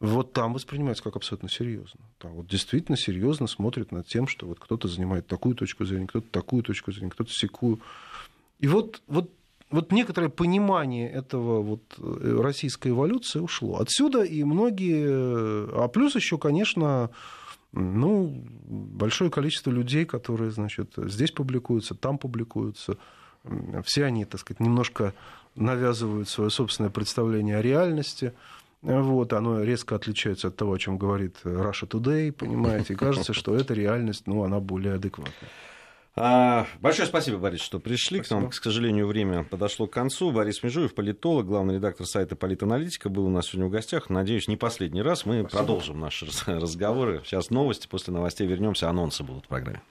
Вот 0.00 0.32
там 0.32 0.52
воспринимается 0.52 1.04
как 1.04 1.16
абсолютно 1.16 1.48
серьезно. 1.48 2.00
Там 2.18 2.32
вот 2.32 2.46
действительно 2.46 2.96
серьезно 2.96 3.46
смотрят 3.46 3.92
над 3.92 4.06
тем, 4.06 4.26
что 4.26 4.46
вот 4.46 4.58
кто-то 4.58 4.88
занимает 4.88 5.26
такую 5.26 5.54
точку 5.54 5.84
зрения, 5.84 6.06
кто-то 6.06 6.28
такую 6.30 6.62
точку 6.62 6.92
зрения, 6.92 7.10
кто-то 7.10 7.30
секую. 7.32 7.80
И 8.60 8.66
вот, 8.66 9.02
вот 9.06 9.30
вот 9.74 9.90
некоторое 9.92 10.28
понимание 10.28 11.10
этого 11.10 11.60
вот 11.60 11.82
э, 11.98 12.40
российской 12.40 12.88
эволюции 12.88 13.40
ушло. 13.40 13.80
Отсюда 13.80 14.22
и 14.22 14.44
многие, 14.44 15.04
а 15.08 15.88
плюс 15.88 16.14
еще, 16.14 16.38
конечно, 16.38 17.10
ну, 17.72 18.44
большое 18.66 19.30
количество 19.30 19.70
людей, 19.70 20.04
которые, 20.04 20.52
значит, 20.52 20.92
здесь 20.96 21.32
публикуются, 21.32 21.96
там 21.96 22.18
публикуются, 22.18 22.98
все 23.84 24.04
они, 24.04 24.24
так 24.24 24.40
сказать, 24.40 24.60
немножко 24.60 25.12
навязывают 25.56 26.28
свое 26.28 26.50
собственное 26.50 26.90
представление 26.90 27.58
о 27.58 27.62
реальности. 27.62 28.32
Вот, 28.80 29.32
оно 29.32 29.62
резко 29.62 29.96
отличается 29.96 30.48
от 30.48 30.56
того, 30.56 30.74
о 30.74 30.78
чем 30.78 30.98
говорит 30.98 31.36
Russia 31.42 31.88
Today, 31.88 32.30
понимаете, 32.30 32.92
и 32.92 32.96
кажется, 32.96 33.32
что 33.32 33.54
эта 33.56 33.74
реальность, 33.74 34.26
ну, 34.26 34.44
она 34.44 34.60
более 34.60 34.94
адекватная. 34.94 35.50
А, 36.16 36.66
большое 36.80 37.08
спасибо, 37.08 37.38
Борис, 37.38 37.60
что 37.60 37.80
пришли 37.80 38.18
спасибо. 38.18 38.38
к 38.38 38.42
нам. 38.42 38.50
К 38.50 38.54
сожалению, 38.54 39.06
время 39.08 39.42
подошло 39.42 39.88
к 39.88 39.92
концу. 39.92 40.30
Борис 40.30 40.62
Межуев, 40.62 40.94
политолог, 40.94 41.46
главный 41.46 41.74
редактор 41.74 42.06
сайта 42.06 42.36
«Политаналитика», 42.36 43.08
был 43.08 43.26
у 43.26 43.30
нас 43.30 43.46
сегодня 43.46 43.66
в 43.66 43.70
гостях. 43.70 44.10
Надеюсь, 44.10 44.46
не 44.46 44.56
последний 44.56 45.02
раз. 45.02 45.26
Мы 45.26 45.40
спасибо. 45.40 45.58
продолжим 45.58 45.98
наши 45.98 46.26
разговоры. 46.46 47.22
Сейчас 47.24 47.50
новости, 47.50 47.88
после 47.88 48.12
новостей 48.14 48.46
вернемся, 48.46 48.88
анонсы 48.88 49.24
будут 49.24 49.46
в 49.46 49.48
программе. 49.48 49.82